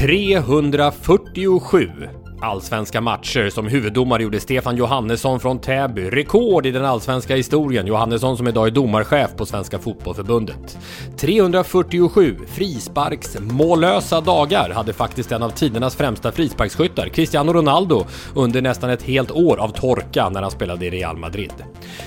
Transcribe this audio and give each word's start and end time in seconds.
...347 0.00 2.19
allsvenska 2.42 3.00
matcher. 3.00 3.50
Som 3.50 3.66
huvuddomare 3.66 4.22
gjorde 4.22 4.40
Stefan 4.40 4.76
Johannesson 4.76 5.40
från 5.40 5.58
Täby 5.58 6.10
rekord 6.10 6.66
i 6.66 6.70
den 6.70 6.84
allsvenska 6.84 7.36
historien. 7.36 7.86
Johannesson 7.86 8.36
som 8.36 8.48
idag 8.48 8.66
är 8.66 8.70
domarchef 8.70 9.30
på 9.36 9.46
Svenska 9.46 9.78
Fotbollförbundet. 9.78 10.78
347 11.16 12.36
frisparksmållösa 12.48 14.20
dagar 14.20 14.70
hade 14.70 14.92
faktiskt 14.92 15.32
en 15.32 15.42
av 15.42 15.50
tidernas 15.50 15.96
främsta 15.96 16.32
frisparksskyttar, 16.32 17.08
Cristiano 17.08 17.52
Ronaldo, 17.52 18.06
under 18.34 18.62
nästan 18.62 18.90
ett 18.90 19.02
helt 19.02 19.30
år 19.30 19.56
av 19.56 19.68
torka 19.68 20.28
när 20.28 20.42
han 20.42 20.50
spelade 20.50 20.86
i 20.86 20.90
Real 20.90 21.16
Madrid. 21.16 21.52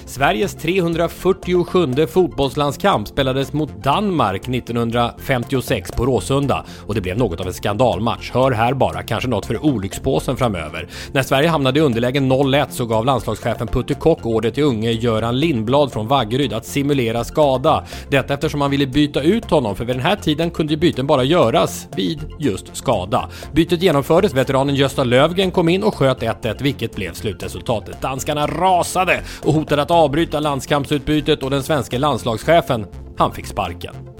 Sveriges 0.06 0.56
347 0.56 2.08
fotbollslandskamp 2.08 3.08
spelades 3.08 3.54
mot 3.54 3.84
Danmark 3.84 4.50
1956 4.50 5.92
på 5.92 6.06
Råsunda 6.06 6.66
och 6.88 6.96
det 6.96 7.02
blev 7.02 7.18
något 7.18 7.40
av 7.40 7.48
en 7.48 7.54
skandalmatch. 7.54 8.32
Hör 8.32 8.52
här 8.52 8.74
bara, 8.74 9.04
kanske 9.04 9.30
något 9.30 9.46
för 9.46 9.66
olyckspåsen 9.66 10.23
framöver. 10.24 10.88
När 11.12 11.24
Sverige 11.24 11.50
hamnade 11.50 11.80
i 11.80 11.84
underläge 11.84 12.20
0-1 12.20 12.66
så 12.70 12.86
gav 12.86 13.06
landslagschefen 13.06 13.68
Putte 13.68 13.94
Kock 13.94 14.26
order 14.26 14.52
till 14.52 14.64
unge 14.64 14.92
Göran 14.92 15.40
Lindblad 15.40 15.92
från 15.92 16.08
Vaggeryd 16.08 16.54
att 16.54 16.66
simulera 16.66 17.24
skada. 17.24 17.84
Detta 18.10 18.34
eftersom 18.34 18.62
han 18.62 18.72
ville 18.72 18.88
byta 18.88 19.22
ut 19.22 19.50
honom, 19.50 19.76
för 19.76 19.86
vid 19.86 19.96
den 19.96 20.04
här 20.04 20.16
tiden 20.16 20.52
kunde 20.52 20.78
byten 20.78 21.08
bara 21.08 21.24
göras 21.24 21.88
vid 21.96 22.20
just 22.40 22.76
skada. 22.76 23.30
Bytet 23.54 23.82
genomfördes, 23.82 24.34
veteranen 24.34 24.76
Gösta 24.76 25.04
Lövgren 25.04 25.52
kom 25.52 25.70
in 25.70 25.84
och 25.84 25.96
sköt 25.96 26.22
1-1, 26.22 26.64
vilket 26.64 26.96
blev 26.96 27.14
slutresultatet. 27.14 28.02
Danskarna 28.02 28.48
rasade 28.48 29.20
och 29.44 29.54
hotade 29.54 29.82
att 29.82 29.92
avbryta 29.92 30.40
landskampsutbytet 30.40 31.44
och 31.44 31.50
den 31.50 31.64
svenska 31.64 31.98
landslagschefen, 31.98 32.86
han 33.18 33.32
fick 33.32 33.46
sparken. 33.46 34.13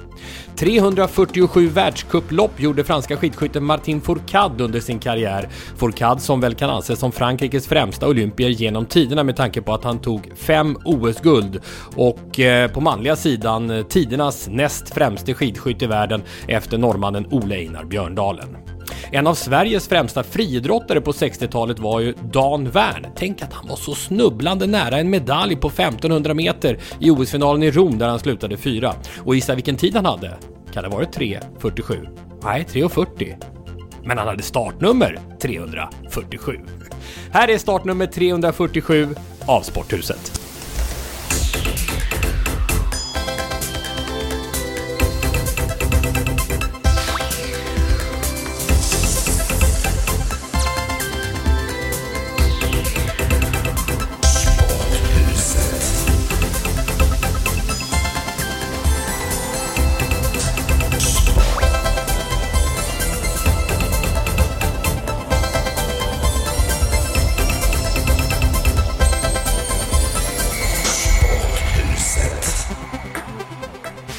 347 0.64 1.68
världscuplopp 1.68 2.60
gjorde 2.60 2.84
franska 2.84 3.18
skidskytten 3.18 3.64
Martin 3.64 4.02
Fourcade 4.02 4.64
under 4.64 4.80
sin 4.80 5.00
karriär. 5.00 5.50
Fourcade 5.78 6.22
som 6.22 6.42
väl 6.42 6.56
kan 6.56 6.70
anses 6.70 7.00
som 7.00 7.12
Frankrikes 7.12 7.68
främsta 7.68 8.08
olympier 8.08 8.50
genom 8.50 8.86
tiderna 8.86 9.24
med 9.24 9.36
tanke 9.36 9.62
på 9.62 9.74
att 9.74 9.84
han 9.84 10.00
tog 10.00 10.32
fem 10.36 10.78
OS-guld 10.86 11.62
och 11.96 12.40
eh, 12.40 12.72
på 12.72 12.82
manliga 12.82 13.16
sidan 13.16 13.70
eh, 13.70 13.86
tidernas 13.86 14.48
näst 14.48 14.94
främste 14.94 15.34
skidskytt 15.34 15.82
i 15.82 15.86
världen 15.86 16.22
efter 16.48 16.78
norrmannen 16.78 17.28
Ole 17.32 17.56
Einar 17.56 17.84
Björndalen. 17.84 18.58
En 19.12 19.28
av 19.28 19.34
Sveriges 19.34 19.88
främsta 19.88 20.24
friidrottare 20.24 21.02
på 21.02 21.12
60-talet 21.12 21.80
var 21.80 22.00
ju 22.00 22.14
Dan 22.32 22.70
Wern. 22.70 23.06
Tänk 23.16 23.42
att 23.42 23.54
han 23.54 23.68
var 23.68 23.76
så 23.76 23.96
snubblande 23.96 24.68
nära 24.68 24.98
en 24.98 25.10
medalj 25.10 25.56
på 25.56 25.68
1500 25.68 26.34
meter 26.34 26.80
i 27.00 27.12
OS-finalen 27.12 27.64
i 27.64 27.72
Rom 27.72 27.98
där 27.98 28.08
han 28.08 28.20
slutade 28.20 28.58
fyra. 28.58 28.94
Och 29.26 29.36
gissa 29.36 29.56
vilken 29.56 29.76
tid 29.76 29.96
han 29.96 30.06
hade? 30.06 30.38
Kan 30.74 30.84
det 30.84 30.90
ha 30.90 30.98
varit 30.98 31.18
3.47? 31.18 32.08
Nej, 32.44 32.66
3.40. 32.70 33.44
Men 34.06 34.18
han 34.18 34.28
hade 34.28 34.44
startnummer 34.44 35.20
347. 35.42 36.60
Här 37.32 37.48
är 37.48 37.58
startnummer 37.58 38.06
347 38.08 39.08
av 39.46 39.62
Sporthuset. 39.62 40.42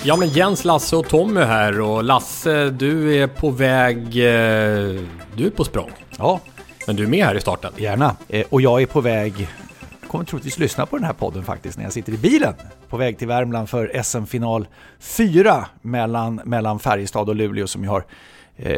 Ja 0.07 0.17
men 0.17 0.29
Jens, 0.29 0.65
Lasse 0.65 0.97
och 0.97 1.09
Tommy 1.09 1.41
här 1.41 1.81
och 1.81 2.05
Lasse 2.05 2.71
du 2.71 3.17
är 3.23 3.27
på 3.27 3.51
väg... 3.51 3.99
eh, 4.07 5.01
Du 5.37 5.47
är 5.47 5.51
på 5.57 5.65
språng. 5.65 5.91
Ja, 6.19 6.41
Men 6.87 6.97
du 6.97 7.05
är 7.05 7.09
med 7.09 7.25
här 7.27 7.35
i 7.35 7.41
starten. 7.41 7.73
gärna. 7.77 8.17
Eh, 8.29 8.47
Och 8.51 8.61
jag 8.61 8.83
är 8.83 8.87
på 8.87 9.01
väg, 9.01 9.49
jag 10.01 10.09
kommer 10.11 10.25
troligtvis 10.25 10.59
lyssna 10.59 10.87
på 10.87 10.97
den 10.97 11.05
här 11.07 11.13
podden 11.13 11.45
faktiskt 11.45 11.77
när 11.79 11.85
jag 11.85 11.93
sitter 11.93 12.13
i 12.13 12.17
bilen. 12.19 12.55
På 12.89 12.97
väg 12.97 13.19
till 13.19 13.29
Värmland 13.29 13.69
för 13.69 14.03
SM-final 14.03 14.67
4 15.01 15.67
mellan, 15.83 16.41
mellan 16.45 16.79
Färjestad 16.79 17.29
och 17.29 17.35
Luleå 17.37 17.67
som 17.67 17.83
ju 17.83 17.89
har, 17.89 18.05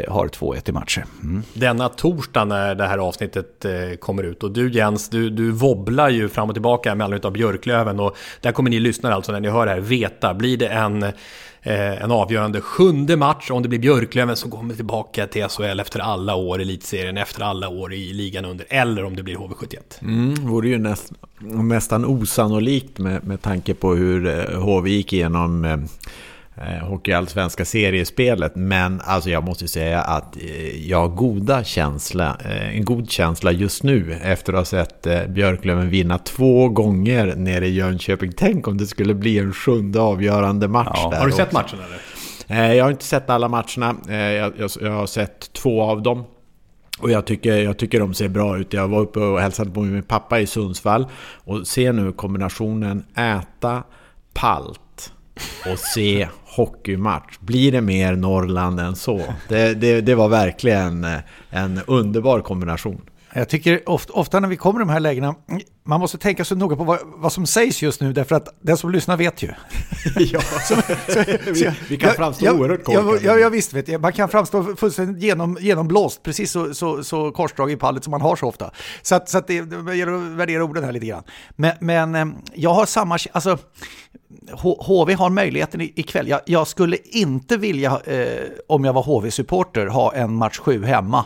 har 0.08 0.28
2-1 0.28 0.68
i 0.68 0.72
matcher. 0.72 1.04
Mm. 1.22 1.42
Denna 1.54 1.88
torsdag 1.88 2.44
när 2.44 2.74
det 2.74 2.86
här 2.86 2.98
avsnittet 2.98 3.64
eh, 3.64 3.96
kommer 4.00 4.22
ut. 4.22 4.42
Och 4.42 4.50
du 4.50 4.70
Jens, 4.70 5.08
du, 5.08 5.30
du 5.30 5.50
wobblar 5.50 6.08
ju 6.08 6.28
fram 6.28 6.48
och 6.48 6.54
tillbaka 6.54 6.94
med 6.94 7.04
anledning 7.04 7.26
av 7.26 7.32
Björklöven. 7.32 8.00
Och 8.00 8.16
där 8.40 8.52
kommer 8.52 8.70
ni 8.70 8.80
lyssnare 8.80 9.14
alltså 9.14 9.32
när 9.32 9.40
ni 9.40 9.48
hör 9.48 9.66
det 9.66 9.72
här 9.72 9.80
veta. 9.80 10.34
Blir 10.34 10.56
det 10.56 10.68
en, 10.68 11.02
eh, 11.02 11.12
en 12.02 12.10
avgörande 12.10 12.60
sjunde 12.60 13.16
match, 13.16 13.50
om 13.50 13.62
det 13.62 13.68
blir 13.68 13.78
Björklöven 13.78 14.36
så 14.36 14.50
kommer 14.50 14.70
vi 14.70 14.76
tillbaka 14.76 15.26
till 15.26 15.48
SHL 15.48 15.80
efter 15.80 16.00
alla 16.00 16.34
år 16.34 16.60
i 16.60 16.62
elitserien, 16.62 17.16
efter 17.16 17.42
alla 17.42 17.68
år 17.68 17.92
i 17.92 18.12
ligan 18.12 18.44
under. 18.44 18.66
Eller 18.68 19.04
om 19.04 19.16
det 19.16 19.22
blir 19.22 19.36
HV71. 19.36 19.78
Mm, 20.02 20.34
vore 20.34 20.68
ju 20.68 20.78
näst, 20.78 21.12
nästan 21.38 22.04
osannolikt 22.04 22.98
med, 22.98 23.26
med 23.26 23.42
tanke 23.42 23.74
på 23.74 23.94
hur 23.94 24.26
eh, 24.26 24.60
HV 24.60 24.90
gick 24.90 25.12
igenom 25.12 25.64
eh, 25.64 25.72
eh, 25.72 25.78
Hockeyallsvenska 26.82 27.64
seriespelet. 27.64 28.52
Men 28.54 29.00
alltså 29.04 29.30
jag 29.30 29.44
måste 29.44 29.68
säga 29.68 30.00
att 30.00 30.36
eh, 30.36 30.88
jag 30.88 30.98
har 31.00 31.08
goda 31.08 31.64
känsla, 31.64 32.36
eh, 32.44 32.76
en 32.76 32.84
god 32.84 33.10
känsla 33.10 33.52
just 33.52 33.82
nu 33.82 34.12
efter 34.22 34.52
att 34.52 34.58
ha 34.58 34.64
sett 34.64 35.06
eh, 35.06 35.26
Björklöven 35.26 35.90
vinna 35.90 36.18
två 36.18 36.68
gånger 36.68 37.34
nere 37.36 37.66
i 37.66 37.74
Jönköping. 37.74 38.32
Tänk 38.36 38.68
om 38.68 38.76
det 38.78 38.86
skulle 38.86 39.14
bli 39.14 39.38
en 39.38 39.52
sjunde 39.52 40.00
avgörande 40.00 40.68
match 40.68 40.88
Ja, 41.02 41.10
där 41.10 41.18
har 41.18 41.26
du 41.26 41.32
sett 41.32 41.46
också. 41.46 41.56
matchen 41.58 41.78
eller? 42.48 42.64
Eh, 42.68 42.74
Jag 42.74 42.84
har 42.84 42.90
inte 42.90 43.04
sett 43.04 43.30
alla 43.30 43.48
matcherna. 43.48 43.94
Eh, 44.08 44.16
Jag, 44.16 44.52
jag, 44.58 44.70
jag 44.80 44.92
har 44.92 45.06
sett 45.06 45.52
två 45.52 45.82
av 45.82 46.02
dem. 46.02 46.24
Och 46.98 47.10
jag 47.10 47.24
tycker, 47.26 47.56
jag 47.56 47.78
tycker 47.78 48.00
de 48.00 48.14
ser 48.14 48.28
bra 48.28 48.58
ut. 48.58 48.72
Jag 48.72 48.88
var 48.88 49.00
uppe 49.00 49.18
och 49.20 49.40
hälsade 49.40 49.70
på 49.70 49.80
min 49.80 50.02
pappa 50.02 50.40
i 50.40 50.46
Sundsvall. 50.46 51.06
Och 51.44 51.66
ser 51.66 51.92
nu 51.92 52.12
kombinationen 52.12 53.04
äta 53.16 53.82
palt 54.34 55.12
och 55.72 55.78
se 55.78 56.28
hockeymatch. 56.56 57.38
Blir 57.40 57.72
det 57.72 57.80
mer 57.80 58.16
Norrland 58.16 58.80
än 58.80 58.96
så? 58.96 59.22
Det, 59.48 59.74
det, 59.74 60.00
det 60.00 60.14
var 60.14 60.28
verkligen 60.28 61.04
eh, 61.04 61.18
en 61.50 61.80
underbar 61.86 62.40
kombination. 62.40 63.00
Jag 63.36 63.48
tycker 63.48 63.88
ofta, 63.88 64.12
ofta 64.12 64.40
när 64.40 64.48
vi 64.48 64.56
kommer 64.56 64.80
i 64.80 64.82
de 64.82 64.88
här 64.88 65.00
lägena, 65.00 65.34
man 65.84 66.00
måste 66.00 66.18
tänka 66.18 66.44
så 66.44 66.54
noga 66.54 66.76
på 66.76 66.84
vad, 66.84 66.98
vad 67.04 67.32
som 67.32 67.46
sägs 67.46 67.82
just 67.82 68.00
nu, 68.00 68.12
därför 68.12 68.36
att 68.36 68.48
den 68.60 68.76
som 68.76 68.90
lyssnar 68.90 69.16
vet 69.16 69.42
ju. 69.42 69.48
ja, 70.16 70.40
vi, 71.46 71.72
vi 71.88 71.96
kan 71.96 72.14
framstå 72.14 72.50
oerhört 72.50 72.84
korkade. 72.84 73.20
Ja, 73.22 73.36
ja, 73.36 73.48
visst 73.48 73.72
vet 73.72 73.88
jag. 73.88 74.00
Man 74.00 74.12
kan 74.12 74.28
framstå 74.28 74.76
fullständigt 74.76 75.22
genom, 75.22 75.58
genomblåst, 75.60 76.22
precis 76.22 76.50
så, 76.50 76.74
så, 76.74 77.04
så 77.04 77.30
korsdrag 77.30 77.70
i 77.70 77.76
pallet 77.76 78.04
som 78.04 78.10
man 78.10 78.20
har 78.20 78.36
så 78.36 78.46
ofta. 78.46 78.70
Så, 79.02 79.14
att, 79.14 79.28
så 79.28 79.38
att 79.38 79.46
det, 79.46 79.62
det 79.62 79.96
gäller 79.96 80.12
att 80.12 80.22
värdera 80.22 80.64
orden 80.64 80.84
här 80.84 80.92
lite 80.92 81.06
grann. 81.06 81.22
Men, 81.56 81.72
men 81.80 82.14
eh, 82.14 82.26
jag 82.54 82.74
har 82.74 82.86
samma, 82.86 83.18
alltså 83.32 83.58
HV 84.86 85.14
har 85.14 85.30
möjligheten 85.30 85.80
ikväll. 85.80 86.28
Jag, 86.28 86.40
jag 86.46 86.66
skulle 86.66 86.96
inte 87.04 87.56
vilja, 87.56 88.00
eh, 88.04 88.42
om 88.68 88.84
jag 88.84 88.92
var 88.92 89.02
HV-supporter, 89.02 89.86
ha 89.86 90.14
en 90.14 90.34
match 90.34 90.58
7 90.58 90.84
hemma 90.84 91.24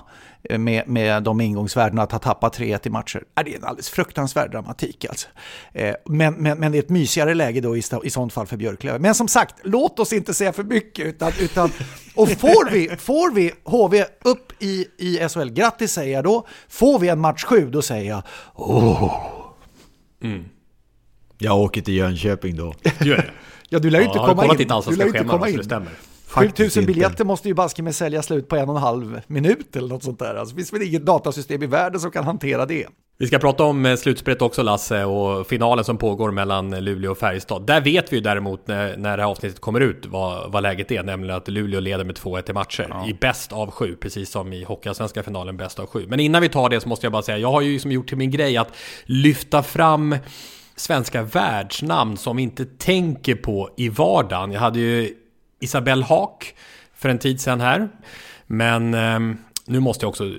med, 0.59 0.89
med 0.89 1.23
de 1.23 1.41
ingångsvärdena 1.41 2.03
att 2.03 2.13
ha 2.13 2.19
tappat 2.19 2.59
3-1 2.59 2.87
i 2.87 2.91
matcher. 2.91 3.23
Det 3.45 3.53
är 3.53 3.57
en 3.57 3.65
alldeles 3.65 3.91
fruktansvärd 3.91 4.51
dramatik 4.51 5.05
alltså. 5.05 5.29
Eh, 5.73 5.95
men, 6.05 6.35
men, 6.35 6.59
men 6.59 6.73
det 6.73 6.79
är 6.79 6.83
ett 6.83 6.89
mysigare 6.89 7.35
läge 7.35 7.61
då 7.61 7.77
i, 7.77 7.83
i 8.05 8.11
sånt 8.11 8.33
fall 8.33 8.47
för 8.47 8.57
Björklöven. 8.57 9.03
Men 9.03 9.15
som 9.15 9.29
sagt, 9.29 9.55
låt 9.63 9.99
oss 9.99 10.13
inte 10.13 10.35
säga 10.35 10.53
för 10.53 10.65
mycket. 10.65 11.07
Utan, 11.07 11.33
utan, 11.41 11.71
och 12.15 12.29
får 12.29 12.71
vi, 12.71 12.89
får 12.89 13.35
vi 13.35 13.53
HV 13.65 14.05
upp 14.25 14.63
i, 14.63 14.87
i 14.99 15.29
SHL, 15.29 15.49
grattis 15.49 15.93
säger 15.93 16.15
jag 16.15 16.25
då. 16.25 16.47
Får 16.69 16.99
vi 16.99 17.09
en 17.09 17.21
match 17.21 17.45
7, 17.45 17.71
då 17.71 17.83
säger 17.83 18.11
jag 18.11 18.23
åh. 18.55 19.15
Mm. 20.23 20.45
Jag 21.39 21.59
åker 21.59 21.81
till 21.81 21.95
Jönköping 21.95 22.57
då. 22.57 22.75
Gör 23.01 23.17
det? 23.17 23.31
ja, 23.69 23.79
du 23.79 23.91
lär 23.91 23.99
ju 23.99 24.05
inte 24.05 24.19
ja, 24.19 24.27
komma 24.27 24.45
in. 24.45 24.69
Du 24.87 24.97
lär 24.97 25.07
inte 25.07 25.25
komma 25.25 25.49
in. 25.49 25.57
Det 25.57 25.65
stämmer. 25.65 25.93
7000 26.31 26.87
biljetter 26.87 27.25
måste 27.25 27.49
ju 27.49 27.55
baske 27.55 27.83
med 27.83 27.95
sälja 27.95 28.23
slut 28.23 28.49
på 28.49 28.57
en 28.57 28.69
och 28.69 28.77
en 28.77 28.83
halv 28.83 29.21
minut 29.27 29.77
eller 29.77 29.89
något 29.89 30.03
sånt 30.03 30.19
där. 30.19 30.35
Alltså, 30.35 30.55
det 30.55 30.61
finns 30.61 30.73
väl 30.73 30.83
inget 30.83 31.07
datasystem 31.07 31.63
i 31.63 31.67
världen 31.67 32.01
som 32.01 32.11
kan 32.11 32.25
hantera 32.25 32.67
det. 32.67 32.87
Vi 33.19 33.27
ska 33.27 33.39
prata 33.39 33.65
om 33.65 33.87
eh, 33.87 33.97
slutspelet 33.97 34.43
också 34.43 34.63
Lasse 34.63 35.05
och 35.05 35.47
finalen 35.47 35.85
som 35.85 35.99
pågår 35.99 36.31
mellan 36.31 36.85
Luleå 36.85 37.11
och 37.11 37.19
Färjestad. 37.19 37.67
Där 37.67 37.81
vet 37.81 38.13
vi 38.13 38.17
ju 38.17 38.23
däremot 38.23 38.67
när, 38.67 38.97
när 38.97 39.17
det 39.17 39.23
här 39.23 39.31
avsnittet 39.31 39.61
kommer 39.61 39.81
ut 39.81 40.07
vad, 40.07 40.53
vad 40.53 40.63
läget 40.63 40.93
är, 40.93 41.03
nämligen 41.03 41.37
att 41.37 41.49
Luleå 41.49 41.81
leder 41.81 42.05
med 42.05 42.17
2-1 42.17 42.51
i 42.51 42.53
matcher 42.53 42.87
ja. 42.91 43.09
i 43.09 43.15
bäst 43.15 43.53
av 43.53 43.71
sju, 43.71 43.97
precis 43.97 44.31
som 44.31 44.53
i 44.53 44.65
Hockeyallsvenska 44.65 45.23
finalen 45.23 45.57
bäst 45.57 45.79
av 45.79 45.87
sju. 45.87 46.07
Men 46.09 46.21
innan 46.21 46.43
vi 46.43 46.49
tar 46.49 46.69
det 46.69 46.81
så 46.81 46.89
måste 46.89 47.07
jag 47.07 47.13
bara 47.13 47.23
säga, 47.23 47.39
jag 47.39 47.53
har 47.53 47.61
ju 47.61 47.73
liksom 47.73 47.93
gjort 47.93 48.09
till 48.09 48.19
min 48.19 48.31
grej 48.31 48.57
att 48.57 48.77
lyfta 49.05 49.63
fram 49.63 50.17
svenska 50.77 51.23
världsnamn 51.23 52.17
som 52.17 52.37
vi 52.37 52.43
inte 52.43 52.65
tänker 52.65 53.35
på 53.35 53.71
i 53.77 53.89
vardagen. 53.89 54.53
Jag 54.53 54.61
hade 54.61 54.79
ju 54.79 55.15
Isabelle 55.61 56.05
Haak 56.05 56.55
för 56.95 57.09
en 57.09 57.19
tid 57.19 57.41
sedan 57.41 57.61
här. 57.61 57.89
Men 58.47 58.95
eh, 58.95 59.37
nu 59.67 59.81
måste 59.81 60.05
jag 60.05 60.09
också 60.09 60.25
eh, 60.25 60.31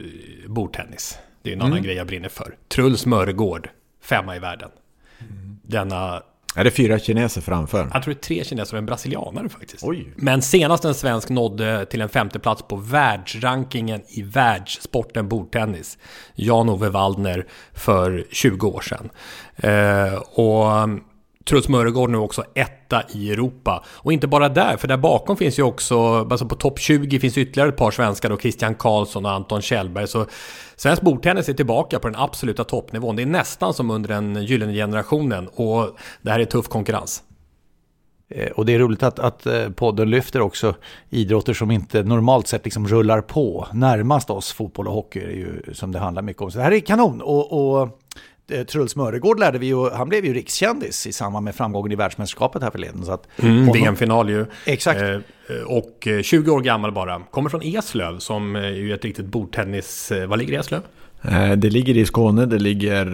bordtennis. 0.47 1.17
Det 1.41 1.49
är 1.49 1.53
en 1.53 1.61
annan 1.61 1.71
mm. 1.71 1.83
grej 1.83 1.95
jag 1.95 2.07
brinner 2.07 2.29
för. 2.29 2.55
Truls 2.67 3.05
Mörgård, 3.05 3.69
femma 4.01 4.35
i 4.35 4.39
världen. 4.39 4.69
Mm. 5.19 5.59
Denna... 5.63 6.23
Är 6.55 6.63
det 6.63 6.71
fyra 6.71 6.99
kineser 6.99 7.41
framför? 7.41 7.89
Jag 7.93 8.03
tror 8.03 8.13
det 8.13 8.19
är 8.19 8.21
tre 8.21 8.43
kineser 8.43 8.73
och 8.73 8.77
en 8.77 8.85
brasilianare 8.85 9.49
faktiskt. 9.49 9.83
Oj. 9.83 10.13
Men 10.15 10.41
senast 10.41 10.85
en 10.85 10.93
svensk 10.93 11.29
nådde 11.29 11.85
till 11.85 12.01
en 12.01 12.09
femteplats 12.09 12.61
på 12.61 12.75
världsrankingen 12.75 14.01
i 14.07 14.21
världssporten 14.21 15.27
bordtennis. 15.29 15.97
Jan-Ove 16.35 16.89
Waldner 16.89 17.45
för 17.73 18.25
20 18.31 18.67
år 18.67 18.81
sedan. 18.81 19.09
Eh, 19.55 20.13
och 20.15 20.89
Truls 21.45 21.69
Mörgård 21.69 22.09
nu 22.09 22.17
också 22.17 22.43
etta 22.55 23.03
i 23.13 23.31
Europa. 23.31 23.83
Och 23.87 24.13
inte 24.13 24.27
bara 24.27 24.49
där, 24.49 24.77
för 24.77 24.87
där 24.87 24.97
bakom 24.97 25.37
finns 25.37 25.59
ju 25.59 25.63
också, 25.63 26.27
alltså 26.31 26.45
på 26.45 26.55
topp 26.55 26.79
20 26.79 27.19
finns 27.19 27.37
ytterligare 27.37 27.69
ett 27.69 27.77
par 27.77 27.91
svenskar 27.91 28.29
då, 28.29 28.37
Christian 28.37 28.75
Karlsson 28.75 29.25
och 29.25 29.31
Anton 29.31 29.61
Kjellberg. 29.61 30.07
Så 30.07 30.25
svensk 30.75 31.01
bordtennis 31.01 31.49
är 31.49 31.53
tillbaka 31.53 31.99
på 31.99 32.07
den 32.07 32.19
absoluta 32.19 32.63
toppnivån. 32.63 33.15
Det 33.15 33.21
är 33.21 33.25
nästan 33.25 33.73
som 33.73 33.91
under 33.91 34.09
den 34.09 34.43
gyllene 34.43 34.73
generationen 34.73 35.47
och 35.47 35.97
det 36.21 36.31
här 36.31 36.39
är 36.39 36.45
tuff 36.45 36.67
konkurrens. 36.67 37.23
Eh, 38.29 38.51
och 38.51 38.65
det 38.65 38.73
är 38.73 38.79
roligt 38.79 39.03
att, 39.03 39.19
att 39.19 39.45
eh, 39.45 39.69
podden 39.69 40.09
lyfter 40.09 40.41
också 40.41 40.75
idrotter 41.09 41.53
som 41.53 41.71
inte 41.71 42.03
normalt 42.03 42.47
sett 42.47 42.65
liksom 42.65 42.87
rullar 42.87 43.21
på. 43.21 43.67
Närmast 43.73 44.29
oss, 44.29 44.53
fotboll 44.53 44.87
och 44.87 44.93
hockey 44.93 45.19
är 45.19 45.31
ju 45.31 45.73
som 45.73 45.91
det 45.91 45.99
handlar 45.99 46.21
mycket 46.21 46.41
om. 46.41 46.51
Så 46.51 46.57
det 46.57 46.63
här 46.63 46.71
är 46.71 46.79
kanon. 46.79 47.21
Och, 47.21 47.79
och 47.79 47.99
Truls 48.67 48.95
Mörgård 48.95 49.39
lärde 49.39 49.57
vi 49.59 49.65
ju, 49.65 49.89
han 49.89 50.09
blev 50.09 50.25
ju 50.25 50.33
rikskändis 50.33 51.07
i 51.07 51.13
samband 51.13 51.43
med 51.43 51.55
framgången 51.55 51.91
i 51.91 51.95
världsmästerskapet 51.95 52.63
här 52.63 52.71
förleden. 52.71 53.05
Så 53.05 53.11
att 53.11 53.27
mm, 53.37 53.71
VM-final 53.71 54.29
ju. 54.29 54.45
Exakt. 54.65 55.01
Eh, 55.01 55.17
och 55.65 56.07
20 56.23 56.49
eh, 56.49 56.55
år 56.55 56.61
gammal 56.61 56.91
bara. 56.91 57.19
Kommer 57.31 57.49
från 57.49 57.61
Eslöv 57.61 58.19
som 58.19 58.55
är 58.55 58.69
ju 58.69 58.93
ett 58.93 59.05
riktigt 59.05 59.25
bordtennis... 59.25 60.11
Var 60.27 60.37
ligger 60.37 60.59
Eslöv? 60.59 60.81
Det 61.57 61.69
ligger 61.69 61.97
i 61.97 62.05
Skåne, 62.05 62.45
det 62.45 62.59
ligger... 62.59 63.05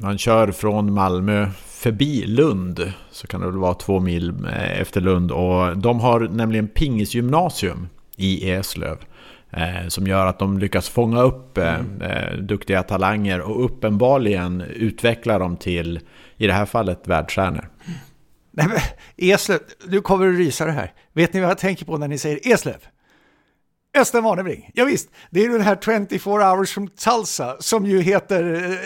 Man 0.00 0.18
kör 0.18 0.52
från 0.52 0.92
Malmö 0.92 1.48
förbi 1.66 2.26
Lund. 2.26 2.92
Så 3.10 3.26
kan 3.26 3.40
det 3.40 3.46
väl 3.46 3.56
vara 3.56 3.74
två 3.74 4.00
mil 4.00 4.32
efter 4.76 5.00
Lund. 5.00 5.32
Och 5.32 5.78
de 5.78 6.00
har 6.00 6.20
nämligen 6.20 6.68
pingisgymnasium 6.68 7.88
i 8.16 8.50
Eslöv. 8.50 8.96
Eh, 9.56 9.88
som 9.88 10.06
gör 10.06 10.26
att 10.26 10.38
de 10.38 10.58
lyckas 10.58 10.88
fånga 10.88 11.22
upp 11.22 11.58
eh, 11.58 11.74
mm. 11.74 12.02
eh, 12.02 12.36
duktiga 12.36 12.82
talanger 12.82 13.40
och 13.40 13.64
uppenbarligen 13.64 14.60
utveckla 14.60 15.38
dem 15.38 15.56
till, 15.56 16.00
i 16.36 16.46
det 16.46 16.52
här 16.52 16.66
fallet, 16.66 17.08
världsstjärnor. 17.08 17.68
Nej, 18.50 18.66
men, 18.68 18.78
Eslöv, 19.16 19.60
nu 19.86 20.00
kommer 20.00 20.26
du 20.26 20.36
rysa 20.36 20.64
det 20.64 20.72
här. 20.72 20.92
Vet 21.12 21.32
ni 21.32 21.40
vad 21.40 21.50
jag 21.50 21.58
tänker 21.58 21.84
på 21.84 21.98
när 21.98 22.08
ni 22.08 22.18
säger 22.18 22.52
Eslöv? 22.52 22.86
Östen 23.94 24.24
Warnerbring, 24.24 24.70
ja, 24.74 24.84
visst, 24.84 25.10
det 25.30 25.44
är 25.44 25.48
den 25.48 25.60
här 25.60 25.78
24 26.08 26.50
hours 26.50 26.70
from 26.70 26.88
Tulsa 26.88 27.56
som 27.60 27.86
ju 27.86 28.00
heter 28.00 28.44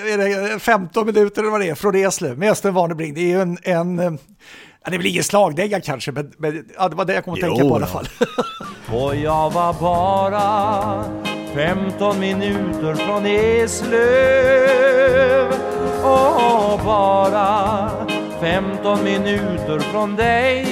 är 0.08 0.18
det 0.18 0.58
15 0.58 1.06
minuter 1.06 1.42
eller 1.42 1.50
vad 1.50 1.60
det 1.60 1.68
är 1.68 1.74
från 1.74 1.94
Eslöv 1.94 2.38
med 2.38 2.50
Östen 2.50 2.74
Warnerbring. 2.74 3.14
Det 3.14 3.20
är 3.20 3.28
ju 3.28 3.40
en, 3.40 3.58
en 3.62 4.18
Ja, 4.86 4.90
det 4.90 4.98
blir 4.98 5.10
ingen 5.10 5.24
slagdänga 5.24 5.80
kanske, 5.80 6.12
men, 6.12 6.32
men 6.38 6.64
ja, 6.78 6.88
det 6.88 6.96
var 6.96 7.04
det 7.04 7.14
jag 7.14 7.24
kom 7.24 7.34
att 7.34 7.40
tänka 7.40 7.62
på 7.62 7.68
i 7.68 7.72
alla 7.72 7.86
fall. 7.86 8.08
Och 8.92 9.16
jag 9.16 9.50
var 9.50 9.72
bara 9.80 11.04
15 11.54 12.20
minuter 12.20 12.94
från 12.94 13.26
Eslöv. 13.26 13.92
Och 16.02 16.80
bara 16.84 17.90
15 18.40 19.04
minuter 19.04 19.78
från 19.78 20.16
dig. 20.16 20.66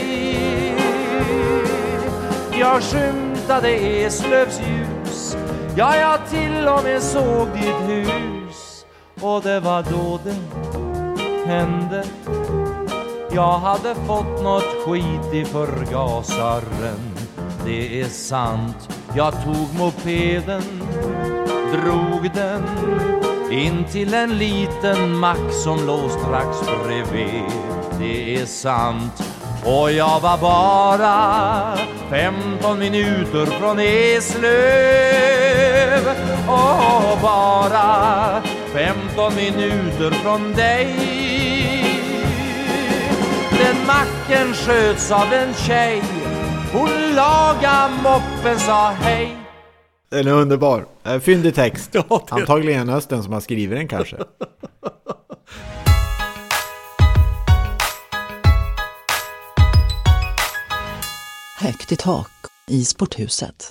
Jag 2.58 2.82
skymtade 2.82 3.70
Eslövs 3.70 4.60
ljus, 4.60 5.36
ja, 5.76 5.96
jag 5.96 6.28
till 6.30 6.68
och 6.68 6.84
med 6.84 7.02
såg 7.02 7.48
ditt 7.48 7.88
hus. 7.88 8.84
Och 9.20 9.42
det 9.42 9.60
var 9.60 9.82
då 9.82 10.20
det 10.24 10.34
hände 11.46 12.04
jag 13.34 13.58
hade 13.58 13.94
fått 13.94 14.42
nåt 14.42 14.84
skit 14.86 15.32
i 15.32 15.44
förgasaren. 15.44 17.14
Det 17.64 18.00
är 18.00 18.08
sant 18.08 18.88
Jag 19.16 19.44
tog 19.44 19.74
mopeden 19.78 20.62
Drog 21.72 22.30
den 22.34 22.62
In 23.50 23.84
till 23.92 24.14
en 24.14 24.38
liten 24.38 25.18
mack 25.18 25.52
som 25.64 25.86
låg 25.86 26.10
strax 26.10 26.58
bredvid. 26.84 27.50
Det 27.98 28.40
är 28.40 28.46
sant 28.46 29.22
och 29.64 29.92
jag 29.92 30.20
var 30.20 30.38
bara 30.38 31.76
15 32.10 32.78
minuter 32.78 33.46
från 33.46 33.78
Eslöv. 33.78 34.54
Och 36.48 37.18
bara 37.22 38.42
15 38.72 39.34
minuter 39.34 40.10
från 40.10 40.52
dig 40.52 41.13
macken 43.86 44.54
sköts 44.54 45.10
av 45.10 45.32
en 45.32 45.54
tjej 45.54 46.02
Hon 46.72 46.88
laga 47.14 47.90
moppen, 48.02 48.58
sa 48.58 48.90
hej 48.90 49.36
Den 50.10 50.26
är 50.28 50.32
underbar. 50.32 50.86
Fyndig 51.20 51.54
text. 51.54 51.90
Ja, 52.08 52.24
Antagligen 52.30 52.88
Östen 52.90 53.22
som 53.22 53.32
har 53.32 53.40
skrivit 53.40 53.78
den 53.78 53.88
kanske. 53.88 54.16
Högt 61.60 61.92
i 61.92 61.96
tak 61.96 62.30
i 62.68 62.84
sporthuset. 62.84 63.70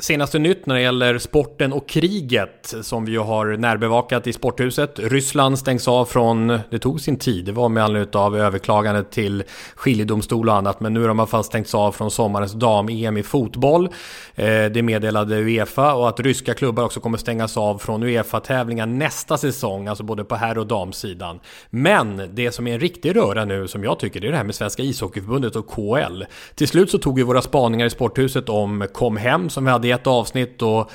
Senaste 0.00 0.38
nytt 0.38 0.66
när 0.66 0.74
det 0.74 0.80
gäller 0.80 1.18
sporten 1.18 1.72
och 1.72 1.88
kriget 1.88 2.74
som 2.82 3.04
vi 3.04 3.12
ju 3.12 3.18
har 3.18 3.56
närbevakat 3.56 4.26
i 4.26 4.32
sporthuset. 4.32 4.98
Ryssland 4.98 5.58
stängs 5.58 5.88
av 5.88 6.04
från, 6.04 6.58
det 6.70 6.78
tog 6.78 7.00
sin 7.00 7.16
tid, 7.16 7.44
det 7.44 7.52
var 7.52 7.68
med 7.68 7.84
anledning 7.84 8.20
av 8.20 8.36
överklagandet 8.36 9.10
till 9.10 9.42
skiljedomstol 9.74 10.48
och 10.48 10.54
annat. 10.54 10.80
Men 10.80 10.94
nu 10.94 11.00
har 11.00 11.08
de 11.08 11.18
i 11.18 11.20
alla 11.20 11.26
fall 11.26 11.44
stängts 11.44 11.74
av 11.74 11.92
från 11.92 12.10
sommarens 12.10 12.52
dam-EM 12.52 13.16
i 13.16 13.22
fotboll. 13.22 13.88
Eh, 14.34 14.64
det 14.64 14.82
meddelade 14.82 15.36
Uefa 15.36 15.94
och 15.94 16.08
att 16.08 16.20
ryska 16.20 16.54
klubbar 16.54 16.84
också 16.84 17.00
kommer 17.00 17.18
stängas 17.18 17.56
av 17.56 17.78
från 17.78 18.02
Uefa-tävlingar 18.02 18.86
nästa 18.86 19.38
säsong, 19.38 19.86
alltså 19.86 20.04
både 20.04 20.24
på 20.24 20.34
herr 20.34 20.58
och 20.58 20.66
damsidan. 20.66 21.40
Men 21.70 22.30
det 22.32 22.52
som 22.52 22.66
är 22.66 22.74
en 22.74 22.80
riktig 22.80 23.16
röra 23.16 23.44
nu 23.44 23.68
som 23.68 23.84
jag 23.84 23.98
tycker, 23.98 24.20
det 24.20 24.26
är 24.26 24.30
det 24.30 24.36
här 24.36 24.44
med 24.44 24.54
Svenska 24.54 24.82
ishockeyförbundet 24.82 25.56
och 25.56 25.66
KL. 25.68 26.24
Till 26.54 26.68
slut 26.68 26.90
så 26.90 26.98
tog 26.98 27.16
vi 27.16 27.22
våra 27.22 27.42
spaningar 27.42 27.86
i 27.86 27.90
sporthuset 27.90 28.48
om 28.48 28.86
Kom 28.92 29.16
Hem 29.16 29.50
som 29.50 29.64
vi 29.64 29.70
hade 29.70 29.89
i 29.90 29.92
ett 29.92 30.06
avsnitt 30.06 30.62
och 30.62 30.90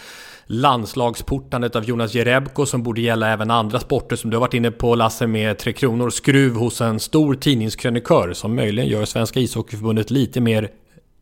landslagsportandet 0.48 1.76
av 1.76 1.86
Jonas 1.86 2.14
Jerebko 2.14 2.66
som 2.66 2.84
borde 2.84 3.02
gälla 3.02 3.30
även 3.30 3.52
andra 3.52 3.80
sporter 3.80 4.16
som 4.16 4.30
du 4.30 4.38
har 4.38 4.42
varit 4.42 4.54
inne 4.54 4.72
på 4.72 4.96
Lasse 4.96 5.28
med 5.28 5.58
Tre 5.58 5.74
Kronor 5.74 6.10
skruv 6.10 6.56
hos 6.56 6.82
en 6.82 7.00
stor 7.00 7.36
tidningskrönikör 7.36 8.34
som 8.34 8.56
möjligen 8.56 8.90
gör 8.90 9.06
Svenska 9.06 9.40
ishockeyförbundet 9.40 10.12
lite 10.12 10.42
mer 10.42 10.72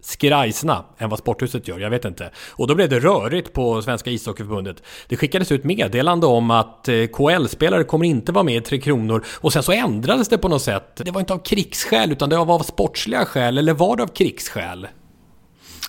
skrajsna 0.02 0.86
än 0.98 1.10
vad 1.10 1.20
Sporthuset 1.20 1.68
gör, 1.68 1.80
jag 1.80 1.90
vet 1.90 2.06
inte. 2.06 2.32
Och 2.52 2.68
då 2.68 2.76
blev 2.76 2.90
det 2.90 3.00
rörigt 3.00 3.54
på 3.54 3.82
Svenska 3.82 4.10
ishockeyförbundet. 4.10 4.84
Det 5.08 5.18
skickades 5.18 5.52
ut 5.52 5.64
meddelande 5.64 6.28
om 6.28 6.52
att 6.52 6.88
eh, 6.88 7.06
KL-spelare 7.06 7.84
kommer 7.84 8.06
inte 8.06 8.32
vara 8.32 8.44
med 8.44 8.56
i 8.56 8.62
Tre 8.62 8.80
Kronor 8.80 9.26
och 9.40 9.54
sen 9.54 9.64
så 9.64 9.72
ändrades 9.72 10.30
det 10.30 10.38
på 10.38 10.48
något 10.48 10.62
sätt. 10.62 10.96
Det 10.96 11.12
var 11.12 11.20
inte 11.20 11.34
av 11.34 11.38
krigsskäl 11.38 12.12
utan 12.12 12.30
det 12.30 12.38
var 12.38 12.56
av 12.56 12.60
sportsliga 12.60 13.26
skäl, 13.26 13.58
eller 13.58 13.74
var 13.74 13.98
det 13.98 14.04
av 14.04 14.08
krigsskäl? 14.08 14.88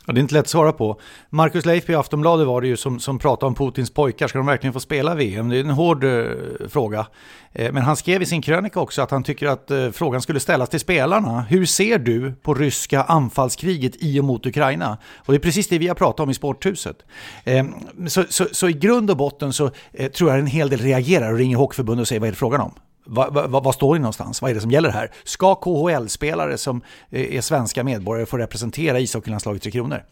Ja, 0.07 0.13
det 0.13 0.19
är 0.19 0.23
inte 0.23 0.35
lätt 0.35 0.43
att 0.43 0.49
svara 0.49 0.73
på. 0.73 1.01
Marcus 1.31 1.67
Leif 1.67 1.91
i 1.91 1.95
Aftonbladet 1.95 2.47
var 2.47 2.61
det 2.61 2.67
ju 2.67 2.77
som, 2.77 3.01
som 3.01 3.19
pratade 3.19 3.47
om 3.47 3.55
Putins 3.55 3.91
pojkar. 3.91 4.29
Ska 4.29 4.39
de 4.39 4.47
verkligen 4.47 4.73
få 4.73 4.81
spela 4.81 5.15
VM? 5.15 5.49
Det 5.49 5.57
är 5.57 5.61
en 5.61 5.71
hård 5.71 6.05
eh, 6.05 6.25
fråga. 6.69 7.07
Eh, 7.53 7.73
men 7.73 7.83
han 7.83 7.97
skrev 7.97 8.23
i 8.23 8.27
sin 8.27 8.43
krönika 8.43 8.81
också 8.81 9.03
att 9.03 9.11
han 9.11 9.23
tycker 9.23 9.47
att 9.47 9.71
eh, 9.71 9.91
frågan 9.91 10.23
skulle 10.23 10.41
ställas 10.41 10.69
till 10.69 10.81
spelarna. 10.81 11.41
Hur 11.41 11.67
ser 11.67 11.99
du 11.99 12.33
på 12.33 12.55
ryska 12.55 13.03
anfallskriget 13.03 13.93
i 13.99 14.21
och 14.21 14.25
mot 14.25 14.47
Ukraina? 14.47 14.99
Och 15.17 15.33
det 15.33 15.37
är 15.37 15.41
precis 15.41 15.69
det 15.69 15.79
vi 15.79 15.89
har 15.89 15.95
pratat 15.95 16.21
om 16.21 16.31
i 16.31 16.35
Sporthuset. 16.35 16.97
Eh, 17.45 17.65
så, 18.07 18.25
så, 18.29 18.47
så, 18.53 18.69
i 18.69 18.73
grund 18.73 19.11
och 19.11 19.17
botten 19.17 19.53
så 19.53 19.71
eh, 19.93 20.11
tror 20.11 20.31
jag 20.31 20.39
en 20.39 20.47
hel 20.47 20.69
del 20.69 20.81
reagerar 20.81 21.33
och 21.33 21.39
ringer 21.39 21.57
Hockeyförbundet 21.57 22.03
och 22.03 22.09
säger 22.09 22.21
vad 22.21 22.27
är 22.27 22.33
det 22.33 22.39
frågan 22.39 22.61
om? 22.61 22.75
Vad, 23.05 23.35
va, 23.35 23.61
va 23.61 23.73
står 23.73 23.95
ni 23.95 24.01
någonstans? 24.01 24.43
Vad 24.43 24.51
är 24.51 24.55
det 24.55 24.61
som 24.61 24.71
gäller 24.71 24.91
här? 24.91 25.11
Ska 25.25 25.55
KHL-spelare 25.55 26.59
som 26.59 26.83
eh, 27.11 27.37
är 27.37 27.41
svenska 27.41 27.85
medborgare 27.85 28.27
få 28.27 28.39
representera 28.39 29.01
ishockeylandslaget 29.01 29.63
Tre 29.63 29.73
Kronor? 29.73 30.03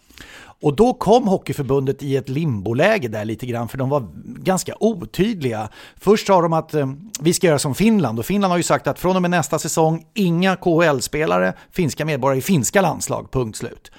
Och 0.62 0.76
då 0.76 0.94
kom 0.94 1.28
Hockeyförbundet 1.28 2.02
i 2.02 2.16
ett 2.16 2.28
limboläge 2.28 3.08
där 3.08 3.24
lite 3.24 3.46
grann, 3.46 3.68
för 3.68 3.78
de 3.78 3.88
var 3.88 4.08
ganska 4.24 4.74
otydliga. 4.80 5.68
Först 5.96 6.26
sa 6.26 6.42
de 6.42 6.52
att 6.52 6.74
eh, 6.74 6.86
vi 7.20 7.32
ska 7.32 7.46
göra 7.46 7.58
som 7.58 7.74
Finland, 7.74 8.18
och 8.18 8.26
Finland 8.26 8.50
har 8.50 8.58
ju 8.58 8.62
sagt 8.62 8.86
att 8.86 8.98
från 8.98 9.16
och 9.16 9.22
med 9.22 9.30
nästa 9.30 9.58
säsong, 9.58 10.06
inga 10.14 10.56
KHL-spelare, 10.56 11.52
finska 11.70 12.04
medborgare 12.04 12.38
i 12.38 12.42
finska 12.42 12.80
landslag, 12.80 13.30
punkt 13.32 13.56
slut. 13.56 13.90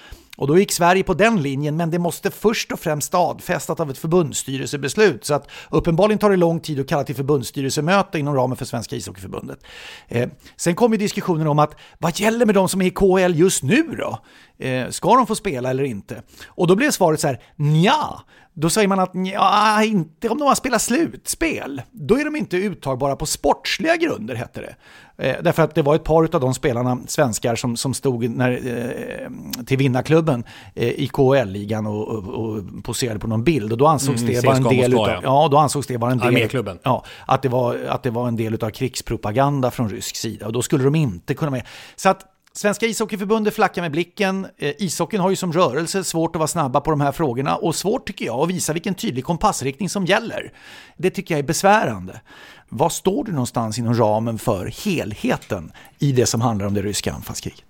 Och 0.43 0.47
då 0.47 0.59
gick 0.59 0.71
Sverige 0.71 1.03
på 1.03 1.13
den 1.13 1.41
linjen, 1.41 1.77
men 1.77 1.91
det 1.91 2.00
måste 2.00 2.31
först 2.31 2.71
och 2.71 2.79
främst 2.79 3.07
stadfästas 3.07 3.79
av 3.79 3.89
ett 3.89 3.97
förbundsstyrelsebeslut. 3.97 5.25
Så 5.25 5.33
att 5.33 5.47
uppenbarligen 5.69 6.19
tar 6.19 6.29
det 6.29 6.35
lång 6.35 6.59
tid 6.59 6.79
att 6.79 6.88
kalla 6.88 7.03
till 7.03 7.15
förbundsstyrelsemöte 7.15 8.19
inom 8.19 8.35
ramen 8.35 8.57
för 8.57 8.65
Svenska 8.65 8.95
ishockeyförbundet. 8.95 9.59
Eh, 10.07 10.29
sen 10.55 10.75
kom 10.75 10.91
ju 10.91 10.97
diskussionen 10.97 11.47
om 11.47 11.59
att 11.59 11.75
vad 11.97 12.19
gäller 12.19 12.45
med 12.45 12.55
de 12.55 12.69
som 12.69 12.81
är 12.81 12.85
i 12.85 12.89
KHL 12.89 13.35
just 13.35 13.63
nu 13.63 13.83
då? 13.83 14.19
Eh, 14.65 14.89
ska 14.89 15.15
de 15.15 15.27
få 15.27 15.35
spela 15.35 15.69
eller 15.69 15.83
inte? 15.83 16.21
Och 16.47 16.67
då 16.67 16.75
blev 16.75 16.91
svaret 16.91 17.19
så 17.19 17.27
här, 17.27 17.41
nja. 17.55 18.21
Då 18.53 18.69
säger 18.69 18.88
man 18.88 19.00
att 19.00 19.12
ja, 19.13 19.83
inte 19.83 20.29
om 20.29 20.38
de 20.38 20.48
har 20.48 20.55
spelat 20.55 20.81
slutspel. 20.81 21.81
Då 21.91 22.19
är 22.19 22.25
de 22.25 22.36
inte 22.36 22.57
uttagbara 22.57 23.15
på 23.15 23.25
sportsliga 23.25 23.95
grunder, 23.95 24.36
hette 24.36 24.62
det. 24.62 24.75
Eh, 25.17 25.36
därför 25.41 25.63
att 25.63 25.75
det 25.75 25.81
var 25.81 25.95
ett 25.95 26.03
par 26.03 26.36
av 26.36 26.41
de 26.41 26.53
spelarna, 26.53 26.98
svenskar, 27.07 27.55
som, 27.55 27.77
som 27.77 27.93
stod 27.93 28.29
när, 28.29 28.51
eh, 28.51 29.63
till 29.65 29.77
vinnarklubben 29.77 30.43
eh, 30.75 30.88
i 30.88 31.07
KHL-ligan 31.07 31.88
och, 31.88 32.07
och, 32.07 32.27
och, 32.27 32.63
poserade 32.83 33.19
på 33.19 33.27
någon 33.27 33.43
bild. 33.43 33.72
Och 33.72 33.77
då 33.77 33.88
ansågs 33.88 34.22
mm, 34.22 34.33
det 34.33 34.45
vara 34.45 34.57
en 34.57 34.63
del 34.63 34.93
utav, 34.93 35.24
ja. 35.24 35.48
då 35.51 35.57
ansågs 35.57 35.88
det 35.88 35.98
vara 35.98 36.12
en 36.12 36.17
del, 36.17 36.79
ja, 36.83 37.05
att 37.27 37.41
det 37.41 37.50
var, 37.50 37.77
att 37.89 38.03
det 38.03 38.10
var 38.10 38.27
en 38.27 38.36
del 38.36 38.63
av 38.63 38.69
krigspropaganda 38.69 39.72
från 39.72 39.89
rysk 39.89 40.15
sida. 40.15 40.45
Och 40.45 40.53
då 40.53 40.62
skulle 40.62 40.83
de 40.83 40.95
inte 40.95 41.33
kunna 41.33 41.51
med. 41.51 41.63
Så 41.95 42.10
att 42.10 42.32
Svenska 42.55 42.86
ishockeyförbundet 42.86 43.53
flackar 43.53 43.81
med 43.81 43.91
blicken. 43.91 44.48
Eh, 44.57 44.74
ishockeyn 44.77 45.22
har 45.22 45.29
ju 45.29 45.36
som 45.36 45.53
rörelse 45.53 46.03
svårt 46.03 46.36
att 46.36 46.39
vara 46.39 46.48
snabba 46.48 46.81
på 46.81 46.91
de 46.91 47.01
här 47.01 47.12
frågorna 47.12 47.55
och 47.55 47.75
svårt 47.75 48.07
tycker 48.07 48.25
jag 48.25 48.39
att 48.39 48.50
visa 48.50 48.74
vilken 48.74 48.95
tydlig 48.95 49.24
kompassriktning 49.24 49.89
som 49.89 50.05
gäller. 50.05 50.53
Det 50.98 51.10
tycker 51.10 51.33
jag 51.33 51.39
är 51.39 51.43
besvärande. 51.43 52.22
Var 52.69 52.89
står 52.89 53.24
du 53.24 53.31
någonstans 53.31 53.79
inom 53.79 53.93
ramen 53.93 54.39
för 54.39 54.86
helheten 54.86 55.72
i 56.00 56.12
det 56.12 56.25
som 56.25 56.41
handlar 56.41 56.65
om 56.65 56.74
det 56.74 56.81
ryska 56.81 57.13
anfallskriget? 57.13 57.63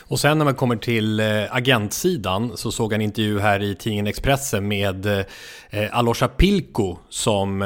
Och 0.00 0.20
sen 0.20 0.38
när 0.38 0.44
man 0.44 0.54
kommer 0.54 0.76
till 0.76 1.20
eh, 1.20 1.26
agentsidan 1.50 2.56
så 2.56 2.72
såg 2.72 2.92
jag 2.92 2.94
en 2.94 3.02
intervju 3.02 3.40
här 3.40 3.62
i 3.62 3.74
tidningen 3.74 4.06
Expressen 4.06 4.68
med 4.68 5.06
eh, 5.06 5.24
eh, 5.70 5.98
Alosha 5.98 6.28
Pilko 6.28 6.96
som 7.08 7.62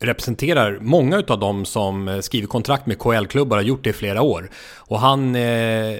representerar 0.00 0.78
många 0.80 1.22
av 1.28 1.38
dem 1.38 1.64
som 1.64 2.08
eh, 2.08 2.20
skriver 2.20 2.48
kontrakt 2.48 2.86
med 2.86 2.98
KL-klubbar 2.98 3.56
och 3.56 3.62
har 3.62 3.68
gjort 3.68 3.84
det 3.84 3.90
i 3.90 3.92
flera 3.92 4.22
år. 4.22 4.50
Och 4.76 5.00
han, 5.00 5.36
eh, 5.36 5.96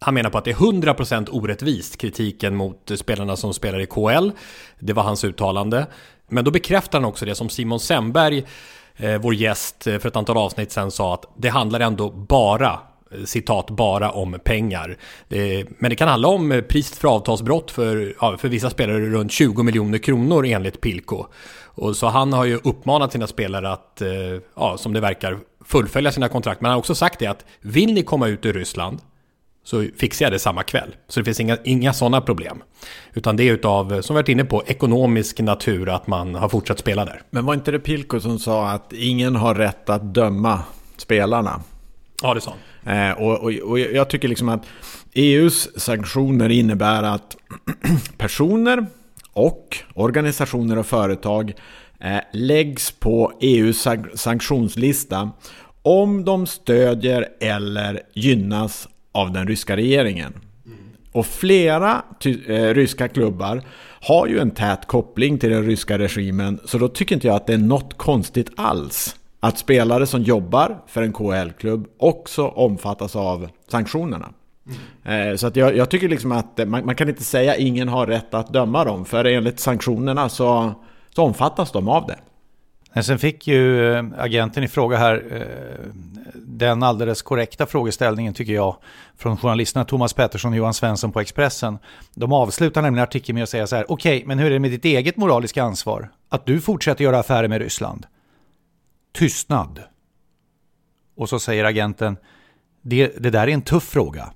han 0.00 0.14
menar 0.14 0.30
på 0.30 0.38
att 0.38 0.44
det 0.44 0.50
är 0.50 0.54
100% 0.54 1.28
orättvist 1.30 1.96
kritiken 1.96 2.56
mot 2.56 2.90
spelarna 2.96 3.36
som 3.36 3.54
spelar 3.54 3.80
i 3.80 3.86
KL. 3.86 4.30
Det 4.78 4.92
var 4.92 5.02
hans 5.02 5.24
uttalande. 5.24 5.86
Men 6.28 6.44
då 6.44 6.50
bekräftar 6.50 6.98
han 6.98 7.08
också 7.08 7.24
det 7.24 7.34
som 7.34 7.48
Simon 7.48 7.80
Semberg, 7.80 8.44
eh, 8.96 9.18
vår 9.20 9.34
gäst 9.34 9.86
eh, 9.86 9.98
för 9.98 10.08
ett 10.08 10.16
antal 10.16 10.36
avsnitt 10.36 10.72
sen 10.72 10.90
sa 10.90 11.14
att 11.14 11.24
det 11.36 11.48
handlar 11.48 11.80
ändå 11.80 12.10
bara 12.10 12.80
eh, 13.12 13.24
citat 13.24 13.70
bara 13.70 14.10
om 14.10 14.38
pengar. 14.44 14.98
men 15.78 15.90
det 15.90 15.96
kan 15.96 16.08
handla 16.08 16.28
om 16.28 16.62
priset 16.68 16.98
för 16.98 17.08
avtalsbrott 17.08 17.70
för, 17.70 18.14
ja, 18.20 18.36
för 18.38 18.48
vissa 18.48 18.70
spelare 18.70 18.98
runt 18.98 19.32
20 19.32 19.62
miljoner 19.62 19.98
kronor 19.98 20.46
enligt 20.46 20.80
Pilko. 20.80 21.26
Och 21.74 21.96
så 21.96 22.06
han 22.06 22.32
har 22.32 22.44
ju 22.44 22.60
uppmanat 22.64 23.12
sina 23.12 23.26
spelare 23.26 23.72
att, 23.72 24.00
eh, 24.00 24.08
ja, 24.56 24.76
som 24.78 24.92
det 24.92 25.00
verkar, 25.00 25.38
fullfölja 25.64 26.12
sina 26.12 26.28
kontrakt. 26.28 26.60
Men 26.60 26.68
han 26.68 26.74
har 26.74 26.78
också 26.78 26.94
sagt 26.94 27.18
det 27.18 27.26
att 27.26 27.44
vill 27.60 27.94
ni 27.94 28.02
komma 28.02 28.28
ut 28.28 28.46
ur 28.46 28.52
Ryssland 28.52 28.98
så 29.64 29.86
fixar 29.96 30.24
jag 30.24 30.32
det 30.32 30.38
samma 30.38 30.62
kväll. 30.62 30.96
Så 31.08 31.20
det 31.20 31.24
finns 31.24 31.40
inga, 31.40 31.58
inga 31.64 31.92
sådana 31.92 32.20
problem. 32.20 32.62
Utan 33.14 33.36
det 33.36 33.48
är 33.48 33.52
utav, 33.52 34.02
som 34.02 34.14
vi 34.14 34.18
varit 34.18 34.28
inne 34.28 34.44
på, 34.44 34.62
ekonomisk 34.66 35.40
natur 35.40 35.88
att 35.88 36.06
man 36.06 36.34
har 36.34 36.48
fortsatt 36.48 36.78
spela 36.78 37.04
där. 37.04 37.22
Men 37.30 37.46
var 37.46 37.54
inte 37.54 37.70
det 37.70 37.78
Pilko 37.78 38.20
som 38.20 38.38
sa 38.38 38.68
att 38.68 38.92
ingen 38.92 39.36
har 39.36 39.54
rätt 39.54 39.90
att 39.90 40.14
döma 40.14 40.60
spelarna? 40.96 41.62
Ja, 42.22 42.34
det 42.34 42.40
sa 42.40 42.50
han. 42.50 42.96
Eh, 42.96 43.12
och, 43.12 43.40
och, 43.40 43.52
och 43.52 43.78
jag 43.78 44.10
tycker 44.10 44.28
liksom 44.28 44.48
att 44.48 44.62
EUs 45.12 45.80
sanktioner 45.80 46.48
innebär 46.48 47.02
att 47.02 47.36
personer 48.18 48.86
och 49.32 49.76
organisationer 49.94 50.78
och 50.78 50.86
företag 50.86 51.52
eh, 52.00 52.20
läggs 52.32 52.90
på 52.90 53.32
EUs 53.40 53.88
sanktionslista 54.14 55.30
om 55.82 56.24
de 56.24 56.46
stödjer 56.46 57.28
eller 57.40 58.00
gynnas 58.14 58.88
av 59.12 59.32
den 59.32 59.46
ryska 59.46 59.76
regeringen. 59.76 60.32
Och 61.12 61.26
flera 61.26 62.02
eh, 62.46 62.74
ryska 62.74 63.08
klubbar 63.08 63.62
har 64.00 64.26
ju 64.26 64.38
en 64.38 64.50
tät 64.50 64.86
koppling 64.86 65.38
till 65.38 65.50
den 65.50 65.66
ryska 65.66 65.98
regimen 65.98 66.60
så 66.64 66.78
då 66.78 66.88
tycker 66.88 67.14
inte 67.14 67.26
jag 67.26 67.36
att 67.36 67.46
det 67.46 67.54
är 67.54 67.58
något 67.58 67.98
konstigt 67.98 68.50
alls 68.56 69.16
att 69.40 69.58
spelare 69.58 70.06
som 70.06 70.22
jobbar 70.22 70.82
för 70.86 71.02
en 71.02 71.12
KHL-klubb 71.12 71.86
också 71.98 72.46
omfattas 72.46 73.16
av 73.16 73.48
sanktionerna. 73.70 74.32
Mm. 74.66 75.30
Eh, 75.30 75.36
så 75.36 75.46
att 75.46 75.56
jag, 75.56 75.76
jag, 75.76 75.90
tycker 75.90 76.08
liksom 76.08 76.32
att 76.32 76.58
man, 76.66 76.86
man, 76.86 76.94
kan 76.94 77.08
inte 77.08 77.24
säga 77.24 77.56
ingen 77.56 77.88
har 77.88 78.06
rätt 78.06 78.34
att 78.34 78.52
döma 78.52 78.84
dem, 78.84 79.04
för 79.04 79.24
enligt 79.24 79.60
sanktionerna 79.60 80.28
så, 80.28 80.74
så 81.10 81.22
omfattas 81.22 81.72
de 81.72 81.88
av 81.88 82.06
det. 82.06 82.18
Sen 83.02 83.18
fick 83.18 83.46
ju 83.46 83.92
eh, 83.94 84.04
agenten 84.18 84.64
i 84.64 84.68
fråga 84.68 84.96
här 84.96 85.24
eh, 85.32 85.92
den 86.34 86.82
alldeles 86.82 87.22
korrekta 87.22 87.66
frågeställningen 87.66 88.34
tycker 88.34 88.52
jag 88.52 88.76
från 89.16 89.36
journalisterna 89.36 89.84
Thomas 89.84 90.12
Pettersson 90.12 90.52
och 90.52 90.58
Johan 90.58 90.74
Svensson 90.74 91.12
på 91.12 91.20
Expressen. 91.20 91.78
De 92.14 92.32
avslutar 92.32 92.82
nämligen 92.82 93.02
artikeln 93.02 93.34
med 93.34 93.42
att 93.42 93.48
säga 93.48 93.66
så 93.66 93.76
här, 93.76 93.92
okej, 93.92 94.16
okay, 94.16 94.26
men 94.26 94.38
hur 94.38 94.46
är 94.46 94.50
det 94.50 94.58
med 94.58 94.70
ditt 94.70 94.84
eget 94.84 95.16
moraliska 95.16 95.62
ansvar? 95.62 96.08
Att 96.28 96.46
du 96.46 96.60
fortsätter 96.60 97.04
göra 97.04 97.18
affärer 97.18 97.48
med 97.48 97.60
Ryssland? 97.60 98.06
Tystnad. 99.12 99.80
Och 101.16 101.28
så 101.28 101.38
säger 101.38 101.64
agenten, 101.64 102.16
det, 102.82 103.22
det 103.22 103.30
där 103.30 103.48
är 103.48 103.52
en 103.52 103.62
tuff 103.62 103.84
fråga. 103.84 104.32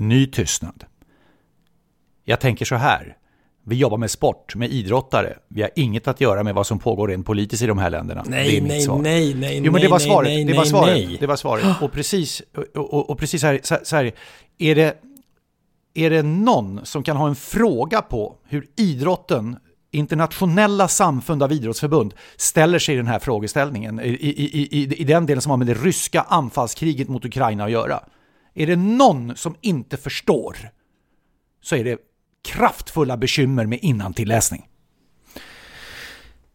Ny 0.00 0.26
tystnad. 0.26 0.84
Jag 2.24 2.40
tänker 2.40 2.64
så 2.64 2.74
här. 2.74 3.16
Vi 3.64 3.76
jobbar 3.76 3.98
med 3.98 4.10
sport, 4.10 4.54
med 4.54 4.70
idrottare. 4.70 5.38
Vi 5.48 5.62
har 5.62 5.70
inget 5.76 6.08
att 6.08 6.20
göra 6.20 6.42
med 6.42 6.54
vad 6.54 6.66
som 6.66 6.78
pågår 6.78 7.08
rent 7.08 7.26
politiskt 7.26 7.62
i 7.62 7.66
de 7.66 7.78
här 7.78 7.90
länderna. 7.90 8.24
Nej, 8.26 8.50
det 8.50 8.56
är 8.56 8.60
mitt 8.60 8.70
nej, 8.70 8.80
svar. 8.80 8.98
nej, 8.98 9.34
nej, 9.34 9.60
jo, 9.64 9.72
men 9.72 9.82
det 9.82 9.88
var 9.88 9.98
svaret. 9.98 10.28
Nej, 10.28 10.44
det 10.44 10.54
var 10.54 10.64
svaret. 10.64 10.94
Nej. 10.94 11.16
Det 11.20 11.26
var 11.26 11.36
svaret. 11.36 11.82
Och 11.82 11.92
precis, 11.92 12.42
och, 12.74 12.94
och, 12.94 13.10
och 13.10 13.18
precis 13.18 13.42
här, 13.42 13.60
så 13.84 13.96
här, 13.96 14.12
är 14.58 14.74
det, 14.74 14.96
är 15.94 16.10
det 16.10 16.22
någon 16.22 16.80
som 16.84 17.02
kan 17.02 17.16
ha 17.16 17.28
en 17.28 17.36
fråga 17.36 18.02
på 18.02 18.36
hur 18.48 18.66
idrotten 18.76 19.56
internationella 19.90 20.88
samfund 20.88 21.42
av 21.42 21.52
idrottsförbund 21.52 22.14
ställer 22.36 22.78
sig 22.78 22.94
i 22.94 22.96
den 22.96 23.06
här 23.06 23.18
frågeställningen, 23.18 24.00
i, 24.00 24.08
i, 24.08 24.68
i, 24.78 24.94
i 24.94 25.04
den 25.04 25.26
delen 25.26 25.42
som 25.42 25.50
har 25.50 25.56
med 25.56 25.66
det 25.66 25.74
ryska 25.74 26.20
anfallskriget 26.20 27.08
mot 27.08 27.24
Ukraina 27.24 27.64
att 27.64 27.70
göra. 27.70 28.00
Är 28.54 28.66
det 28.66 28.76
någon 28.76 29.36
som 29.36 29.56
inte 29.60 29.96
förstår 29.96 30.56
så 31.62 31.76
är 31.76 31.84
det 31.84 31.98
kraftfulla 32.42 33.16
bekymmer 33.16 33.66
med 33.66 33.78
innantilläsning. 33.82 34.69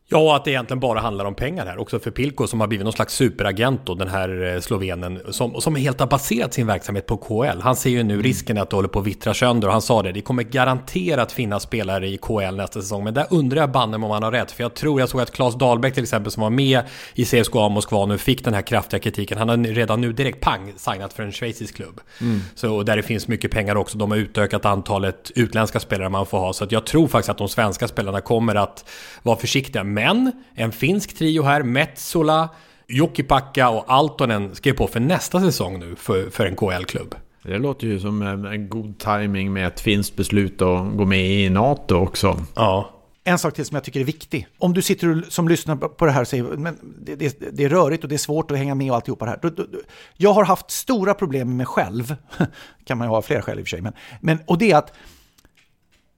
Ja, 0.07 0.35
att 0.35 0.45
det 0.45 0.51
egentligen 0.51 0.79
bara 0.79 0.99
handlar 0.99 1.25
om 1.25 1.35
pengar 1.35 1.65
här. 1.65 1.77
Också 1.77 1.99
för 1.99 2.11
Pilko 2.11 2.47
som 2.47 2.59
har 2.59 2.67
blivit 2.67 2.83
någon 2.83 2.93
slags 2.93 3.15
superagent 3.15 3.85
då, 3.85 3.95
den 3.95 4.07
här 4.07 4.53
eh, 4.53 4.59
slovenen. 4.59 5.21
Som, 5.29 5.61
som 5.61 5.75
helt 5.75 5.99
har 5.99 6.07
baserat 6.07 6.53
sin 6.53 6.67
verksamhet 6.67 7.05
på 7.05 7.17
KL. 7.17 7.61
Han 7.61 7.75
ser 7.75 7.89
ju 7.89 8.03
nu 8.03 8.13
mm. 8.13 8.23
risken 8.23 8.57
att 8.57 8.69
det 8.69 8.75
håller 8.75 8.89
på 8.89 8.99
att 8.99 9.05
vittra 9.05 9.33
sönder. 9.33 9.67
Och 9.67 9.71
han 9.71 9.81
sa 9.81 10.03
det, 10.03 10.11
det 10.11 10.21
kommer 10.21 10.43
garanterat 10.43 11.31
finnas 11.31 11.63
spelare 11.63 12.07
i 12.07 12.17
KL 12.17 12.55
nästa 12.55 12.81
säsong. 12.81 13.03
Men 13.03 13.13
där 13.13 13.25
undrar 13.29 13.61
jag 13.61 13.71
banne 13.71 13.95
om 13.95 14.03
han 14.03 14.23
har 14.23 14.31
rätt. 14.31 14.51
För 14.51 14.63
jag 14.63 14.73
tror, 14.73 14.99
jag 14.99 15.09
såg 15.09 15.21
att 15.21 15.31
Claes 15.31 15.55
Dahlbäck 15.55 15.93
till 15.93 16.03
exempel 16.03 16.31
som 16.31 16.43
var 16.43 16.49
med 16.49 16.81
i 17.13 17.25
CSKA 17.25 17.69
Moskva 17.69 18.05
nu 18.05 18.17
fick 18.17 18.43
den 18.43 18.53
här 18.53 18.61
kraftiga 18.61 18.99
kritiken. 18.99 19.37
Han 19.37 19.49
har 19.49 19.57
redan 19.57 20.01
nu 20.01 20.13
direkt 20.13 20.41
pang 20.41 20.73
signat 20.77 21.13
för 21.13 21.23
en 21.23 21.31
schweizisk 21.31 21.75
klubb. 21.75 22.01
Mm. 22.21 22.39
Så 22.55 22.83
där 22.83 22.97
det 22.97 23.03
finns 23.03 23.27
mycket 23.27 23.51
pengar 23.51 23.75
också. 23.75 23.97
De 23.97 24.11
har 24.11 24.17
utökat 24.17 24.65
antalet 24.65 25.31
utländska 25.35 25.79
spelare 25.79 26.09
man 26.09 26.25
får 26.25 26.39
ha. 26.39 26.53
Så 26.53 26.67
jag 26.69 26.85
tror 26.85 27.07
faktiskt 27.07 27.29
att 27.29 27.37
de 27.37 27.49
svenska 27.49 27.87
spelarna 27.87 28.21
kommer 28.21 28.55
att 28.55 28.85
vara 29.23 29.37
försiktiga. 29.37 29.83
Men 29.95 30.31
en 30.53 30.71
finsk 30.71 31.17
trio 31.17 31.43
här, 31.43 31.63
Metsola, 31.63 32.49
Jokipakka 32.87 33.69
och 33.69 33.83
Altonen 33.87 34.55
skrev 34.55 34.73
på 34.73 34.87
för 34.87 34.99
nästa 34.99 35.39
säsong 35.39 35.79
nu 35.79 35.95
för, 35.95 36.29
för 36.29 36.45
en 36.45 36.55
KL-klubb. 36.55 37.15
Det 37.43 37.57
låter 37.57 37.87
ju 37.87 37.99
som 37.99 38.21
en 38.21 38.69
god 38.69 38.99
timing 38.99 39.53
med 39.53 39.67
ett 39.67 39.79
finskt 39.79 40.15
beslut 40.15 40.61
att 40.61 40.97
gå 40.97 41.05
med 41.05 41.31
i 41.31 41.49
NATO 41.49 41.95
också. 41.95 42.43
Ja. 42.55 42.91
En 43.23 43.39
sak 43.39 43.53
till 43.53 43.65
som 43.65 43.75
jag 43.75 43.83
tycker 43.83 43.99
är 43.99 44.03
viktig. 44.03 44.47
Om 44.57 44.73
du 44.73 44.81
sitter 44.81 45.25
som 45.29 45.47
lyssnar 45.47 45.75
på 45.75 46.05
det 46.05 46.11
här 46.11 46.21
och 46.21 46.27
säger 46.27 46.43
men 46.43 46.77
det, 46.99 47.15
det, 47.15 47.37
det 47.51 47.63
är 47.63 47.69
rörigt 47.69 48.03
och 48.03 48.09
det 48.09 48.15
är 48.15 48.17
svårt 48.17 48.51
att 48.51 48.57
hänga 48.57 48.75
med 48.75 48.89
och 48.89 48.95
alltihopa 48.95 49.25
det 49.25 49.31
här. 49.31 49.39
Du, 49.41 49.49
du, 49.49 49.83
jag 50.17 50.33
har 50.33 50.45
haft 50.45 50.71
stora 50.71 51.13
problem 51.13 51.47
med 51.47 51.57
mig 51.57 51.65
själv. 51.65 52.15
kan 52.85 52.97
man 52.97 53.07
ju 53.07 53.09
ha 53.09 53.21
fler 53.21 53.41
skäl 53.41 53.59
i 53.59 53.61
och 53.61 53.65
för 53.65 53.69
sig. 53.69 53.81
Men, 53.81 53.93
men, 54.21 54.39
och 54.45 54.57
det 54.57 54.71
är 54.71 54.77
att 54.77 54.93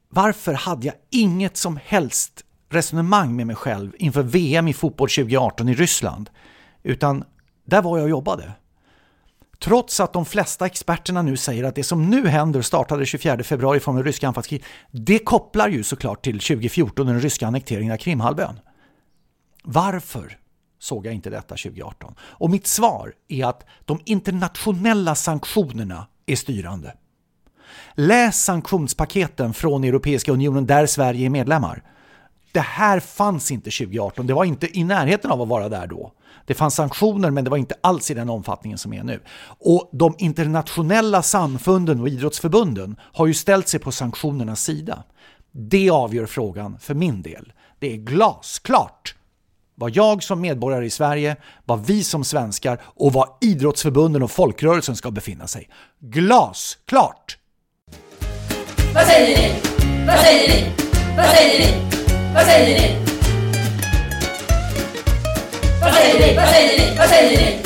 varför 0.09 0.53
hade 0.53 0.85
jag 0.85 0.95
inget 1.09 1.57
som 1.57 1.79
helst 1.85 2.43
resonemang 2.69 3.35
med 3.35 3.47
mig 3.47 3.55
själv 3.55 3.91
inför 3.99 4.23
VM 4.23 4.67
i 4.67 4.73
fotboll 4.73 5.09
2018 5.09 5.69
i 5.69 5.73
Ryssland? 5.73 6.29
Utan 6.83 7.23
där 7.65 7.81
var 7.81 7.97
jag 7.97 8.03
och 8.03 8.09
jobbade. 8.09 8.51
Trots 9.59 9.99
att 9.99 10.13
de 10.13 10.25
flesta 10.25 10.65
experterna 10.65 11.21
nu 11.21 11.37
säger 11.37 11.63
att 11.63 11.75
det 11.75 11.83
som 11.83 12.09
nu 12.09 12.27
händer 12.27 12.61
startade 12.61 13.05
24 13.05 13.43
februari 13.43 13.79
från 13.79 13.95
den 13.95 14.03
ryska 14.03 14.27
anfallskriget, 14.27 14.67
det 14.91 15.19
kopplar 15.19 15.69
ju 15.69 15.83
såklart 15.83 16.23
till 16.23 16.39
2014 16.39 17.07
och 17.07 17.13
den 17.13 17.21
ryska 17.21 17.47
annekteringen 17.47 17.93
av 17.93 17.97
Krimhalvön. 17.97 18.59
Varför 19.63 20.37
såg 20.79 21.05
jag 21.05 21.13
inte 21.13 21.29
detta 21.29 21.55
2018? 21.55 22.15
Och 22.19 22.49
mitt 22.49 22.67
svar 22.67 23.13
är 23.27 23.45
att 23.45 23.65
de 23.85 23.99
internationella 24.05 25.15
sanktionerna 25.15 26.07
är 26.25 26.35
styrande. 26.35 26.93
Läs 27.93 28.43
sanktionspaketen 28.43 29.53
från 29.53 29.83
Europeiska 29.83 30.31
unionen 30.31 30.65
där 30.65 30.85
Sverige 30.85 31.25
är 31.25 31.29
medlemmar. 31.29 31.83
Det 32.51 32.59
här 32.59 32.99
fanns 32.99 33.51
inte 33.51 33.69
2018, 33.69 34.27
det 34.27 34.33
var 34.33 34.45
inte 34.45 34.77
i 34.79 34.83
närheten 34.83 35.31
av 35.31 35.41
att 35.41 35.47
vara 35.47 35.69
där 35.69 35.87
då. 35.87 36.11
Det 36.45 36.53
fanns 36.53 36.75
sanktioner 36.75 37.31
men 37.31 37.43
det 37.43 37.49
var 37.49 37.57
inte 37.57 37.75
alls 37.81 38.11
i 38.11 38.13
den 38.13 38.29
omfattningen 38.29 38.77
som 38.77 38.93
är 38.93 39.03
nu. 39.03 39.19
Och 39.59 39.89
de 39.93 40.15
internationella 40.17 41.21
samfunden 41.21 42.01
och 42.01 42.07
idrottsförbunden 42.07 42.95
har 43.01 43.27
ju 43.27 43.33
ställt 43.33 43.67
sig 43.67 43.79
på 43.79 43.91
sanktionernas 43.91 44.61
sida. 44.61 45.03
Det 45.51 45.89
avgör 45.89 46.25
frågan 46.25 46.79
för 46.79 46.93
min 46.93 47.21
del. 47.21 47.53
Det 47.79 47.93
är 47.93 47.97
glasklart 47.97 49.15
vad 49.79 49.95
jag 49.95 50.23
som 50.23 50.41
medborgare 50.41 50.85
i 50.85 50.89
Sverige, 50.89 51.35
vad 51.65 51.85
vi 51.85 52.03
som 52.03 52.23
svenskar 52.23 52.81
och 52.83 53.13
vad 53.13 53.29
idrottsförbunden 53.41 54.23
och 54.23 54.31
folkrörelsen 54.31 54.95
ska 54.95 55.11
befinna 55.11 55.47
sig. 55.47 55.69
Glasklart! 55.99 57.37
Vad 58.93 59.05
säger 59.05 59.37
ni? 59.37 59.53
Vad 60.07 60.19
säger 60.19 60.49
ni? 60.49 60.71
Vad 61.17 61.25
säger 61.25 61.59
ni? 61.59 61.96
Vad 62.33 62.43
säger 62.45 62.79
ni? 62.81 62.95
Vad 65.81 65.93
säger 65.93 66.27
ni? 66.27 66.35
Vad 66.35 66.47
säger 66.47 66.77
ni? 66.77 66.97
Vad 66.97 67.09
säger 67.09 67.37
ni? 67.37 67.61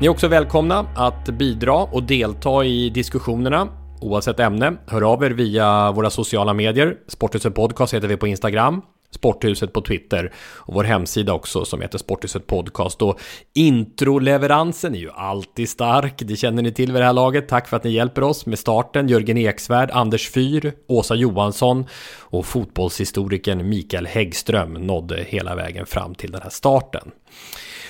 Ni 0.00 0.06
är 0.06 0.10
också 0.10 0.28
välkomna 0.28 0.86
att 0.96 1.24
bidra 1.24 1.74
och 1.74 2.02
delta 2.02 2.64
i 2.64 2.90
diskussionerna 2.90 3.68
oavsett 4.00 4.40
ämne. 4.40 4.72
Hör 4.86 5.12
av 5.12 5.24
er 5.24 5.30
via 5.30 5.92
våra 5.92 6.10
sociala 6.10 6.54
medier. 6.54 6.96
Sporthuset 7.08 7.54
Podcast 7.54 7.94
heter 7.94 8.08
vi 8.08 8.16
på 8.16 8.26
Instagram. 8.26 8.82
Sporthuset 9.14 9.72
på 9.72 9.80
Twitter 9.80 10.32
och 10.36 10.74
vår 10.74 10.84
hemsida 10.84 11.32
också 11.32 11.64
som 11.64 11.80
heter 11.80 11.98
Sporthuset 11.98 12.46
Podcast. 12.46 13.02
Och 13.02 13.20
introleveransen 13.54 14.94
är 14.94 14.98
ju 14.98 15.10
alltid 15.10 15.68
stark, 15.68 16.14
det 16.18 16.36
känner 16.36 16.62
ni 16.62 16.72
till 16.72 16.92
vid 16.92 17.00
det 17.00 17.06
här 17.06 17.12
laget. 17.12 17.48
Tack 17.48 17.68
för 17.68 17.76
att 17.76 17.84
ni 17.84 17.90
hjälper 17.90 18.22
oss 18.22 18.46
med 18.46 18.58
starten. 18.58 19.08
Jörgen 19.08 19.38
Eksvärd, 19.38 19.90
Anders 19.92 20.30
Fyr, 20.30 20.72
Åsa 20.86 21.14
Johansson 21.14 21.84
och 22.20 22.46
fotbollshistorikern 22.46 23.68
Mikael 23.68 24.06
Häggström 24.06 24.72
nådde 24.72 25.24
hela 25.28 25.54
vägen 25.54 25.86
fram 25.86 26.14
till 26.14 26.32
den 26.32 26.42
här 26.42 26.50
starten. 26.50 27.10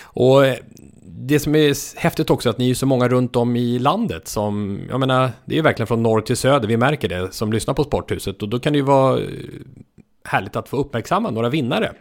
Och 0.02 0.46
eh, 0.46 0.56
det 1.02 1.40
som 1.40 1.54
är 1.54 1.98
häftigt 2.00 2.30
också 2.30 2.48
är 2.48 2.50
att 2.50 2.58
ni 2.58 2.70
är 2.70 2.74
så 2.74 2.86
många 2.86 3.08
runt 3.08 3.36
om 3.36 3.56
i 3.56 3.78
landet 3.78 4.28
som, 4.28 4.80
jag 4.90 5.00
menar, 5.00 5.30
det 5.44 5.58
är 5.58 5.62
verkligen 5.62 5.86
från 5.86 6.02
norr 6.02 6.20
till 6.20 6.36
söder, 6.36 6.68
vi 6.68 6.76
märker 6.76 7.08
det, 7.08 7.32
som 7.32 7.52
lyssnar 7.52 7.74
på 7.74 7.84
Sporthuset 7.84 8.42
och 8.42 8.48
då 8.48 8.58
kan 8.58 8.72
det 8.72 8.76
ju 8.76 8.84
vara 8.84 9.18
eh, 9.18 9.26
härligt 10.24 10.56
att 10.56 10.68
få 10.68 10.76
uppmärksamma 10.76 11.30
några 11.30 11.48
vinnare. 11.48 11.92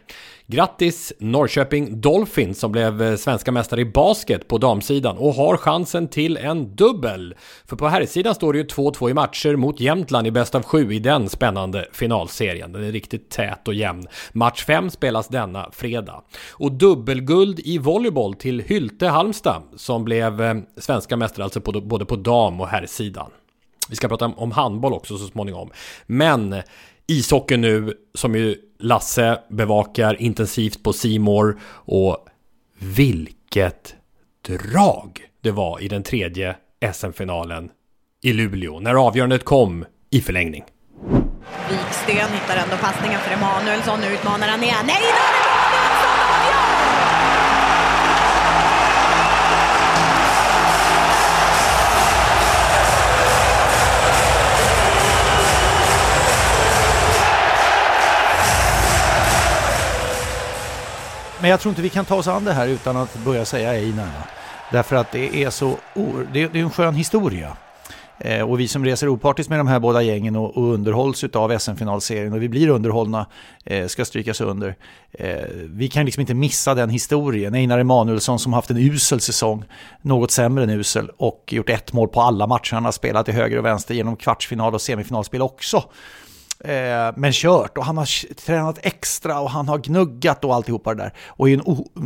Grattis 0.48 1.14
Norrköping 1.20 2.02
Dolphins 2.02 2.60
som 2.60 2.72
blev 2.72 3.02
eh, 3.02 3.16
svenska 3.16 3.52
mästare 3.52 3.82
i 3.82 3.86
basket 3.86 4.48
på 4.48 4.58
damsidan 4.58 5.18
och 5.18 5.34
har 5.34 5.58
chansen 5.58 6.08
till 6.08 6.38
en 6.38 6.76
dubbel. 6.76 7.36
För 7.66 7.76
på 7.76 7.88
herrsidan 7.88 8.36
står 8.36 8.54
det 8.54 8.60
ju 8.60 8.66
2-2 8.66 9.10
i 9.10 9.14
matcher 9.14 9.56
mot 9.56 9.80
Jämtland 9.80 10.28
i 10.28 10.32
bäst 10.32 10.56
av 10.56 10.64
sju 10.64 10.94
i 10.94 11.00
den 11.00 11.30
spännande 11.30 11.88
finalserien. 11.92 12.72
Den 12.72 12.84
är 12.84 12.92
riktigt 12.92 13.30
tät 13.30 13.68
och 13.68 13.74
jämn. 13.74 14.08
Match 14.32 14.66
5 14.66 14.90
spelas 14.90 15.28
denna 15.28 15.70
fredag. 15.72 16.24
Och 16.52 16.72
dubbelguld 16.72 17.60
i 17.60 17.78
volleyboll 17.78 18.34
till 18.34 18.60
Hylte 18.60 19.08
Halmstad 19.08 19.64
som 19.76 20.04
blev 20.04 20.42
eh, 20.42 20.56
svenska 20.78 21.18
mästare 21.18 21.44
alltså 21.44 21.62
på, 21.62 21.82
både 21.82 22.06
på 22.06 22.16
dam 22.16 22.62
och 22.62 22.68
herrsidan. 22.68 23.32
Vi 23.90 23.96
ska 23.96 24.08
prata 24.08 24.26
om 24.26 24.52
handboll 24.52 24.94
också 24.94 25.18
så 25.18 25.28
småningom. 25.28 25.70
Men 26.06 26.62
ishockey 27.18 27.58
nu 27.58 27.94
som 28.14 28.36
ju 28.36 28.56
Lasse 28.80 29.40
bevakar 29.50 30.22
intensivt 30.22 30.84
på 30.84 30.94
Simor 30.94 31.60
och 31.86 32.18
vilket 32.80 33.96
drag 34.48 35.20
det 35.42 35.52
var 35.52 35.82
i 35.82 35.88
den 35.88 36.04
tredje 36.04 36.56
SM-finalen 36.94 37.70
i 38.24 38.34
Luleå 38.34 38.80
när 38.80 38.96
avgörandet 38.96 39.44
kom 39.44 39.86
i 40.10 40.22
förlängning. 40.22 40.64
Viksten 41.70 42.34
hittar 42.34 42.58
ändå 42.64 42.78
passningen 42.78 43.20
för 43.20 43.34
Emanuelsson. 43.34 44.00
Nu 44.02 44.14
utmanar 44.14 44.48
han 44.48 44.64
igen. 44.64 44.86
Nej, 44.88 45.02
då 45.02 45.43
Men 61.44 61.50
jag 61.50 61.60
tror 61.60 61.70
inte 61.70 61.82
vi 61.82 61.90
kan 61.90 62.06
ta 62.06 62.16
oss 62.16 62.28
an 62.28 62.46
det 62.46 62.54
här 62.54 62.68
utan 62.68 62.98
att 62.98 63.18
börja 63.26 63.46
säga 63.46 63.70
Einar. 63.70 64.10
Därför 64.72 64.96
att 64.96 65.12
det 65.12 65.44
är 65.44 65.50
så, 65.50 65.78
det 66.34 66.42
är, 66.42 66.56
en 66.56 66.70
skön 66.70 66.96
historia. 66.96 67.58
Eh, 68.18 68.50
och 68.50 68.60
vi 68.60 68.68
som 68.68 68.86
reser 68.86 69.08
opartiskt 69.08 69.50
med 69.50 69.60
de 69.60 69.68
här 69.68 69.80
båda 69.80 70.02
gängen 70.02 70.36
och, 70.36 70.58
och 70.58 70.74
underhålls 70.74 71.24
av 71.24 71.60
SM-finalserien 71.60 72.34
och 72.34 72.42
vi 72.42 72.50
blir 72.50 72.70
underhållna, 72.70 73.26
eh, 73.66 73.88
ska 73.88 74.06
strykas 74.06 74.42
under. 74.42 74.76
Eh, 75.12 75.38
vi 75.66 75.88
kan 75.88 76.06
liksom 76.06 76.22
inte 76.22 76.34
missa 76.34 76.74
den 76.74 76.90
historien. 76.90 77.56
Einar 77.56 77.80
Emanuelsson 77.80 78.40
som 78.40 78.54
haft 78.54 78.70
en 78.70 78.78
usel 78.78 79.20
säsong, 79.20 79.64
något 80.02 80.32
sämre 80.32 80.64
än 80.64 80.70
usel 80.70 81.10
och 81.18 81.44
gjort 81.52 81.70
ett 81.70 81.94
mål 81.94 82.08
på 82.08 82.22
alla 82.22 82.48
matcher 82.48 82.74
han 82.74 82.86
har 82.86 82.92
spelat 82.92 83.26
till 83.26 83.36
höger 83.36 83.58
och 83.58 83.66
vänster 83.66 83.94
genom 83.94 84.16
kvartsfinal 84.16 84.74
och 84.74 84.82
semifinalspel 84.82 85.42
också. 85.42 85.84
Eh, 86.64 87.14
men 87.16 87.32
kört 87.34 87.78
och 87.78 87.86
han 87.86 87.98
har 87.98 88.36
tränat 88.36 88.80
extra 88.82 89.40
och 89.40 89.50
han 89.50 89.68
har 89.68 89.78
gnuggat 89.78 90.46
och 90.46 90.56
alltihopa 90.56 90.94
det 90.94 91.04
där. 91.04 91.14
Och 91.28 91.50
är 91.50 91.54
en, 91.54 91.62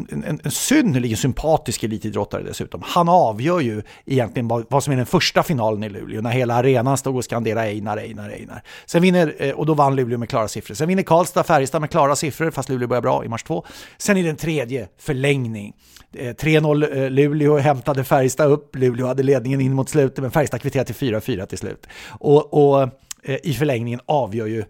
en, 0.10 0.24
en, 0.24 0.40
en 0.44 0.52
synnerligen 0.52 1.18
sympatisk 1.18 1.84
elitidrottare 1.84 2.44
dessutom. 2.44 2.82
Han 2.86 3.10
avgör 3.10 3.60
ju 3.60 3.82
egentligen 4.06 4.48
vad, 4.48 4.66
vad 4.70 4.84
som 4.84 4.94
är 4.94 4.98
den 4.98 5.06
första 5.06 5.44
finalen 5.44 5.84
i 5.84 5.90
Luleå 5.90 6.22
när 6.22 6.30
hela 6.30 6.56
arenan 6.56 6.98
stod 6.98 7.16
och 7.16 7.24
skanderade 7.24 7.68
Einar, 7.68 7.98
Einar, 7.98 8.30
Einar. 8.30 8.64
Sen 8.86 9.02
vinner, 9.02 9.36
eh, 9.38 9.52
och 9.52 9.66
då 9.66 9.74
vann 9.74 9.96
Luleå 9.96 10.18
med 10.18 10.30
klara 10.30 10.48
siffror. 10.48 10.76
Sen 10.76 10.88
vinner 10.88 11.04
Karlstad, 11.04 11.44
Färjestad 11.44 11.82
med 11.82 11.90
klara 11.90 12.16
siffror 12.16 12.52
fast 12.52 12.70
Luleå 12.70 12.88
börjar 12.88 13.02
bra 13.02 13.26
i 13.26 13.28
match 13.28 13.44
två. 13.44 13.66
Sen 13.98 14.18
i 14.18 14.24
den 14.24 14.36
tredje 14.36 14.88
förlängning. 15.00 15.74
Eh, 16.14 16.34
3-0 16.34 16.98
eh, 16.98 17.10
Luleå 17.10 17.58
hämtade 17.58 18.04
Färjestad 18.04 18.52
upp. 18.52 18.76
Luleå 18.76 19.08
hade 19.08 19.24
ledningen 19.24 19.62
in 19.62 19.74
mot 19.74 19.90
slutet 19.90 20.18
men 20.18 20.32
Färjestad 20.32 20.62
kvitterade 20.62 20.94
till 20.94 21.14
4-4 21.14 21.46
till 21.46 21.58
slut. 21.58 21.88
Och, 22.08 22.54
och 22.54 22.90
Eh, 23.24 23.38
i 23.44 23.54
förlängningen 23.54 24.00
avgör 24.06 24.48
ju 24.48 24.64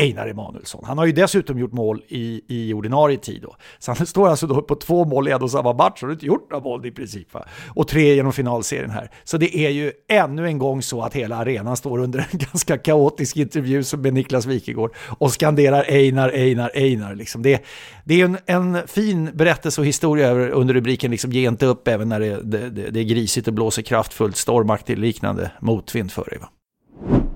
Einar 0.00 0.26
Emanuelsson. 0.26 0.84
Han 0.84 0.98
har 0.98 1.06
ju 1.06 1.12
dessutom 1.12 1.58
gjort 1.58 1.72
mål 1.72 2.02
i, 2.08 2.40
i 2.48 2.74
ordinarie 2.74 3.18
tid 3.18 3.42
då. 3.42 3.56
Så 3.78 3.92
han 3.92 4.06
står 4.06 4.28
alltså 4.28 4.46
då 4.46 4.62
på 4.62 4.74
två 4.74 5.04
mål 5.04 5.28
i 5.28 5.30
en 5.30 5.42
och 5.42 5.50
samma 5.50 5.72
match 5.72 6.02
och 6.02 6.08
har 6.08 6.12
inte 6.12 6.26
gjort 6.26 6.50
några 6.50 6.64
mål 6.64 6.86
i 6.86 6.90
princip. 6.90 7.34
Va? 7.34 7.44
Och 7.68 7.88
tre 7.88 8.14
genom 8.14 8.32
finalserien 8.32 8.90
här. 8.90 9.10
Så 9.24 9.36
det 9.36 9.56
är 9.56 9.70
ju 9.70 9.92
ännu 10.08 10.46
en 10.46 10.58
gång 10.58 10.82
så 10.82 11.02
att 11.02 11.14
hela 11.14 11.36
arenan 11.36 11.76
står 11.76 11.98
under 11.98 12.18
en 12.18 12.38
ganska 12.52 12.78
kaotisk 12.78 13.36
intervju 13.36 13.82
med 13.98 14.14
Niklas 14.14 14.46
Wikegård 14.46 14.94
och 15.18 15.32
skanderar 15.32 15.84
Einar, 15.88 16.28
Einar, 16.28 16.70
Einar. 16.74 17.14
Liksom. 17.14 17.42
Det, 17.42 17.64
det 18.04 18.20
är 18.20 18.24
en, 18.24 18.38
en 18.46 18.88
fin 18.88 19.30
berättelse 19.34 19.80
och 19.80 19.86
historia 19.86 20.30
under 20.32 20.74
rubriken 20.74 21.10
liksom, 21.10 21.32
Ge 21.32 21.48
inte 21.48 21.66
upp 21.66 21.88
även 21.88 22.08
när 22.08 22.20
det, 22.20 22.42
det, 22.42 22.70
det, 22.70 22.90
det 22.90 23.00
är 23.00 23.04
grisigt 23.04 23.48
och 23.48 23.54
blåser 23.54 23.82
kraftfullt, 23.82 24.36
stormaktig 24.36 24.98
liknande 24.98 25.50
motvind 25.60 26.12
för 26.12 26.24
dig. 26.24 26.38
Va? 26.38 26.48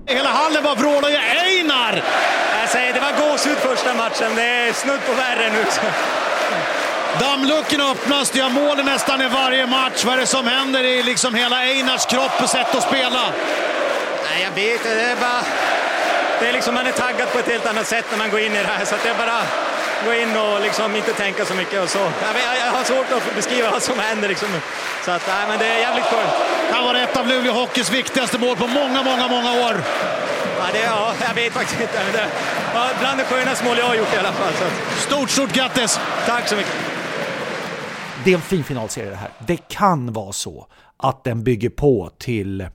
Hela 0.07 0.29
hallen 0.29 0.63
bara 0.63 0.75
vrålar 0.75 1.09
ju 1.09 1.15
Einar! 1.15 2.03
Jag 2.61 2.69
säger, 2.69 2.93
det 2.93 2.99
var 2.99 3.11
gåshud 3.11 3.57
första 3.57 3.93
matchen. 3.93 4.35
Det 4.35 4.43
är 4.43 4.73
snudd 4.73 4.99
på 5.05 5.13
värre 5.13 5.51
nu. 5.51 5.65
Dammluckorna 7.19 7.91
öppnas, 7.91 8.31
det 8.31 8.39
gör 8.39 8.49
mål 8.49 8.85
nästan 8.85 9.21
i 9.21 9.27
varje 9.27 9.67
match. 9.67 10.05
Vad 10.05 10.13
är 10.13 10.17
det 10.17 10.25
som 10.25 10.47
händer 10.47 10.83
i 10.83 11.03
liksom 11.03 11.35
hela 11.35 11.55
Einars 11.55 12.05
kropp 12.05 12.41
och 12.43 12.49
sätt 12.49 12.75
att 12.75 12.83
spela? 12.83 13.19
Nej, 14.29 14.43
jag 14.43 14.51
vet 14.51 14.73
inte. 14.73 14.95
Det 14.95 15.01
är 15.01 15.15
bara... 15.15 15.41
Det 16.39 16.47
är 16.47 16.53
liksom, 16.53 16.73
man 16.73 16.87
är 16.87 16.91
taggad 16.91 17.31
på 17.31 17.39
ett 17.39 17.47
helt 17.47 17.65
annat 17.65 17.87
sätt 17.87 18.05
när 18.11 18.17
man 18.17 18.29
går 18.29 18.39
in 18.39 18.55
i 18.55 18.57
det 18.57 18.69
här. 18.77 18.85
Så 18.85 18.95
det 19.03 19.09
är 19.09 19.15
bara... 19.15 19.41
gå 20.05 20.13
in 20.13 20.31
och 20.37 20.61
liksom 20.61 20.95
inte 20.95 21.13
tänka 21.13 21.45
så 21.45 21.53
mycket 21.53 21.81
och 21.83 21.89
så. 21.89 21.97
Jag, 22.27 22.33
vet- 22.33 22.59
jag 22.65 22.71
har 22.77 22.83
svårt 22.83 23.11
att 23.17 23.35
beskriva 23.35 23.71
vad 23.71 23.83
som 23.83 23.99
händer 23.99 24.27
liksom. 24.29 24.47
Så 25.05 25.11
att, 25.11 25.23
nej, 25.27 25.43
men 25.47 25.59
det 25.59 25.65
är 25.67 25.79
jävligt 25.79 26.05
skönt. 26.05 26.29
Det 26.69 26.73
här 26.75 26.83
var 26.83 26.95
ett 26.95 27.17
av 27.17 27.27
Luleå 27.27 27.53
Hockeys 27.53 27.91
viktigaste 27.91 28.37
mål 28.39 28.55
på 28.55 28.67
många, 28.67 29.03
många, 29.03 29.27
många 29.27 29.51
år. 29.67 29.75
Ja, 30.59 30.65
det, 30.73 30.79
ja, 30.79 31.13
jag 31.27 31.35
vet 31.35 31.53
faktiskt 31.53 31.81
inte. 31.81 31.99
Men 32.05 32.13
det 32.13 32.27
var 32.75 32.87
bland 32.99 33.19
de 33.19 33.23
skönaste 33.23 33.65
mål 33.65 33.77
jag 33.77 33.85
har 33.85 33.95
gjort 33.95 34.13
i 34.13 34.17
alla 34.17 34.31
fall. 34.33 34.53
Så 34.53 34.63
att, 34.63 34.99
Stort, 34.99 35.29
stort 35.29 35.53
grattis! 35.53 35.99
tack 36.25 36.47
så 36.47 36.55
mycket. 36.55 36.73
Det 38.23 38.31
är 38.31 38.35
en 38.35 38.41
fin 38.41 38.63
finalserie 38.63 39.09
det 39.09 39.15
här. 39.15 39.29
Det 39.47 39.57
kan 39.69 40.13
vara 40.13 40.31
så 40.31 40.67
att 40.97 41.23
den 41.23 41.43
bygger 41.43 41.69
på 41.69 42.11
till 42.17 42.67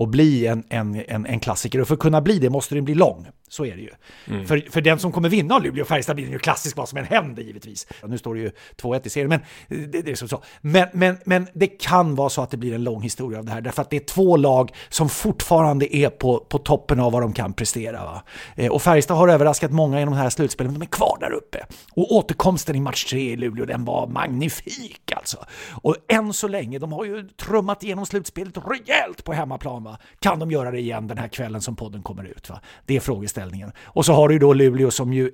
att 0.00 0.08
bli 0.08 0.46
en, 0.46 0.64
en, 0.68 1.04
en, 1.08 1.26
en 1.26 1.40
klassiker. 1.40 1.80
Och 1.80 1.88
för 1.88 1.94
att 1.94 2.00
kunna 2.00 2.20
bli 2.20 2.38
det 2.38 2.50
måste 2.50 2.74
den 2.74 2.84
bli 2.84 2.94
lång. 2.94 3.26
Så 3.52 3.64
är 3.64 3.76
det 3.76 3.82
ju. 3.82 3.90
Mm. 4.26 4.46
För, 4.46 4.66
för 4.70 4.80
den 4.80 4.98
som 4.98 5.12
kommer 5.12 5.28
vinna 5.28 5.54
av 5.54 5.62
Luleå 5.62 5.82
och 5.82 5.88
Färjestad 5.88 6.16
blir 6.16 6.30
ju 6.30 6.38
klassisk 6.38 6.76
vad 6.76 6.88
som 6.88 6.98
än 6.98 7.04
händer 7.04 7.42
givetvis. 7.42 7.86
Nu 8.06 8.18
står 8.18 8.34
det 8.34 8.40
ju 8.40 8.50
2-1 8.76 9.06
i 9.06 9.10
serien, 9.10 9.28
men 9.28 9.40
det, 9.90 10.02
det 10.02 10.10
är 10.10 10.14
så. 10.14 10.28
så. 10.28 10.42
Men, 10.60 10.88
men, 10.92 11.16
men 11.24 11.46
det 11.54 11.66
kan 11.66 12.14
vara 12.14 12.28
så 12.28 12.42
att 12.42 12.50
det 12.50 12.56
blir 12.56 12.74
en 12.74 12.84
lång 12.84 13.02
historia 13.02 13.38
av 13.38 13.44
det 13.44 13.52
här. 13.52 13.60
Därför 13.60 13.82
att 13.82 13.90
det 13.90 13.96
är 13.96 14.00
två 14.04 14.36
lag 14.36 14.70
som 14.88 15.08
fortfarande 15.08 15.96
är 15.96 16.10
på, 16.10 16.38
på 16.38 16.58
toppen 16.58 17.00
av 17.00 17.12
vad 17.12 17.22
de 17.22 17.32
kan 17.32 17.52
prestera. 17.52 18.04
Va? 18.04 18.22
Eh, 18.56 18.70
Och 18.72 18.82
Färjestad 18.82 19.16
har 19.16 19.28
överraskat 19.28 19.72
många 19.72 19.98
genom 19.98 20.14
det 20.14 20.20
här 20.20 20.30
slutspelet, 20.30 20.72
men 20.72 20.80
de 20.80 20.86
är 20.86 20.90
kvar 20.90 21.16
där 21.20 21.32
uppe. 21.32 21.66
Och 21.92 22.12
återkomsten 22.12 22.76
i 22.76 22.80
match 22.80 23.04
3 23.04 23.20
i 23.20 23.36
Luleå, 23.36 23.64
den 23.64 23.84
var 23.84 24.06
magnifik 24.06 25.12
alltså. 25.16 25.36
Och 25.82 25.96
än 26.08 26.32
så 26.32 26.48
länge, 26.48 26.78
de 26.78 26.92
har 26.92 27.04
ju 27.04 27.28
trummat 27.28 27.82
igenom 27.82 28.06
slutspelet 28.06 28.54
rejält 28.56 29.24
på 29.24 29.32
hemmaplan. 29.32 29.84
Va? 29.84 29.98
Kan 30.20 30.38
de 30.38 30.50
göra 30.50 30.70
det 30.70 30.78
igen 30.80 31.06
den 31.06 31.18
här 31.18 31.28
kvällen 31.28 31.60
som 31.60 31.76
podden 31.76 32.02
kommer 32.02 32.24
ut? 32.24 32.50
Va? 32.50 32.60
Det 32.86 32.96
är 32.96 33.00
frågeställningen. 33.00 33.41
Och 33.82 34.06
så 34.06 34.12
har 34.12 34.28
du 34.28 34.38
då 34.38 34.52
Luleå 34.52 34.90
som 34.90 35.12
ju 35.12 35.30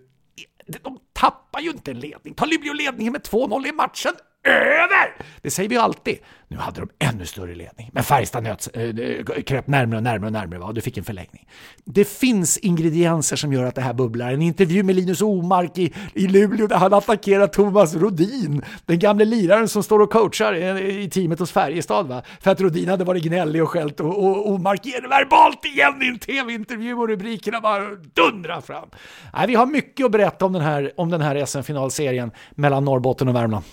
de 0.83 0.99
tappar 1.13 1.61
ju 1.61 1.71
inte 1.71 1.91
en 1.91 2.01
ledning. 2.01 2.35
Tar 2.35 2.47
Luleå 2.47 2.73
ledningen 2.73 3.13
med 3.13 3.23
2-0 3.23 3.67
i 3.67 3.73
matchen 3.73 4.13
över! 4.49 5.15
Det 5.43 5.51
säger 5.51 5.69
vi 5.69 5.75
ju 5.75 5.81
alltid. 5.81 6.19
Nu 6.51 6.57
hade 6.57 6.81
de 6.81 6.89
ännu 6.99 7.27
större 7.27 7.55
ledning, 7.55 7.91
men 7.93 8.03
Färjestad 8.03 8.43
nöts, 8.43 8.69
äh, 8.69 9.43
kröp 9.47 9.67
närmare 9.67 9.97
och 9.97 10.03
närmare 10.03 10.27
och 10.27 10.33
närmare 10.33 10.61
och 10.61 10.75
du 10.75 10.81
fick 10.81 10.97
en 10.97 11.05
förlängning. 11.05 11.49
Det 11.85 12.05
finns 12.05 12.59
ingredienser 12.59 13.37
som 13.37 13.53
gör 13.53 13.65
att 13.65 13.75
det 13.75 13.81
här 13.81 13.93
bubblar. 13.93 14.33
En 14.33 14.43
intervju 14.43 14.83
med 14.83 14.95
Linus 14.95 15.23
Omark 15.23 15.79
i, 15.79 15.95
i 16.15 16.27
Luleå 16.27 16.67
där 16.67 16.77
han 16.77 16.95
attackerar 16.95 17.47
Thomas 17.47 17.95
Rodin, 17.95 18.63
den 18.87 18.99
gamle 18.99 19.25
liraren 19.25 19.69
som 19.69 19.83
står 19.83 20.01
och 20.01 20.11
coachar 20.11 20.55
i, 20.55 21.03
i 21.03 21.11
teamet 21.11 21.39
hos 21.39 21.53
Färjestad 21.53 22.07
va? 22.07 22.23
för 22.41 22.51
att 22.51 22.61
Rodin 22.61 22.89
hade 22.89 23.05
varit 23.05 23.23
gnällig 23.23 23.63
och 23.63 23.71
skällt 23.71 24.01
och, 24.01 24.25
och 24.25 24.51
Omark 24.51 24.87
ger 24.87 25.01
det 25.01 25.09
verbalt 25.09 25.65
igen 25.65 26.03
i 26.03 26.07
en 26.07 26.19
tv-intervju 26.19 26.95
och 26.95 27.09
rubrikerna 27.09 27.61
bara 27.61 27.85
dundrar 28.15 28.61
fram. 28.61 28.89
Nej, 29.33 29.47
vi 29.47 29.55
har 29.55 29.67
mycket 29.67 30.07
att 30.07 30.13
berätta 30.13 30.47
om 30.47 30.53
den 30.53 30.63
här, 30.63 30.93
om 30.97 31.11
den 31.11 31.21
här 31.21 31.45
SM-finalserien 31.45 32.31
mellan 32.51 32.85
Norrbotten 32.85 33.29
och 33.29 33.35
Värmland. 33.35 33.65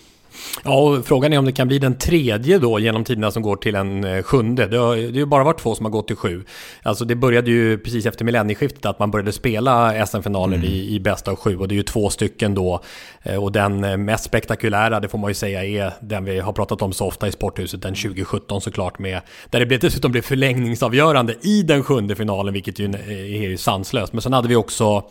Ja, 0.64 0.80
och 0.80 1.06
frågan 1.06 1.34
är 1.34 1.38
om 1.40 1.46
det 1.46 1.52
kan 1.52 1.68
bli 1.68 1.80
den 1.80 1.98
tredje 1.98 2.60
då 2.60 2.80
genom 2.80 3.04
tiderna 3.04 3.32
som 3.32 3.44
går 3.44 3.56
till 3.56 3.76
en 3.76 4.04
eh, 4.04 4.24
sjunde. 4.24 4.66
Det 4.68 4.78
har 4.78 4.96
det 4.96 5.02
har 5.02 5.12
ju 5.12 5.26
bara 5.26 5.44
varit 5.44 5.60
två 5.60 5.76
som 5.76 5.86
har 5.86 5.92
gått 5.92 6.08
till 6.08 6.16
sju. 6.16 6.44
Alltså 6.84 7.06
det 7.06 7.16
började 7.16 7.52
ju 7.52 7.78
precis 7.78 8.06
efter 8.06 8.26
millennieskiftet 8.26 8.86
att 8.86 9.00
man 9.00 9.12
började 9.12 9.32
spela 9.32 10.06
SM-finaler 10.06 10.64
i, 10.66 10.96
i 10.96 11.00
bästa 11.00 11.32
av 11.32 11.38
sju 11.38 11.58
och 11.58 11.68
det 11.68 11.74
är 11.74 11.78
ju 11.78 11.84
två 11.84 12.10
stycken 12.10 12.54
då. 12.56 12.80
Eh, 13.24 13.44
Och 13.44 13.52
den 13.52 13.84
eh, 13.84 13.98
mest 13.98 14.24
spektakulära, 14.24 15.00
det 15.00 15.08
får 15.08 15.18
man 15.18 15.30
ju 15.30 15.34
säga, 15.36 15.66
är 15.66 15.94
den 16.02 16.26
vi 16.26 16.40
har 16.40 16.54
pratat 16.54 16.82
om 16.82 16.94
så 16.94 17.08
ofta 17.08 17.28
i 17.28 17.32
Sporthuset, 17.32 17.82
den 17.82 17.96
2017 17.96 18.62
såklart 18.62 19.00
med, 19.00 19.22
där 19.50 19.66
det 19.66 19.78
dessutom 19.78 20.12
blev 20.12 20.22
förlängningsavgörande 20.22 21.36
i 21.42 21.64
den 21.64 21.84
sjunde 21.84 22.16
finalen, 22.16 22.54
vilket 22.54 22.80
ju 22.80 22.86
är 22.86 23.36
är 23.36 23.50
ju 23.50 23.58
sanslöst. 23.58 24.14
Men 24.14 24.22
sen 24.22 24.34
hade 24.34 24.48
vi 24.48 24.56
också, 24.56 25.04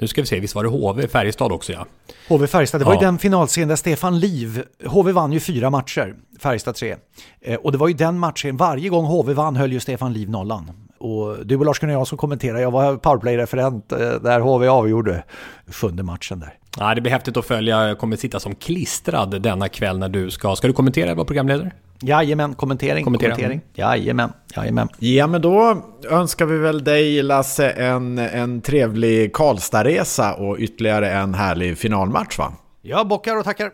nu 0.00 0.06
ska 0.08 0.20
vi 0.20 0.26
se, 0.26 0.40
visst 0.40 0.54
var 0.54 0.64
det 0.64 0.70
HV 0.70 1.08
Färjestad 1.08 1.52
också 1.52 1.72
ja? 1.72 1.86
HV 2.28 2.46
Färjestad, 2.46 2.80
det 2.80 2.84
var 2.84 2.92
ju 2.92 2.98
Ja. 3.00 3.06
den 3.06 3.18
finalserien 3.18 3.68
där 3.68 3.76
Stefan 3.76 4.18
Liv, 4.18 4.62
HV 4.86 5.12
vann 5.12 5.32
ju 5.32 5.40
fyra 5.40 5.70
matcher, 5.70 6.14
Färjestad 6.40 6.74
tre. 6.74 6.96
Eh, 7.40 7.54
och 7.56 7.72
det 7.72 7.78
var 7.78 7.88
ju 7.88 7.94
den 7.94 8.18
matchen, 8.18 8.56
varje 8.56 8.88
gång 8.88 9.04
HV 9.04 9.32
vann 9.34 9.56
höll 9.56 9.72
ju 9.72 9.80
Stefan 9.80 10.12
Liv 10.12 10.30
nollan. 10.30 10.70
Och 10.98 11.46
du 11.46 11.56
och 11.56 11.64
Lars-Gunnar 11.64 11.94
Jansson 11.94 12.18
kommenterade, 12.18 12.60
jag 12.60 12.70
var 12.70 12.96
powerplay-referent 12.96 13.92
eh, 13.92 13.98
där 13.98 14.40
HV 14.40 14.68
avgjorde 14.68 15.24
sjunde 15.72 16.02
matchen 16.02 16.40
där. 16.40 16.54
Ja, 16.78 16.94
det 16.94 17.00
blir 17.00 17.12
häftigt 17.12 17.36
att 17.36 17.44
följa. 17.46 17.88
Jag 17.88 17.98
kommer 17.98 18.16
sitta 18.16 18.40
som 18.40 18.54
klistrad 18.54 19.42
denna 19.42 19.68
kväll 19.68 19.98
när 19.98 20.08
du 20.08 20.30
ska... 20.30 20.56
Ska 20.56 20.66
du 20.66 20.72
kommentera, 20.72 21.14
vara 21.14 21.24
programledare? 21.24 21.70
Jajamän, 22.02 22.54
kommentering, 22.54 23.04
Kommentera. 23.04 23.30
kommentering. 23.30 23.60
Jajamän, 23.74 24.32
jajamän. 24.56 24.88
Ja, 24.98 25.26
men 25.26 25.42
då 25.42 25.82
önskar 26.10 26.46
vi 26.46 26.58
väl 26.58 26.84
dig, 26.84 27.22
Lasse, 27.22 27.70
en, 27.70 28.18
en 28.18 28.60
trevlig 28.60 29.32
Karlstadresa 29.32 30.34
och 30.34 30.56
ytterligare 30.58 31.10
en 31.10 31.34
härlig 31.34 31.78
finalmatch, 31.78 32.38
va? 32.38 32.52
Jag 32.82 33.08
bockar 33.08 33.36
och 33.36 33.44
tackar. 33.44 33.70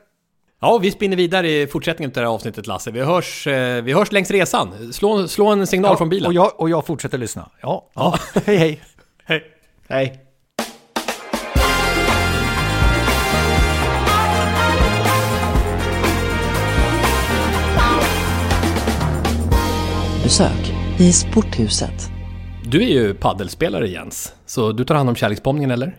Ja, 0.60 0.78
vi 0.78 0.90
spinner 0.90 1.16
vidare 1.16 1.48
i 1.50 1.66
fortsättningen 1.66 2.10
till 2.10 2.20
det 2.20 2.26
här 2.28 2.34
avsnittet, 2.34 2.66
Lasse. 2.66 2.90
Vi 2.90 3.00
hörs, 3.00 3.46
eh, 3.46 3.82
vi 3.82 3.92
hörs 3.92 4.12
längs 4.12 4.30
resan. 4.30 4.92
Slå, 4.92 5.28
slå 5.28 5.46
en 5.46 5.66
signal 5.66 5.92
Ja, 5.92 5.96
från 5.96 6.08
bilen. 6.08 6.26
och, 6.26 6.34
jag, 6.34 6.60
och 6.60 6.70
jag 6.70 6.86
fortsätter 6.86 7.18
lyssna. 7.18 7.50
Ja, 7.62 7.90
ja. 7.94 8.18
hej 8.46 8.56
hej. 8.56 8.80
Hej. 9.24 9.42
Hej. 9.88 10.20
Besök 20.26 20.72
i 20.98 21.12
Sporthuset. 21.12 22.10
Du 22.64 22.82
är 22.82 22.86
ju 22.86 23.14
paddelspelare 23.14 23.88
Jens, 23.88 24.32
så 24.46 24.72
du 24.72 24.84
tar 24.84 24.94
hand 24.94 25.08
om 25.08 25.14
kärleksbombningen 25.14 25.70
eller? 25.70 25.96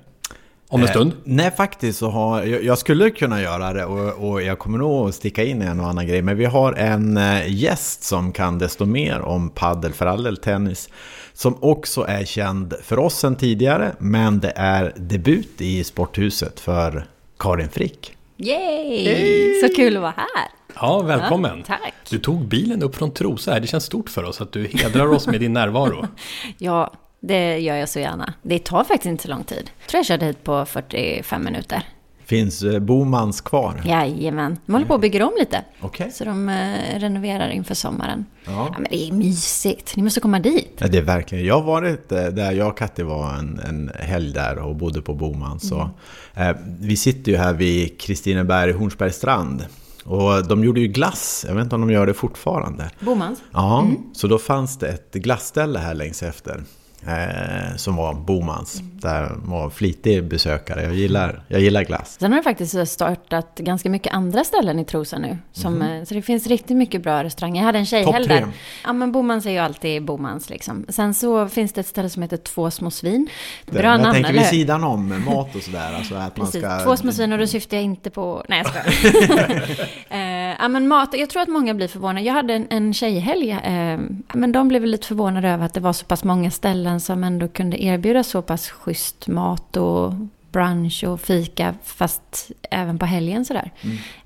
Om 0.68 0.82
en 0.82 0.88
stund? 0.88 1.12
Eh, 1.12 1.18
nej, 1.24 1.52
faktiskt 1.52 2.00
så 2.00 2.10
har 2.10 2.44
jag, 2.44 2.64
jag 2.64 2.78
skulle 2.78 3.10
kunna 3.10 3.42
göra 3.42 3.74
det 3.74 3.86
och, 3.86 4.30
och 4.30 4.42
jag 4.42 4.60
kommer 4.60 4.78
nog 4.78 5.10
att 5.10 5.16
sticka 5.16 5.44
in 5.44 5.62
en 5.62 5.80
och 5.80 5.88
annan 5.88 6.08
grej. 6.08 6.22
Men 6.22 6.38
vi 6.38 6.46
har 6.46 6.74
en 6.74 7.18
eh, 7.18 7.54
gäst 7.54 8.04
som 8.04 8.32
kan 8.32 8.60
desto 8.60 8.86
mer 8.86 9.22
om 9.22 9.50
paddel, 9.50 9.94
för 9.94 10.06
all 10.06 10.24
del 10.24 10.38
tennis. 10.38 10.90
Som 11.34 11.58
också 11.64 12.02
är 12.08 12.26
känd 12.26 12.74
för 12.84 13.00
oss 13.00 13.20
sedan 13.20 13.36
tidigare, 13.36 13.96
men 14.00 14.40
det 14.40 14.54
är 14.56 14.94
debut 14.96 15.62
i 15.62 15.84
Sporthuset 15.84 16.60
för 16.60 17.06
Karin 17.40 17.70
Frick. 17.70 18.14
Yay! 18.38 19.62
Så 19.62 19.76
kul 19.76 19.96
att 19.96 20.02
vara 20.02 20.14
här. 20.18 20.57
Ja, 20.82 21.02
välkommen. 21.02 21.58
Ja, 21.58 21.64
tack. 21.66 21.94
Du 22.10 22.20
tog 22.20 22.48
bilen 22.48 22.84
upp 22.84 22.96
från 22.96 23.12
Trosa 23.12 23.52
här. 23.52 23.60
Det 23.60 23.68
känns 23.68 23.84
stort 23.84 24.10
för 24.10 24.24
oss 24.24 24.42
att 24.42 24.52
du 24.52 24.68
hedrar 24.68 25.08
oss 25.08 25.28
med 25.28 25.40
din 25.40 25.54
närvaro. 25.54 26.08
Ja, 26.58 26.94
det 27.20 27.58
gör 27.60 27.76
jag 27.76 27.90
så 27.90 28.00
gärna. 28.00 28.34
Det 28.42 28.60
tar 28.60 28.84
faktiskt 28.84 29.06
inte 29.06 29.24
så 29.24 29.30
lång 29.30 29.44
tid. 29.44 29.70
Jag 29.80 29.90
tror 29.90 30.00
jag 30.00 30.06
körde 30.06 30.26
hit 30.26 30.44
på 30.44 30.66
45 30.66 31.44
minuter. 31.44 31.84
Finns 32.26 32.64
eh, 32.64 32.80
Bomans 32.80 33.42
kvar? 33.42 33.82
Jajamän. 33.86 34.58
De 34.66 34.72
håller 34.72 34.86
på 34.86 34.94
att 34.94 35.02
bygga 35.02 35.26
om 35.26 35.34
lite. 35.40 35.62
Okej. 35.82 36.12
Så 36.12 36.26
de 36.26 36.50
eh, 36.50 37.00
renoverar 37.00 37.50
inför 37.50 37.76
sommaren. 37.76 38.26
Ja. 38.46 38.52
Ja, 38.52 38.76
men 38.80 38.88
det 38.92 39.04
är 39.08 39.12
mysigt. 39.12 39.96
Ni 39.96 40.04
måste 40.04 40.20
komma 40.20 40.40
dit. 40.40 40.74
Ja, 40.78 40.88
det 40.88 40.98
är 40.98 41.02
verkligen. 41.02 41.46
Jag 41.46 41.56
har 41.56 41.64
varit 41.64 42.12
eh, 42.12 42.24
där, 42.26 42.52
jag 42.52 42.68
och 42.68 42.78
Katti 42.78 43.04
var 43.04 43.34
en, 43.34 43.60
en 43.60 43.92
helg 44.00 44.34
där 44.34 44.58
och 44.58 44.76
bodde 44.76 45.02
på 45.02 45.14
Boman. 45.14 45.60
Så, 45.60 45.90
eh, 46.36 46.52
vi 46.80 46.98
sitter 46.98 47.32
ju 47.32 47.38
här 47.38 47.54
vid 47.54 48.00
Kristineberg, 48.02 48.72
Hornsbergs 48.72 49.16
strand. 49.16 49.66
Och 50.08 50.48
de 50.48 50.64
gjorde 50.64 50.80
ju 50.80 50.88
glass, 50.88 51.46
jag 51.48 51.56
vet 51.56 51.64
inte 51.64 51.76
om 51.76 51.82
de 51.82 51.92
gör 51.92 52.06
det 52.06 52.14
fortfarande. 52.14 52.92
Bomans. 53.00 53.40
Ja, 53.52 53.88
så 54.14 54.28
då 54.28 54.38
fanns 54.38 54.78
det 54.78 54.88
ett 54.88 55.14
glassställe 55.14 55.80
här 55.80 55.94
längs 55.94 56.24
efter. 56.24 56.64
Eh, 57.06 57.76
som 57.76 57.96
var 57.96 58.14
Bomans. 58.14 58.82
Där 58.94 59.32
var 59.36 59.70
flitig 59.70 60.24
besökare. 60.24 60.84
Jag 60.84 60.94
gillar, 60.94 61.44
jag 61.48 61.62
gillar 61.62 61.84
glass. 61.84 62.18
Sen 62.20 62.32
har 62.32 62.40
det 62.40 62.44
faktiskt 62.44 62.88
startat 62.88 63.56
ganska 63.58 63.90
mycket 63.90 64.14
andra 64.14 64.44
ställen 64.44 64.80
i 64.80 64.86
Trosa 64.86 65.18
nu. 65.20 65.38
Som, 65.52 65.82
eh, 65.82 66.04
Så 66.04 66.14
det 66.14 66.22
finns 66.22 66.48
riktigt 66.48 66.78
mycket 66.78 67.04
bra 67.04 67.24
restauranger. 67.24 67.62
Jag 67.62 67.66
hade 67.66 67.80
en 67.80 67.86
tjejhelg 67.86 68.28
där. 68.28 68.48
Ja, 68.84 68.94
men 68.94 69.12
Bomans 69.12 69.46
är 69.46 69.52
ju 69.52 69.58
alltid 69.58 70.06
Bomans 70.06 70.50
liksom. 70.50 70.86
Sen 70.90 71.14
så 71.14 71.48
finns 71.48 71.74
det 71.74 71.82
ett 71.82 71.88
ställe 71.88 72.10
som 72.10 72.22
heter 72.22 72.38
Två 72.38 72.72
små 72.72 72.92
svin. 72.92 73.30
Bra 73.66 73.82
jag 73.82 74.02
namn, 74.02 74.14
tänker 74.14 74.30
eller 74.30 74.40
vid 74.40 74.50
sidan 74.50 74.84
om 74.84 75.24
mat 75.26 75.56
och 75.56 75.62
sådär. 75.62 75.94
Alltså 75.98 76.16
att 76.16 76.38
man 76.38 76.48
ska... 76.48 76.80
två 76.84 76.98
små 76.98 77.12
svin 77.12 77.34
och 77.34 77.40
då 77.40 77.48
syftar 77.48 77.78
jag 77.78 77.84
inte 77.84 78.10
på... 78.10 78.44
Nej, 78.50 78.64
jag 78.64 78.68
skojar. 78.68 79.70
eh, 80.52 80.56
ja, 80.60 80.68
men 80.68 80.88
mat, 80.88 81.10
jag 81.18 81.30
tror 81.30 81.42
att 81.42 81.48
många 81.50 81.74
blir 81.74 81.88
förvånade. 81.88 82.22
Jag 82.26 82.34
hade 82.34 82.54
en, 82.54 82.68
en 82.70 82.94
tjejhelg. 82.94 83.52
Eh, 83.52 84.00
men 84.34 84.52
de 84.52 84.68
blev 84.68 84.86
lite 84.86 85.08
förvånade 85.08 85.50
över 85.50 85.66
att 85.66 85.74
det 85.74 85.80
var 85.80 85.94
så 85.94 86.06
pass 86.06 86.24
många 86.24 86.52
ställen 86.52 87.00
som 87.00 87.24
ändå 87.24 87.48
kunde 87.48 87.84
erbjuda 87.84 88.24
så 88.24 88.42
pass 88.42 88.70
schysst 88.70 89.28
mat 89.28 89.78
och 89.78 90.14
brunch 90.52 91.04
och 91.08 91.22
fika, 91.22 91.76
fast 91.84 92.52
även 92.72 93.00
på 93.00 93.06
helgen 93.06 93.46
sådär. 93.46 93.72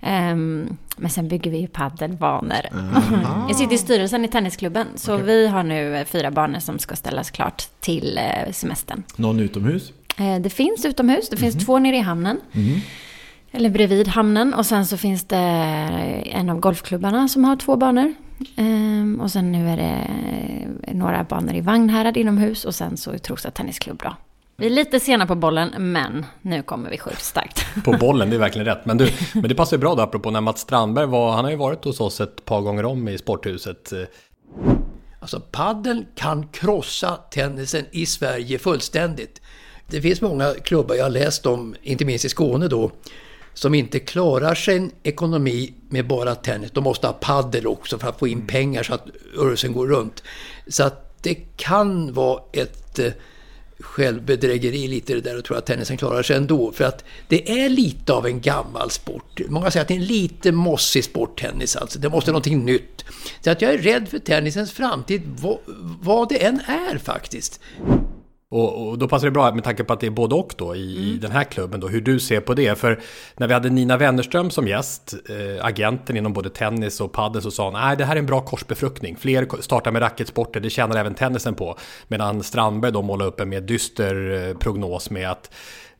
Ehm, 0.02 0.78
men 0.98 1.10
sen 1.10 1.28
bygger 1.28 1.52
vi 1.52 1.58
ju 1.58 1.68
paddelbanor. 1.68 2.60
jag 3.48 3.56
sitter 3.56 3.76
i 3.76 3.78
styrelsen 3.78 4.26
i 4.26 4.28
tennisklubben, 4.28 4.88
så 4.96 5.18
vi 5.18 5.48
har 5.48 5.64
nu 5.64 5.98
eh, 5.98 6.06
fyra 6.06 6.32
banor 6.32 6.60
som 6.60 6.80
ska 6.80 6.96
ställas 6.96 7.32
klart 7.32 7.64
till 7.80 8.18
eh, 8.18 8.52
semestern. 8.52 9.04
Någon 9.16 9.40
utomhus? 9.40 9.94
Eh, 10.18 10.40
Det 10.40 10.50
finns 10.50 10.86
utomhus, 10.86 11.30
det 11.30 11.38
finns 11.38 11.66
två 11.66 11.80
nere 11.80 11.96
i 11.96 12.00
hamnen. 12.00 12.38
Eller 13.52 13.70
bredvid 13.70 14.08
hamnen. 14.08 14.54
Och 14.54 14.66
sen 14.66 14.86
så 14.86 14.98
finns 14.98 15.24
det 15.24 15.38
en 16.26 16.50
av 16.50 16.60
golfklubbarna 16.60 17.28
som 17.28 17.44
har 17.44 17.56
två 17.56 17.76
banor. 17.76 18.14
Ehm, 18.56 19.22
och 19.22 19.32
sen 19.32 19.52
nu 19.52 19.70
är 19.70 19.78
det 19.78 20.94
några 20.94 21.24
banor 21.24 21.56
i 21.56 21.62
Vagnhärad 21.62 22.18
inomhus. 22.18 22.66
Och 22.66 22.76
sen 22.76 22.98
så 22.98 23.12
är 23.12 23.18
Trosa 23.18 23.52
Tennisklubb 23.52 24.02
då. 24.04 24.16
Vi 24.58 24.66
är 24.66 24.70
lite 24.70 25.00
sena 25.00 25.28
på 25.28 25.36
bollen, 25.36 25.70
men 25.78 26.26
nu 26.42 26.64
kommer 26.64 26.90
vi 26.90 26.98
sjukt 26.98 27.24
starkt. 27.24 27.66
På 27.84 27.92
bollen, 27.92 28.30
det 28.30 28.36
är 28.36 28.40
verkligen 28.40 28.66
rätt. 28.66 28.86
Men, 28.86 28.98
du, 28.98 29.10
men 29.34 29.44
det 29.44 29.56
passar 29.56 29.78
ju 29.78 29.82
bra 29.82 29.96
då, 29.96 30.02
apropå 30.02 30.32
när 30.32 30.42
Mats 30.42 30.60
Strandberg 30.60 31.06
var, 31.06 31.32
han 31.32 31.44
har 31.44 31.52
ju 31.52 31.58
varit 31.58 31.86
hos 31.86 32.02
oss 32.02 32.22
ett 32.22 32.46
par 32.46 32.62
gånger 32.62 32.86
om 32.86 33.08
i 33.08 33.18
sporthuset. 33.18 33.94
Alltså 35.20 35.40
paddeln 35.40 36.06
kan 36.16 36.48
krossa 36.48 37.16
tennisen 37.32 37.86
i 37.92 38.06
Sverige 38.06 38.60
fullständigt. 38.60 39.42
Det 39.88 40.02
finns 40.02 40.22
många 40.22 40.54
klubbar 40.54 40.96
jag 40.96 41.06
har 41.06 41.10
läst 41.10 41.46
om, 41.46 41.76
inte 41.82 42.06
minst 42.06 42.26
i 42.26 42.30
Skåne 42.30 42.68
då, 42.68 42.92
som 43.54 43.74
inte 43.74 44.00
klarar 44.00 44.56
sin 44.56 44.92
ekonomi 45.04 45.74
med 45.90 46.08
bara 46.08 46.36
tennis. 46.36 46.72
De 46.72 46.84
måste 46.84 47.08
ha 47.08 47.14
paddel 47.14 47.68
också 47.68 47.98
för 47.98 48.08
att 48.08 48.20
få 48.20 48.28
in 48.28 48.48
pengar 48.48 48.84
så 48.84 48.94
att 48.94 49.06
rörelsen 49.36 49.74
går 49.74 49.88
runt. 49.88 50.24
Så 50.68 50.84
att 50.84 51.24
det 51.24 51.36
kan 51.36 52.14
vara 52.14 52.42
ett 52.52 53.00
eh, 53.00 53.12
självbedrägeri 53.80 54.88
lite 54.88 55.14
det 55.14 55.22
där 55.22 55.38
och 55.38 55.46
tro 55.46 55.56
att 55.56 55.66
tennisen 55.66 55.98
klarar 55.98 56.24
sig 56.24 56.36
ändå. 56.36 56.72
För 56.72 56.84
att 56.84 57.04
det 57.28 57.64
är 57.64 57.70
lite 57.70 58.14
av 58.14 58.26
en 58.26 58.42
gammal 58.42 58.92
sport. 58.92 59.42
Många 59.50 59.72
säger 59.72 59.82
att 59.82 59.88
det 59.88 59.94
är 59.94 60.00
en 60.00 60.06
lite 60.06 60.52
mossig 60.52 61.04
sport, 61.04 61.40
tennis 61.40 61.76
alltså. 61.76 62.00
Det 62.00 62.10
måste 62.10 62.32
någonting 62.32 62.66
nytt. 62.66 63.06
Så 63.42 63.52
att 63.52 63.62
jag 63.62 63.74
är 63.74 63.78
rädd 63.78 64.08
för 64.10 64.20
tennisens 64.20 64.72
framtid, 64.72 65.22
vad, 65.26 65.58
vad 66.02 66.30
det 66.30 66.46
än 66.46 66.60
är 66.60 66.98
faktiskt. 66.98 67.60
Och, 68.52 68.88
och, 68.88 68.98
då 68.98 69.08
passar 69.08 69.28
det 69.28 69.32
bra 69.32 69.54
med 69.54 69.64
tanke 69.64 69.84
på 69.84 69.94
att 69.94 70.00
det 70.00 70.08
är 70.08 70.12
både 70.12 70.36
och 70.36 70.54
då 70.58 70.76
i, 70.76 70.98
mm. 70.98 71.10
i 71.10 71.18
den 71.18 71.32
här 71.32 71.44
klubben 71.44 71.80
då, 71.80 71.88
hur 71.88 72.02
du 72.02 72.20
ser 72.20 72.42
på 72.42 72.54
det. 72.54 72.78
För 72.80 73.00
när 73.38 73.48
vi 73.48 73.54
hade 73.54 73.70
Nina 73.70 73.98
Wennerström 73.98 74.50
som 74.50 74.68
gäst, 74.68 75.14
eh, 75.30 75.66
agenten 75.66 76.18
inom 76.18 76.34
både 76.34 76.50
tennis 76.50 77.02
och 77.02 77.12
padel, 77.12 77.42
så 77.42 77.52
sa 77.52 77.64
hon 77.64 77.74
nej 77.74 77.98
det 77.98 78.06
här 78.06 78.16
är 78.16 78.20
en 78.20 78.26
bra 78.26 78.42
korsbefruktning. 78.42 79.18
Fler 79.18 79.62
startar 79.62 79.92
med 79.92 80.02
racketsporter, 80.02 80.60
det 80.60 80.70
tjänar 80.70 80.96
även 80.96 81.14
tennisen 81.14 81.56
på. 81.56 81.78
Medan 82.08 82.44
Strandberg 82.44 82.92
då 82.92 83.02
målar 83.02 83.26
upp 83.26 83.40
en 83.40 83.50
mer 83.50 83.62
dyster 83.62 84.48
eh, 84.50 84.58
prognos 84.58 85.10
med 85.10 85.32
att 85.32 85.52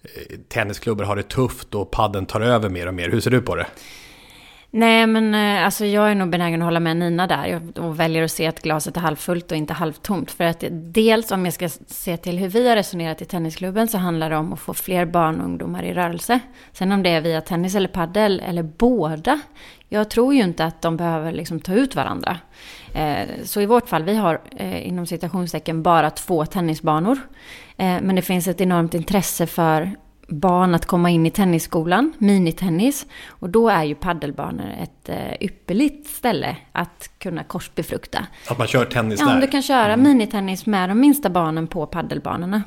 eh, 0.04 0.38
tennisklubbar 0.50 1.06
har 1.06 1.16
det 1.16 1.30
tufft 1.30 1.76
och 1.76 1.92
padden 1.92 2.26
tar 2.26 2.42
över 2.42 2.70
mer 2.70 2.88
och 2.88 2.94
mer. 2.94 3.10
Hur 3.10 3.20
ser 3.20 3.32
du 3.32 3.42
på 3.42 3.56
det? 3.56 3.66
Nej, 4.74 5.08
men 5.08 5.36
eh, 5.36 5.66
alltså 5.66 5.86
jag 5.86 6.12
är 6.12 6.16
nog 6.16 6.30
benägen 6.30 6.62
att 6.62 6.66
hålla 6.66 6.80
med 6.80 6.98
Nina 6.98 7.28
där 7.28 7.62
och 7.80 8.00
väljer 8.00 8.24
att 8.24 8.32
se 8.32 8.48
att 8.48 8.62
glaset 8.62 8.98
är 8.98 9.02
halvfullt 9.02 9.52
och 9.52 9.58
inte 9.58 9.74
halvtomt. 9.74 10.32
För 10.32 10.44
att 10.44 10.64
dels 10.72 11.32
om 11.32 11.46
jag 11.46 11.54
ska 11.54 11.70
se 11.88 12.18
till 12.18 12.38
hur 12.38 12.48
vi 12.48 12.70
har 12.70 12.76
resonerat 12.76 13.22
i 13.22 13.26
tennisklubben 13.26 13.88
så 13.88 13.98
handlar 13.98 14.30
det 14.30 14.38
om 14.38 14.54
att 14.54 14.60
få 14.60 14.74
fler 14.74 15.06
barn 15.06 15.40
och 15.40 15.46
ungdomar 15.46 15.84
i 15.84 15.94
rörelse. 15.94 16.40
Sen 16.72 16.92
om 16.92 17.04
det 17.04 17.10
är 17.10 17.22
via 17.22 17.42
tennis 17.42 17.76
eller 17.76 17.88
paddel 17.88 18.42
eller 18.46 18.64
båda. 18.64 19.40
Jag 19.90 20.10
tror 20.10 20.34
ju 20.34 20.42
inte 20.42 20.66
att 20.66 20.82
de 20.82 20.98
behöver 20.98 21.32
liksom 21.32 21.60
ta 21.60 21.74
ut 21.74 21.96
varandra. 21.96 22.38
Eh, 22.94 23.28
så 23.44 23.62
i 23.62 23.66
vårt 23.66 23.90
fall, 23.90 24.04
vi 24.04 24.16
har 24.16 24.42
eh, 24.58 24.88
inom 24.88 25.06
citationstecken 25.06 25.84
bara 25.84 26.10
två 26.10 26.46
tennisbanor. 26.46 27.20
Eh, 27.78 28.02
men 28.02 28.16
det 28.16 28.22
finns 28.22 28.48
ett 28.48 28.62
enormt 28.62 28.94
intresse 28.94 29.48
för 29.48 29.92
barn 30.32 30.76
att 30.76 30.86
komma 30.86 31.10
in 31.10 31.26
i 31.26 31.32
tennisskolan, 31.32 32.14
minitennis. 32.18 33.06
Och 33.28 33.50
då 33.50 33.70
är 33.70 33.84
ju 33.84 33.96
paddelbanor 33.96 34.76
ett 34.80 35.10
eh, 35.10 35.44
ypperligt 35.44 36.08
ställe 36.08 36.56
att 36.72 37.10
kunna 37.18 37.44
korsbefrukta. 37.44 38.26
Att 38.50 38.58
man 38.58 38.68
kör 38.68 38.86
tennis 38.86 39.20
ja, 39.20 39.26
där? 39.26 39.36
Ja, 39.36 39.42
du 39.42 39.48
kan 39.48 39.62
köra 39.62 39.94
mm. 39.94 40.04
minitennis 40.04 40.66
med 40.66 40.90
de 40.90 41.00
minsta 41.00 41.30
barnen 41.30 41.68
på 41.68 41.86
paddelbanorna. 41.86 42.64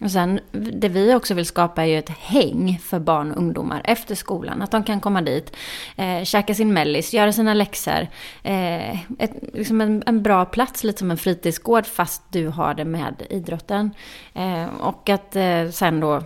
Och 0.00 0.10
sen, 0.10 0.40
det 0.52 0.88
vi 0.88 1.14
också 1.14 1.34
vill 1.34 1.46
skapa 1.46 1.82
är 1.82 1.86
ju 1.86 1.98
ett 1.98 2.08
häng 2.08 2.78
för 2.82 2.98
barn 2.98 3.30
och 3.30 3.38
ungdomar 3.38 3.80
efter 3.84 4.14
skolan. 4.14 4.62
Att 4.62 4.70
de 4.70 4.82
kan 4.84 5.00
komma 5.00 5.22
dit, 5.22 5.56
eh, 5.96 6.24
käka 6.24 6.54
sin 6.54 6.72
mellis, 6.72 7.14
göra 7.14 7.32
sina 7.32 7.54
läxor. 7.54 8.06
Eh, 8.42 9.00
ett, 9.00 9.32
liksom 9.52 9.80
en, 9.80 10.02
en, 10.06 10.22
bra 10.22 10.44
plats, 10.44 10.84
lite 10.84 10.98
som 10.98 11.10
en 11.10 11.16
fritidsgård, 11.16 11.86
fast 11.86 12.22
du 12.32 12.48
har 12.48 12.74
det 12.74 12.84
med 12.84 13.22
idrotten. 13.30 13.90
Eh, 14.34 14.66
och 14.80 15.08
att 15.08 15.36
eh, 15.36 15.68
sen 15.70 16.00
då 16.00 16.22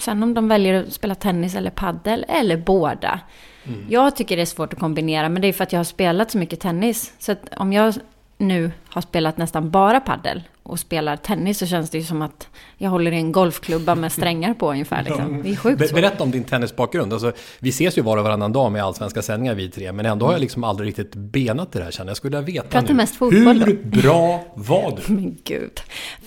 Sen 0.00 0.22
om 0.22 0.34
de 0.34 0.48
väljer 0.48 0.74
att 0.74 0.92
spela 0.92 1.14
tennis 1.14 1.54
eller 1.54 1.70
paddel 1.70 2.24
eller 2.28 2.56
båda. 2.56 3.20
Mm. 3.64 3.86
Jag 3.88 4.16
tycker 4.16 4.36
det 4.36 4.42
är 4.42 4.46
svårt 4.46 4.72
att 4.72 4.78
kombinera, 4.78 5.28
men 5.28 5.42
det 5.42 5.48
är 5.48 5.52
för 5.52 5.62
att 5.62 5.72
jag 5.72 5.78
har 5.78 5.84
spelat 5.84 6.30
så 6.30 6.38
mycket 6.38 6.60
tennis. 6.60 7.12
Så 7.18 7.34
om 7.56 7.72
jag 7.72 7.94
nu 8.38 8.70
har 8.88 9.02
spelat 9.02 9.36
nästan 9.36 9.70
bara 9.70 10.00
paddel 10.00 10.42
och 10.62 10.80
spelar 10.80 11.16
tennis 11.16 11.58
så 11.58 11.66
känns 11.66 11.90
det 11.90 11.98
ju 11.98 12.04
som 12.04 12.22
att 12.22 12.48
jag 12.78 12.90
håller 12.90 13.12
i 13.12 13.16
en 13.16 13.32
golfklubba 13.32 13.94
med 13.94 14.12
strängar 14.12 14.54
på 14.54 14.70
ungefär. 14.70 15.02
Liksom. 15.02 15.42
Det 15.42 15.50
är 15.50 15.56
sjukt 15.56 15.78
Ber 15.78 15.94
Berätta 15.94 16.22
om 16.22 16.30
din 16.30 16.44
tennisbakgrund. 16.44 17.12
Alltså, 17.12 17.32
vi 17.58 17.68
ses 17.68 17.98
ju 17.98 18.02
var 18.02 18.16
och 18.16 18.24
varannan 18.24 18.52
dag 18.52 18.72
med 18.72 18.82
allsvenska 18.84 19.22
sändningar 19.22 19.54
vi 19.54 19.70
tre, 19.70 19.92
men 19.92 20.06
ändå 20.06 20.26
har 20.26 20.32
jag 20.32 20.40
liksom 20.40 20.64
aldrig 20.64 20.88
riktigt 20.88 21.14
benat 21.14 21.72
det 21.72 21.84
här 21.84 21.90
känner 21.90 22.10
jag. 22.10 22.16
skulle 22.16 22.40
vilja 22.40 22.62
veta 22.62 22.68
Prata 22.80 22.86
nu. 22.92 22.94
mest 22.94 23.16
fotboll 23.16 23.62
Hur 23.62 23.80
då? 23.82 24.00
bra 24.02 24.44
var 24.54 24.96
du? 25.06 25.12
Men 25.14 25.36
gud. 25.44 25.80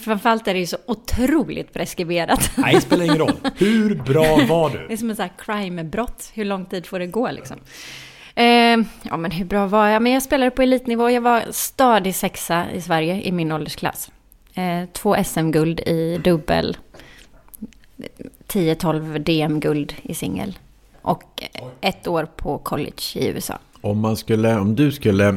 Framförallt 0.03 0.47
är 0.47 0.53
det 0.53 0.59
ju 0.59 0.67
så 0.67 0.77
otroligt 0.85 1.73
preskriberat. 1.73 2.51
Nej, 2.55 2.75
det 2.75 2.81
spelar 2.81 3.03
ingen 3.05 3.17
roll. 3.17 3.33
Hur 3.57 3.95
bra 3.95 4.39
var 4.49 4.69
du? 4.69 4.87
Det 4.87 4.93
är 4.93 4.97
som 4.97 5.09
här 5.19 5.31
crime-brott. 5.37 6.31
Hur 6.33 6.45
lång 6.45 6.65
tid 6.65 6.85
får 6.85 6.99
det 6.99 7.07
gå 7.07 7.31
liksom? 7.31 7.57
Eh, 8.39 8.85
ja, 9.03 9.17
men 9.17 9.31
hur 9.31 9.45
bra 9.45 9.67
var 9.67 9.87
jag? 9.87 10.01
Men 10.01 10.11
jag 10.11 10.23
spelade 10.23 10.51
på 10.51 10.61
elitnivå. 10.61 11.09
Jag 11.09 11.21
var 11.21 11.43
stadig 11.51 12.15
sexa 12.15 12.71
i 12.71 12.81
Sverige 12.81 13.21
i 13.21 13.31
min 13.31 13.51
åldersklass. 13.51 14.11
Eh, 14.53 14.89
två 14.93 15.15
SM-guld 15.23 15.79
i 15.79 16.21
dubbel. 16.23 16.77
10-12 18.47 19.19
DM-guld 19.19 19.93
i 20.03 20.13
singel. 20.13 20.57
Och 21.01 21.43
ett 21.81 22.07
år 22.07 22.27
på 22.35 22.57
college 22.57 23.01
i 23.15 23.27
USA. 23.27 23.59
Om, 23.81 23.99
man 23.99 24.17
skulle, 24.17 24.59
om 24.59 24.75
du 24.75 24.91
skulle 24.91 25.27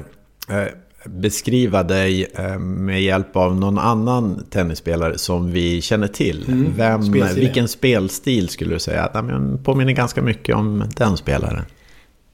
eh, 0.49 0.65
beskriva 1.05 1.83
dig 1.83 2.27
eh, 2.35 2.59
med 2.59 3.03
hjälp 3.03 3.37
av 3.37 3.57
någon 3.57 3.79
annan 3.79 4.47
tennisspelare 4.51 5.19
som 5.19 5.53
vi 5.53 5.81
känner 5.83 6.09
till. 6.09 6.45
Mm. 6.49 6.73
Vem, 6.77 7.13
vilken 7.35 7.69
spelstil 7.69 8.49
skulle 8.49 8.75
du 8.75 8.81
säga? 8.81 9.11
Den 9.13 9.65
påminner 9.65 9.93
ganska 9.93 10.23
mycket 10.23 10.57
om 10.57 10.85
den 10.97 11.17
spelaren. 11.17 11.65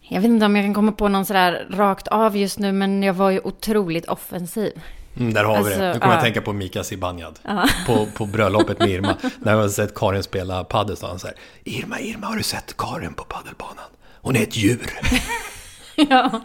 Jag 0.08 0.20
vet 0.20 0.28
inte 0.28 0.46
om 0.46 0.56
jag 0.56 0.64
kan 0.64 0.74
komma 0.74 0.92
på 0.92 1.08
någon 1.08 1.24
sådär 1.24 1.66
rakt 1.70 2.08
av 2.08 2.36
just 2.36 2.58
nu, 2.58 2.72
men 2.72 3.02
jag 3.02 3.14
var 3.14 3.30
ju 3.30 3.40
otroligt 3.40 4.08
offensiv. 4.08 4.72
Mm, 5.16 5.34
där 5.34 5.44
har 5.44 5.56
alltså, 5.56 5.72
vi 5.72 5.78
det. 5.78 5.92
Nu 5.92 6.00
kommer 6.00 6.14
jag 6.14 6.22
tänka 6.22 6.40
på 6.40 6.52
Mika 6.52 6.84
Zibanejad. 6.84 7.38
På, 7.86 8.06
på 8.14 8.26
bröllopet 8.26 8.78
med 8.78 8.88
Irma. 8.88 9.16
När 9.38 9.52
jag 9.52 9.60
har 9.60 9.68
sett 9.68 9.94
Karin 9.94 10.22
spela 10.22 10.64
padel 10.64 10.96
så 10.96 11.06
han 11.06 11.18
så 11.18 11.26
här. 11.26 11.36
Irma, 11.64 12.00
Irma, 12.00 12.26
har 12.26 12.36
du 12.36 12.42
sett 12.42 12.76
Karin 12.76 13.14
på 13.14 13.24
paddelbanan? 13.24 13.84
Hon 14.20 14.36
är 14.36 14.42
ett 14.42 14.56
djur. 14.56 14.98
ja. 16.10 16.40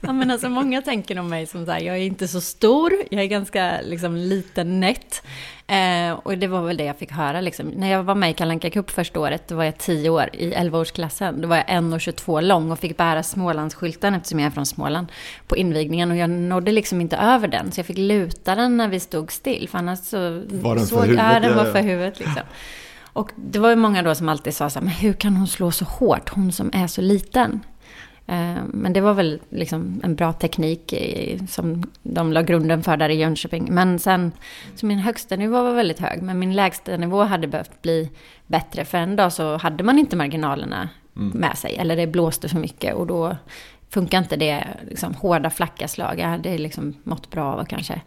ja, 0.00 0.12
men 0.12 0.30
alltså 0.30 0.48
många 0.48 0.82
tänker 0.82 1.18
om 1.18 1.28
mig 1.28 1.46
som 1.46 1.66
så 1.66 1.72
här, 1.72 1.80
jag 1.80 1.96
är 1.96 2.02
inte 2.02 2.28
så 2.28 2.40
stor, 2.40 2.92
jag 3.10 3.22
är 3.22 3.26
ganska 3.26 3.80
liksom 3.84 4.16
liten 4.16 4.80
nätt. 4.80 5.22
Eh, 5.66 6.12
och 6.12 6.38
det 6.38 6.46
var 6.46 6.62
väl 6.62 6.76
det 6.76 6.84
jag 6.84 6.98
fick 6.98 7.12
höra 7.12 7.40
liksom. 7.40 7.66
När 7.68 7.90
jag 7.90 8.02
var 8.02 8.14
med 8.14 8.30
i 8.30 8.34
Kalanka 8.34 8.70
Cup 8.70 8.90
första 8.90 9.20
året, 9.20 9.48
då 9.48 9.56
var 9.56 9.64
jag 9.64 9.78
10 9.78 10.10
år 10.10 10.30
i 10.32 10.52
11-årsklassen. 10.52 11.40
Då 11.42 11.48
var 11.48 11.56
jag 11.56 11.66
1,22 11.66 12.40
lång 12.40 12.70
och 12.70 12.78
fick 12.78 12.96
bära 12.96 13.22
Smålandsskylten 13.22 14.14
eftersom 14.14 14.40
jag 14.40 14.46
är 14.46 14.50
från 14.50 14.66
Småland 14.66 15.06
på 15.46 15.56
invigningen. 15.56 16.10
Och 16.10 16.16
jag 16.16 16.30
nådde 16.30 16.72
liksom 16.72 17.00
inte 17.00 17.16
över 17.16 17.48
den, 17.48 17.72
så 17.72 17.78
jag 17.78 17.86
fick 17.86 17.98
luta 17.98 18.54
den 18.54 18.76
när 18.76 18.88
vi 18.88 19.00
stod 19.00 19.32
still. 19.32 19.68
För 19.68 19.78
annars 19.78 19.98
så 19.98 20.42
var 20.48 20.76
den 20.76 20.86
såg, 20.86 20.98
för 20.98 21.06
huvudet? 21.06 21.32
Ja, 21.32 21.40
den 21.40 21.56
var 21.56 21.64
för 21.64 21.82
huvudet 21.82 22.18
liksom. 22.18 22.42
Och 23.12 23.30
det 23.36 23.58
var 23.58 23.70
ju 23.70 23.76
många 23.76 24.02
då 24.02 24.14
som 24.14 24.28
alltid 24.28 24.54
sa 24.54 24.70
så 24.70 24.78
här, 24.78 24.84
men 24.84 24.94
hur 24.94 25.12
kan 25.12 25.36
hon 25.36 25.46
slå 25.46 25.70
så 25.70 25.84
hårt, 25.84 26.28
hon 26.28 26.52
som 26.52 26.70
är 26.72 26.86
så 26.86 27.00
liten? 27.00 27.60
Eh, 28.26 28.62
men 28.72 28.92
det 28.92 29.00
var 29.00 29.14
väl 29.14 29.40
liksom 29.50 30.00
en 30.04 30.14
bra 30.14 30.32
teknik 30.32 30.94
som 31.48 31.84
de 32.02 32.32
la 32.32 32.42
grunden 32.42 32.82
för 32.82 32.96
där 32.96 33.08
i 33.08 33.14
Jönköping. 33.14 33.68
Men 33.70 33.98
sen, 33.98 34.32
så 34.74 34.86
min 34.86 34.98
högsta 34.98 35.36
nivå 35.36 35.62
var 35.62 35.74
väldigt 35.74 35.98
hög, 35.98 36.22
men 36.22 36.38
min 36.38 36.54
lägsta 36.54 36.96
nivå 36.96 37.22
hade 37.22 37.46
behövt 37.46 37.82
bli 37.82 38.10
bättre. 38.46 38.84
För 38.84 38.98
en 38.98 39.16
dag 39.16 39.32
så 39.32 39.56
hade 39.56 39.84
man 39.84 39.98
inte 39.98 40.16
marginalerna 40.16 40.88
mm. 41.16 41.38
med 41.38 41.58
sig, 41.58 41.76
eller 41.76 41.96
det 41.96 42.06
blåste 42.06 42.48
för 42.48 42.58
mycket 42.58 42.94
och 42.94 43.06
då 43.06 43.36
funkar 43.90 44.18
inte 44.18 44.36
det 44.36 44.64
liksom, 44.88 45.14
hårda 45.14 45.50
flacka 45.50 45.88
slag. 45.88 46.18
Jag 46.18 46.28
hade 46.28 46.58
liksom 46.58 46.94
mått 47.04 47.30
bra 47.30 47.54
av 47.54 47.64
kanske 47.64 48.00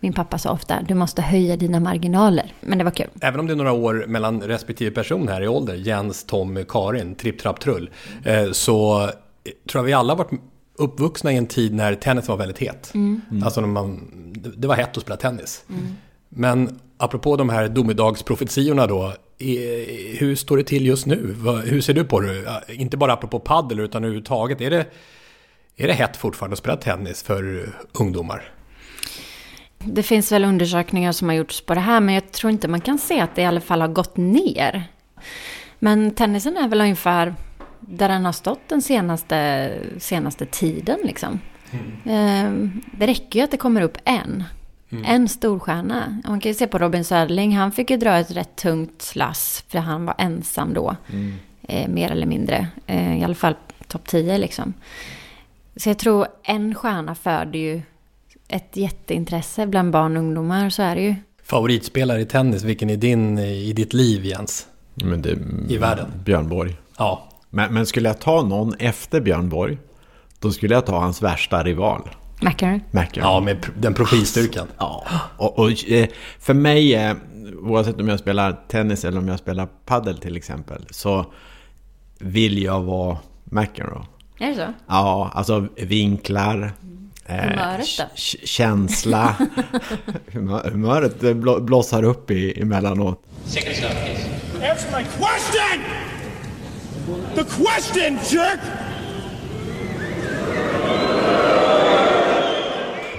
min 0.00 0.12
pappa 0.12 0.38
sa 0.38 0.50
ofta, 0.50 0.82
du 0.88 0.94
måste 0.94 1.22
höja 1.22 1.56
dina 1.56 1.80
marginaler. 1.80 2.52
Men 2.60 2.78
det 2.78 2.84
var 2.84 2.90
kul. 2.90 3.08
Även 3.20 3.40
om 3.40 3.46
det 3.46 3.52
är 3.52 3.56
några 3.56 3.72
år 3.72 4.04
mellan 4.06 4.42
respektive 4.42 4.90
person 4.90 5.28
här 5.28 5.42
i 5.42 5.48
ålder, 5.48 5.74
Jens, 5.74 6.24
Tommy, 6.24 6.64
Karin, 6.68 7.14
tripp, 7.14 7.38
trapp, 7.38 7.60
trull, 7.60 7.90
eh, 8.24 8.50
så 8.52 9.10
tror 9.44 9.80
jag 9.80 9.82
vi 9.82 9.92
alla 9.92 10.14
varit 10.14 10.30
uppvuxna 10.74 11.32
i 11.32 11.36
en 11.36 11.46
tid 11.46 11.74
när 11.74 11.94
tennis 11.94 12.28
var 12.28 12.36
väldigt 12.36 12.58
het. 12.58 12.94
Mm. 12.94 13.20
mm. 13.30 13.42
Alltså 13.42 13.60
när 13.60 13.68
man, 13.68 14.10
det 14.56 14.68
var 14.68 14.74
hett 14.74 14.96
att 14.96 15.02
spela 15.02 15.16
tennis. 15.16 15.64
Mm. 15.68 15.82
Men 16.28 16.80
apropå 16.96 17.36
de 17.36 17.48
här 17.48 17.68
domedagsprofetiorna 17.68 18.86
då, 18.86 19.14
hur 20.18 20.34
står 20.34 20.56
det 20.56 20.64
till 20.64 20.86
just 20.86 21.06
nu? 21.06 21.36
Hur 21.64 21.80
ser 21.80 21.94
du 21.94 22.04
på 22.04 22.20
det? 22.20 22.62
Inte 22.68 22.96
bara 22.96 23.12
apropå 23.12 23.40
paddel 23.40 23.80
utan 23.80 24.04
överhuvudtaget. 24.04 24.60
Är 24.60 24.70
det, 24.70 24.86
är 25.76 25.86
det 25.86 25.92
hett 25.92 26.16
fortfarande 26.16 26.52
att 26.52 26.58
spela 26.58 26.76
tennis 26.76 27.22
för 27.22 27.72
ungdomar? 27.92 28.52
Det 29.78 30.02
finns 30.02 30.32
väl 30.32 30.44
undersökningar 30.44 31.12
som 31.12 31.28
har 31.28 31.36
gjorts 31.36 31.60
på 31.60 31.74
det 31.74 31.80
här, 31.80 32.00
men 32.00 32.14
jag 32.14 32.32
tror 32.32 32.50
inte 32.50 32.68
man 32.68 32.80
kan 32.80 32.98
se 32.98 33.20
att 33.20 33.34
det 33.34 33.42
i 33.42 33.44
alla 33.44 33.60
fall 33.60 33.80
har 33.80 33.88
gått 33.88 34.16
ner. 34.16 34.84
Men 35.78 36.10
tennisen 36.10 36.56
är 36.56 36.68
väl 36.68 36.80
ungefär 36.80 37.34
där 37.80 38.08
den 38.08 38.24
har 38.24 38.32
stått 38.32 38.68
den 38.68 38.82
senaste, 38.82 39.72
senaste 39.98 40.46
tiden. 40.46 40.98
Liksom. 41.04 41.40
Mm. 41.70 42.04
Eh, 42.04 42.70
det 42.98 43.06
räcker 43.06 43.38
ju 43.38 43.44
att 43.44 43.50
det 43.50 43.56
kommer 43.56 43.82
upp 43.82 43.98
en. 44.04 44.44
Mm. 44.90 45.04
En 45.04 45.28
storstjärna. 45.28 46.20
Man 46.28 46.40
kan 46.40 46.50
ju 46.50 46.54
se 46.54 46.66
på 46.66 46.78
Robin 46.78 47.04
Söderling. 47.04 47.56
Han 47.56 47.72
fick 47.72 47.90
ju 47.90 47.96
dra 47.96 48.18
ett 48.18 48.30
rätt 48.30 48.56
tungt 48.56 49.12
lass. 49.14 49.64
För 49.68 49.78
han 49.78 50.04
var 50.04 50.14
ensam 50.18 50.74
då. 50.74 50.96
Mm. 51.12 51.34
Eh, 51.62 51.88
mer 51.88 52.10
eller 52.10 52.26
mindre. 52.26 52.66
Eh, 52.86 53.18
I 53.20 53.24
alla 53.24 53.34
fall 53.34 53.54
topp 53.86 54.08
10 54.08 54.38
liksom. 54.38 54.74
Så 55.76 55.88
jag 55.88 55.98
tror 55.98 56.26
en 56.42 56.74
stjärna 56.74 57.14
föder 57.14 57.58
ju 57.58 57.82
ett 58.48 58.76
jätteintresse 58.76 59.66
bland 59.66 59.90
barn 59.90 60.16
och 60.16 60.22
ungdomar. 60.22 60.70
Så 60.70 60.82
är 60.82 60.96
det 60.96 61.02
ju. 61.02 61.14
Favoritspelare 61.42 62.20
i 62.20 62.24
tennis, 62.24 62.62
vilken 62.62 62.90
är 62.90 62.96
din 62.96 63.38
i 63.38 63.72
ditt 63.72 63.92
liv 63.92 64.24
Jens? 64.24 64.66
Men 64.94 65.22
det, 65.22 65.38
I 65.68 65.76
världen? 65.76 66.10
Björn 66.24 66.48
Borg. 66.48 66.76
Ja. 66.98 67.29
Men, 67.50 67.74
men 67.74 67.86
skulle 67.86 68.08
jag 68.08 68.20
ta 68.20 68.42
någon 68.42 68.74
efter 68.78 69.20
Björn 69.20 69.48
Borg, 69.48 69.78
då 70.38 70.50
skulle 70.50 70.74
jag 70.74 70.86
ta 70.86 71.00
hans 71.00 71.22
värsta 71.22 71.62
rival. 71.62 72.10
McEnroe. 72.42 72.80
McEnroe. 72.90 73.32
Ja, 73.32 73.40
med 73.40 73.66
den 73.78 73.94
profilstyrkan. 73.94 74.66
Ja, 74.78 75.06
och, 75.36 75.58
och 75.58 75.90
eh, 75.90 76.08
för 76.38 76.54
mig, 76.54 77.14
oavsett 77.62 78.00
om 78.00 78.08
jag 78.08 78.18
spelar 78.18 78.60
tennis 78.68 79.04
eller 79.04 79.18
om 79.18 79.28
jag 79.28 79.38
spelar 79.38 79.66
paddel 79.66 80.18
till 80.18 80.36
exempel, 80.36 80.86
så 80.90 81.26
vill 82.18 82.62
jag 82.62 82.80
vara 82.80 83.18
McEnroe. 83.44 84.02
Är 84.38 84.48
det 84.48 84.54
så? 84.54 84.72
Ja, 84.86 85.30
alltså 85.34 85.66
vinklar. 85.76 86.72
Humöret 87.26 87.86
då? 87.98 88.04
Känsla. 88.44 89.36
Humöret 90.32 91.20
blossar 91.62 92.02
upp 92.02 92.30
i, 92.30 92.62
emellanåt. 92.62 93.22
Second 93.44 93.76
stop, 93.76 93.88
please. 93.88 94.70
Answer 94.70 94.98
my 94.98 95.04
question! 95.04 96.09
The 97.34 97.44
question, 97.44 98.18
jerk! 98.30 98.60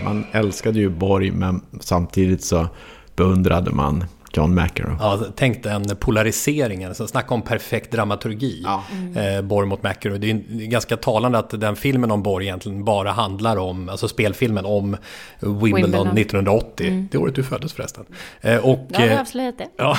Man 0.03 0.25
älskade 0.31 0.79
ju 0.79 0.89
Borg, 0.89 1.31
men 1.31 1.61
samtidigt 1.79 2.43
så 2.43 2.67
beundrade 3.15 3.71
man 3.71 4.03
John 4.33 4.55
McEnroe. 4.55 4.97
Ja, 4.99 5.19
tänk 5.35 5.63
den 5.63 5.95
polariseringen. 5.99 6.95
Så 6.95 7.07
snacka 7.07 7.33
om 7.33 7.41
perfekt 7.41 7.91
dramaturgi. 7.91 8.61
Ja. 8.63 8.83
Mm. 8.91 9.37
Eh, 9.37 9.41
Borg 9.41 9.67
mot 9.67 9.83
McEnroe. 9.83 10.17
Det 10.17 10.29
är 10.29 10.67
ganska 10.67 10.97
talande 10.97 11.37
att 11.37 11.49
den 11.49 11.75
filmen 11.75 12.11
om 12.11 12.23
Borg 12.23 12.45
egentligen 12.45 12.85
bara 12.85 13.11
handlar 13.11 13.57
om, 13.57 13.89
alltså 13.89 14.07
spelfilmen 14.07 14.65
om 14.65 14.97
Wimbledon, 15.39 15.73
Wimbledon. 15.73 16.17
1980. 16.17 16.87
Mm. 16.87 17.07
Det 17.11 17.17
året 17.17 17.35
du 17.35 17.43
föddes 17.43 17.73
förresten. 17.73 18.05
Eh, 18.41 18.57
och, 18.57 18.87
ja, 18.89 18.99
jag 19.01 19.07
har 19.07 19.15
eh, 19.15 19.21
avslöjat 19.21 19.57
det. 19.57 19.67
Ja. 19.77 19.97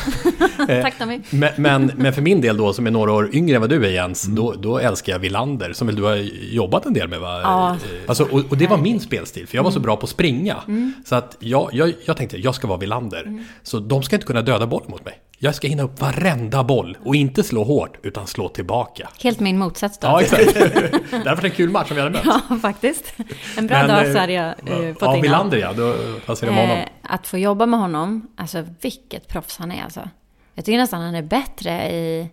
Tack 0.82 0.98
Tommy. 0.98 1.20
Men, 1.30 1.50
men, 1.56 1.92
men, 1.96 2.12
för 2.12 2.22
min 2.22 2.40
del 2.40 2.56
då, 2.56 2.72
som 2.72 2.86
är 2.86 2.90
några 2.90 3.12
år 3.12 3.30
yngre 3.32 3.56
än 3.56 3.60
vad 3.60 3.70
du 3.70 3.86
är 3.86 3.90
Jens, 3.90 4.24
mm. 4.24 4.36
då, 4.36 4.52
då 4.52 4.78
älskar 4.78 5.12
jag 5.12 5.18
Villander, 5.18 5.72
som 5.72 5.86
väl 5.86 5.96
du 5.96 6.02
har 6.02 6.16
jobbat 6.52 6.86
en 6.86 6.94
del 6.94 7.08
med 7.08 7.20
va? 7.20 7.40
Ja. 7.42 7.70
Eh, 7.70 7.76
alltså, 8.06 8.24
och, 8.24 8.50
och 8.50 8.56
det 8.56 8.66
var 8.66 8.78
min 8.78 9.00
spelstil, 9.00 9.46
för 9.46 9.56
jag 9.56 9.62
var 9.62 9.70
så 9.70 9.76
mm. 9.76 9.84
bra 9.84 9.96
på 9.96 10.04
att 10.04 10.10
springa. 10.10 10.56
Mm. 10.68 10.92
Så 11.04 11.14
att 11.14 11.36
jag, 11.38 11.68
jag, 11.72 11.92
jag 12.04 12.16
tänkte, 12.16 12.38
jag 12.38 12.54
ska 12.54 12.66
vara 12.66 12.78
Villander. 12.78 13.22
Mm. 13.22 13.44
Så 13.62 13.78
de 13.78 14.02
ska 14.02 14.18
inte 14.22 14.32
kunna 14.32 14.42
döda 14.42 14.66
bollen 14.66 14.90
mot 14.90 15.04
mig. 15.04 15.20
Jag 15.38 15.54
ska 15.54 15.68
hinna 15.68 15.82
upp 15.82 16.00
varenda 16.00 16.64
boll 16.64 16.96
och 17.04 17.14
inte 17.14 17.42
slå 17.42 17.64
hårt 17.64 17.98
utan 18.02 18.26
slå 18.26 18.48
tillbaka. 18.48 19.08
Helt 19.22 19.40
min 19.40 19.58
motsats 19.58 19.98
då. 19.98 20.06
Ja, 20.06 20.20
exakt. 20.20 20.54
Därför 21.10 21.42
det 21.42 21.48
en 21.48 21.50
kul 21.50 21.70
match 21.70 21.88
som 21.88 21.96
vi 21.96 22.02
hade 22.02 22.14
mött. 22.14 22.42
Ja, 22.48 22.58
faktiskt. 22.62 23.14
En 23.56 23.66
bra 23.66 23.78
Men, 23.78 23.88
dag 23.88 24.12
så 24.12 24.18
hade 24.18 24.32
jag 24.32 24.46
eh, 24.46 24.92
fått 24.92 25.02
ja, 25.02 25.16
in 25.16 25.22
Wilander 25.22 25.58
ja, 25.58 25.72
då, 25.72 25.94
säger 26.36 26.52
du 26.52 26.60
om 26.60 26.68
honom? 26.68 26.78
Eh, 26.78 26.88
att 27.02 27.26
få 27.26 27.38
jobba 27.38 27.66
med 27.66 27.80
honom, 27.80 28.28
alltså 28.36 28.64
vilket 28.80 29.28
proffs 29.28 29.58
han 29.58 29.72
är 29.72 29.84
alltså. 29.84 30.08
Jag 30.54 30.64
tycker 30.64 30.78
nästan 30.78 31.02
han 31.02 31.14
är 31.14 31.22
bättre 31.22 31.92
i 31.92 32.28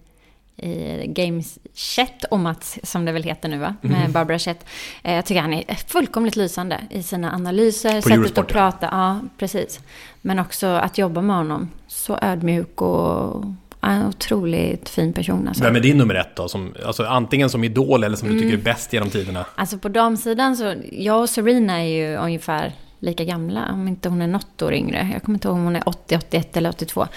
i 0.60 1.06
Games 1.08 1.60
Chat 1.74 2.24
och 2.32 2.40
Mats, 2.40 2.80
som 2.84 3.06
det 3.06 3.12
väl 3.12 3.24
heter 3.24 3.50
nu 3.50 3.58
va, 3.58 3.76
med 3.82 4.00
mm. 4.00 4.12
Barbara 4.12 4.40
Chat. 4.40 4.66
Eh, 5.04 5.14
jag 5.14 5.26
tycker 5.26 5.42
han 5.42 5.54
är 5.54 5.76
fullkomligt 5.88 6.36
lysande 6.36 6.82
i 6.90 7.04
sina 7.04 7.34
analyser, 7.34 8.02
På 8.02 8.10
sättet 8.10 8.38
att 8.38 8.48
prata. 8.48 8.90
Ja, 8.92 9.20
precis. 9.38 9.80
Men 10.22 10.40
också 10.40 10.68
att 10.68 10.98
jobba 10.98 11.22
med 11.22 11.36
honom. 11.36 11.70
Så 11.88 12.20
ödmjuk 12.22 12.82
och 12.82 13.44
en 13.82 14.08
otroligt 14.08 14.90
fin 14.90 15.14
person. 15.14 15.48
Alltså. 15.48 15.64
Vem 15.64 15.76
är 15.76 15.80
din 15.80 15.98
nummer 15.98 16.16
ett 16.16 16.36
då? 16.36 16.48
Som, 16.48 16.74
alltså, 16.86 17.04
antingen 17.04 17.50
som 17.50 17.64
idol 17.64 18.04
eller 18.04 18.18
som 18.18 18.28
mm. 18.28 18.38
du 18.38 18.44
tycker 18.44 18.58
är 18.58 18.64
bäst 18.64 18.94
genom 18.94 19.10
tiderna? 19.10 19.46
Alltså 19.56 19.78
på 19.78 19.90
damsidan 19.90 20.58
så, 20.58 20.76
jag 20.92 21.22
och 21.22 21.30
Serena 21.30 21.80
är 21.80 21.88
ju 21.88 22.16
ungefär 22.16 22.74
lika 23.00 23.24
gamla, 23.24 23.70
om 23.74 23.88
inte 23.88 24.10
hon 24.10 24.22
är 24.22 24.28
något 24.28 24.62
år 24.62 24.74
yngre. 24.74 25.10
Jag 25.14 25.24
kommer 25.24 25.36
inte 25.36 25.48
ihåg 25.48 25.58
om 25.58 25.64
hon 25.64 25.76
är 25.76 25.90
80, 25.90 26.18
81 26.18 26.58
eller 26.58 26.70
82. 26.70 27.02
Eh, 27.02 27.08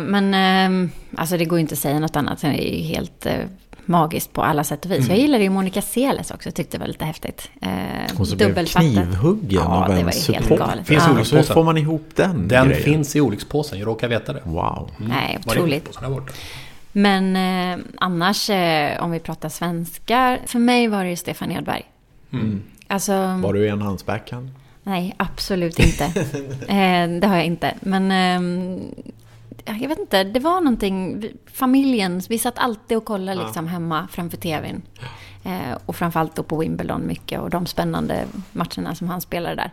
men 0.00 0.34
eh, 0.34 0.90
alltså 1.16 1.36
det 1.36 1.44
går 1.44 1.58
inte 1.58 1.72
att 1.72 1.78
säga 1.78 2.00
något 2.00 2.16
annat. 2.16 2.42
Hon 2.42 2.50
är 2.50 2.62
ju 2.62 2.82
helt 2.82 3.26
eh, 3.26 3.34
magiskt 3.88 4.32
på 4.32 4.42
alla 4.42 4.64
sätt 4.64 4.84
och 4.84 4.90
vis. 4.90 4.98
Mm. 4.98 5.10
Jag 5.10 5.18
gillade 5.18 5.44
ju 5.44 5.50
Monica 5.50 5.82
Seles 5.82 6.30
också, 6.30 6.50
tyckte 6.50 6.76
det 6.76 6.80
var 6.80 6.86
lite 6.86 7.04
häftigt. 7.04 7.50
Eh, 7.60 7.68
hon 8.16 8.26
som 8.26 8.36
blev 8.36 8.66
knivhuggen 8.66 9.48
ja, 9.48 9.84
av 9.84 9.90
en 9.90 10.12
support. 10.12 10.60
Finns 10.84 11.04
ja. 11.06 11.36
Hur 11.36 11.42
får 11.42 11.64
man 11.64 11.78
ihop 11.78 12.08
den 12.14 12.48
Den 12.48 12.68
grejen? 12.68 12.82
finns 12.82 13.16
i 13.16 13.20
olyckspåsen, 13.20 13.78
jag 13.78 13.86
råkar 13.86 14.08
veta 14.08 14.32
det. 14.32 14.42
Wow. 14.44 14.90
Mm. 14.98 15.10
Nej, 15.10 15.38
otroligt. 15.46 15.98
Men 16.92 17.36
eh, 17.36 17.84
annars, 17.98 18.50
eh, 18.50 19.04
om 19.04 19.10
vi 19.10 19.20
pratar 19.20 19.48
svenskar, 19.48 20.40
för 20.46 20.58
mig 20.58 20.88
var 20.88 21.04
det 21.04 21.10
ju 21.10 21.16
Stefan 21.16 21.52
Edberg. 21.52 21.84
Mm. 22.32 22.62
Alltså, 22.86 23.12
var 23.42 23.52
du 23.52 23.68
en 23.68 23.82
hans 23.82 24.06
backhand? 24.06 24.50
Nej, 24.88 25.14
absolut 25.16 25.78
inte. 25.78 26.04
eh, 26.68 27.20
det 27.20 27.26
har 27.26 27.36
jag 27.36 27.46
inte. 27.46 27.74
Men 27.80 28.10
eh, 28.10 29.80
jag 29.80 29.88
vet 29.88 29.98
inte, 29.98 30.24
det 30.24 30.40
var 30.40 30.60
någonting, 30.60 31.24
familjen, 31.52 32.22
vi 32.28 32.38
satt 32.38 32.58
alltid 32.58 32.96
och 32.96 33.04
kollade 33.04 33.42
liksom 33.42 33.66
hemma 33.66 34.08
framför 34.10 34.36
tvn. 34.36 34.82
Eh, 35.44 35.78
och 35.86 35.96
framförallt 35.96 36.36
då 36.36 36.42
på 36.42 36.58
Wimbledon 36.58 37.06
mycket 37.06 37.40
och 37.40 37.50
de 37.50 37.66
spännande 37.66 38.24
matcherna 38.52 38.94
som 38.94 39.08
han 39.08 39.20
spelade 39.20 39.54
där. 39.54 39.72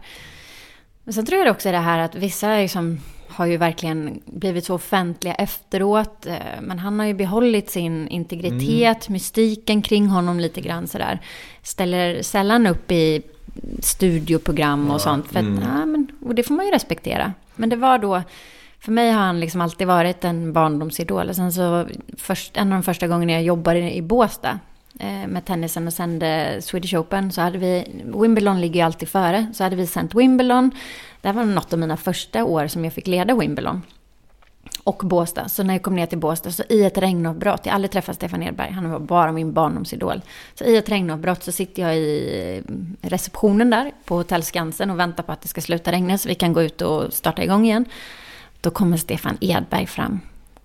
Men 1.03 1.13
sen 1.13 1.25
tror 1.25 1.45
jag 1.45 1.51
också 1.51 1.71
det 1.71 1.77
här 1.77 1.99
att 1.99 2.15
vissa 2.15 2.57
liksom 2.57 2.99
har 3.27 3.45
ju 3.45 3.57
verkligen 3.57 4.21
blivit 4.25 4.65
så 4.65 4.75
offentliga 4.75 5.33
efteråt. 5.33 6.25
Eh, 6.25 6.61
men 6.61 6.79
han 6.79 6.99
har 6.99 7.05
ju 7.05 7.13
behållit 7.13 7.69
sin 7.69 8.07
integritet, 8.07 9.07
mm. 9.07 9.13
mystiken 9.13 9.81
kring 9.81 10.07
honom 10.07 10.39
lite 10.39 10.61
grann 10.61 10.87
sådär. 10.87 11.19
Ställer 11.61 12.21
sällan 12.21 12.67
upp 12.67 12.91
i 12.91 13.21
studioprogram 13.79 14.89
och 14.89 14.95
ja, 14.95 14.99
sånt. 14.99 15.27
För 15.27 15.39
att, 15.39 15.45
mm. 15.45 15.63
ja, 15.63 15.85
men, 15.85 16.07
och 16.21 16.35
det 16.35 16.43
får 16.43 16.53
man 16.55 16.65
ju 16.65 16.71
respektera. 16.71 17.33
Men 17.55 17.69
det 17.69 17.75
var 17.75 17.97
då, 17.97 18.21
för 18.79 18.91
mig 18.91 19.11
har 19.11 19.21
han 19.21 19.39
liksom 19.39 19.61
alltid 19.61 19.87
varit 19.87 20.23
en 20.23 20.53
barndomsidol. 20.53 21.29
Och 21.29 21.35
sen 21.35 21.53
så, 21.53 21.87
först, 22.17 22.57
en 22.57 22.73
av 22.73 22.79
de 22.79 22.83
första 22.83 23.07
gångerna 23.07 23.31
jag 23.31 23.43
jobbade 23.43 23.95
i 23.95 24.01
Båstad 24.01 24.59
eh, 24.99 25.27
med 25.27 25.45
tennisen 25.45 25.87
och 25.87 25.93
sände 25.93 26.57
Swedish 26.61 26.95
Open 26.95 27.31
så 27.31 27.41
hade 27.41 27.57
vi, 27.57 28.03
Wimbledon 28.05 28.61
ligger 28.61 28.75
ju 28.75 28.85
alltid 28.85 29.09
före, 29.09 29.47
så 29.53 29.63
hade 29.63 29.75
vi 29.75 29.87
sänt 29.87 30.15
Wimbledon. 30.15 30.71
Det 31.21 31.27
här 31.27 31.35
var 31.35 31.43
något 31.45 31.73
av 31.73 31.79
mina 31.79 31.97
första 31.97 32.43
år 32.43 32.67
som 32.67 32.83
jag 32.83 32.93
fick 32.93 33.07
leda 33.07 33.35
Wimbledon 33.35 33.81
och 34.85 35.01
Båstad. 35.05 35.49
Så 35.49 35.63
när 35.63 35.73
jag 35.73 35.81
kom 35.81 35.95
ner 35.95 36.05
till 36.05 36.17
Båstad, 36.17 36.51
så 36.51 36.63
i 36.69 36.83
ett 36.83 36.97
regnavbrott, 36.97 37.61
jag 37.63 37.71
har 37.71 37.75
aldrig 37.75 37.91
träffat 37.91 38.15
Stefan 38.15 38.43
Edberg, 38.43 38.71
han 38.71 38.91
var 38.91 38.99
bara 38.99 39.31
min 39.31 39.53
barndomsidol. 39.53 40.21
Så 40.53 40.63
i 40.63 40.77
ett 40.77 40.89
regnavbrott 40.89 41.43
så 41.43 41.51
sitter 41.51 41.81
jag 41.81 41.97
i 41.97 42.63
eh, 42.67 42.73
receptionen 43.09 43.69
där 43.69 43.91
på 44.05 44.15
Hotell 44.15 44.43
Skansen 44.43 44.89
och 44.89 44.99
väntar 44.99 45.23
på 45.23 45.31
att 45.31 45.41
det 45.41 45.47
ska 45.47 45.61
sluta 45.61 45.91
regna 45.91 46.17
så 46.17 46.29
vi 46.29 46.35
kan 46.35 46.53
gå 46.53 46.63
ut 46.63 46.81
och 46.81 47.13
starta 47.13 47.43
igång 47.43 47.65
igen. 47.65 47.85
Då 48.61 48.69
kommer 48.69 48.97
Stefan 48.97 49.37
Edberg 49.41 49.85
fram 49.85 50.19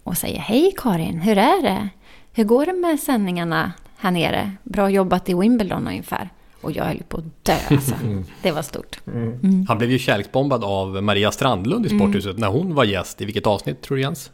och 0.04 0.16
säger 0.16 0.38
Hej 0.38 0.74
Karin, 0.76 1.20
hur 1.20 1.38
är 1.38 1.62
det? 1.62 1.88
Hur 2.32 2.44
går 2.44 2.66
det 2.66 2.72
med 2.72 3.00
sändningarna 3.00 3.72
här 3.96 4.10
nere? 4.10 4.52
Bra 4.62 4.90
jobbat 4.90 5.28
i 5.28 5.34
Wimbledon 5.34 5.88
ungefär. 5.88 6.30
Och 6.60 6.72
jag 6.72 6.84
höll 6.84 7.02
på 7.08 7.18
att 7.18 7.44
dö 7.44 7.56
alltså. 7.70 7.94
Mm. 7.94 8.24
Det 8.42 8.50
var 8.50 8.62
stort. 8.62 9.00
Mm. 9.06 9.38
mm. 9.42 9.66
Han 9.68 9.78
blev 9.78 9.90
ju 9.90 9.98
kärleksbombad 9.98 10.64
av 10.64 11.02
Maria 11.02 11.32
Strandlund 11.32 11.86
i 11.86 11.88
mm. 11.88 11.98
Sporthuset 11.98 12.30
mm. 12.30 12.40
när 12.40 12.48
hon 12.48 12.74
var 12.74 12.84
gäst. 12.84 13.20
I 13.20 13.24
vilket 13.24 13.46
avsnitt 13.46 13.82
tror 13.82 13.96
du 13.96 14.02
Jens? 14.02 14.30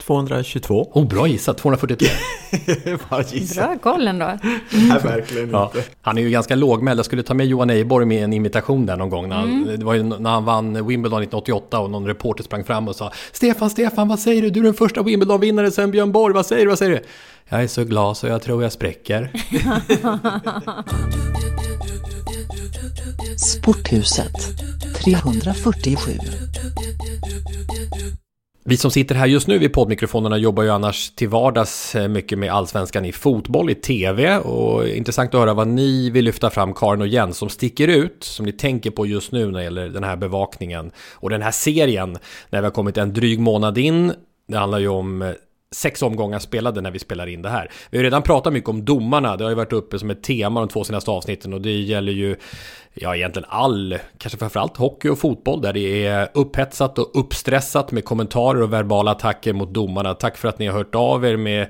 222. 0.00 0.90
Oh, 0.92 1.08
bra 1.08 1.26
gissat, 1.26 1.58
243. 1.58 2.08
Bara 3.10 3.24
Bra 3.56 3.78
koll 3.78 4.08
ändå. 4.08 4.38
Nej, 4.70 5.00
verkligen 5.02 5.50
ja. 5.50 5.72
inte. 5.74 5.88
Han 6.02 6.18
är 6.18 6.22
ju 6.22 6.30
ganska 6.30 6.54
lågmäld. 6.54 6.98
Jag 6.98 7.06
skulle 7.06 7.22
ta 7.22 7.34
med 7.34 7.46
Johan 7.46 7.70
Eiborg 7.70 8.06
med 8.06 8.24
en 8.24 8.32
imitation 8.32 8.86
där 8.86 8.96
någon 8.96 9.10
gång. 9.10 9.28
När 9.28 9.36
han, 9.36 9.62
mm. 9.62 9.78
Det 9.78 9.84
var 9.84 9.94
ju 9.94 10.02
när 10.02 10.30
han 10.30 10.44
vann 10.44 10.72
Wimbledon 10.72 11.22
1988 11.22 11.80
och 11.80 11.90
någon 11.90 12.06
reporter 12.06 12.44
sprang 12.44 12.64
fram 12.64 12.88
och 12.88 12.96
sa 12.96 13.12
Stefan, 13.32 13.70
Stefan, 13.70 14.08
vad 14.08 14.18
säger 14.18 14.42
du? 14.42 14.50
Du 14.50 14.60
är 14.60 14.64
den 14.64 14.74
första 14.74 15.02
Wimbledon-vinnaren 15.02 15.72
sen 15.72 15.90
Björn 15.90 16.12
Borg. 16.12 16.34
Vad 16.34 16.46
säger 16.46 16.64
du? 16.64 16.68
Vad 16.68 16.78
säger 16.78 16.92
du? 16.92 17.02
Jag 17.50 17.62
är 17.62 17.66
så 17.66 17.84
glad 17.84 18.16
så 18.16 18.26
jag 18.26 18.42
tror 18.42 18.62
jag 18.62 18.72
spräcker. 18.72 19.32
Sporthuset 23.36 24.32
347 25.04 26.12
vi 28.70 28.76
som 28.76 28.90
sitter 28.90 29.14
här 29.14 29.26
just 29.26 29.48
nu 29.48 29.58
vid 29.58 29.72
poddmikrofonerna 29.72 30.36
jobbar 30.36 30.62
ju 30.62 30.70
annars 30.70 31.10
till 31.10 31.28
vardags 31.28 31.94
eh, 31.94 32.08
mycket 32.08 32.38
med 32.38 32.52
allsvenskan 32.52 33.04
i 33.04 33.12
fotboll, 33.12 33.70
i 33.70 33.74
tv. 33.74 34.38
Och 34.38 34.88
intressant 34.88 35.34
att 35.34 35.40
höra 35.40 35.54
vad 35.54 35.68
ni 35.68 36.10
vill 36.10 36.24
lyfta 36.24 36.50
fram, 36.50 36.74
Karin 36.74 37.00
och 37.00 37.06
Jens, 37.06 37.36
som 37.36 37.48
sticker 37.48 37.88
ut, 37.88 38.24
som 38.24 38.46
ni 38.46 38.52
tänker 38.52 38.90
på 38.90 39.06
just 39.06 39.32
nu 39.32 39.46
när 39.46 39.58
det 39.58 39.64
gäller 39.64 39.88
den 39.88 40.04
här 40.04 40.16
bevakningen. 40.16 40.90
Och 41.12 41.30
den 41.30 41.42
här 41.42 41.50
serien, 41.50 42.18
när 42.50 42.60
vi 42.60 42.66
har 42.66 42.70
kommit 42.72 42.96
en 42.96 43.12
dryg 43.12 43.40
månad 43.40 43.78
in. 43.78 44.12
Det 44.48 44.56
handlar 44.56 44.78
ju 44.78 44.88
om 44.88 45.22
eh, 45.22 45.30
sex 45.74 46.02
omgångar 46.02 46.38
spelade 46.38 46.80
när 46.80 46.90
vi 46.90 46.98
spelar 46.98 47.26
in 47.26 47.42
det 47.42 47.48
här. 47.48 47.70
Vi 47.90 47.98
har 47.98 48.04
redan 48.04 48.22
pratat 48.22 48.52
mycket 48.52 48.68
om 48.68 48.84
domarna, 48.84 49.36
det 49.36 49.44
har 49.44 49.50
ju 49.50 49.56
varit 49.56 49.72
uppe 49.72 49.98
som 49.98 50.10
ett 50.10 50.22
tema 50.22 50.60
de 50.60 50.68
två 50.68 50.84
senaste 50.84 51.10
avsnitten 51.10 51.52
och 51.52 51.60
det 51.60 51.80
gäller 51.80 52.12
ju, 52.12 52.36
ja 52.94 53.16
egentligen 53.16 53.48
all, 53.50 53.98
kanske 54.18 54.38
framförallt 54.38 54.76
hockey 54.76 55.08
och 55.08 55.18
fotboll 55.18 55.62
där 55.62 55.72
det 55.72 56.06
är 56.06 56.28
upphetsat 56.34 56.98
och 56.98 57.10
uppstressat 57.14 57.92
med 57.92 58.04
kommentarer 58.04 58.62
och 58.62 58.72
verbala 58.72 59.10
attacker 59.10 59.52
mot 59.52 59.74
domarna. 59.74 60.14
Tack 60.14 60.36
för 60.36 60.48
att 60.48 60.58
ni 60.58 60.66
har 60.66 60.74
hört 60.74 60.94
av 60.94 61.24
er 61.24 61.36
med 61.36 61.66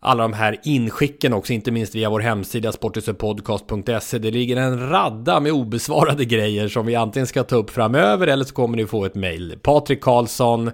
alla 0.00 0.22
de 0.22 0.32
här 0.32 0.60
inskicken 0.64 1.32
också, 1.32 1.52
inte 1.52 1.70
minst 1.70 1.94
via 1.94 2.10
vår 2.10 2.20
hemsida 2.20 2.72
sportisupodcast.se. 2.72 4.18
Det 4.18 4.30
ligger 4.30 4.56
en 4.56 4.88
radda 4.88 5.40
med 5.40 5.52
obesvarade 5.52 6.24
grejer 6.24 6.68
som 6.68 6.86
vi 6.86 6.94
antingen 6.94 7.26
ska 7.26 7.42
ta 7.42 7.56
upp 7.56 7.70
framöver 7.70 8.26
eller 8.26 8.44
så 8.44 8.54
kommer 8.54 8.76
ni 8.76 8.86
få 8.86 9.04
ett 9.04 9.14
mejl. 9.14 9.58
Patrik 9.62 10.00
Karlsson, 10.00 10.70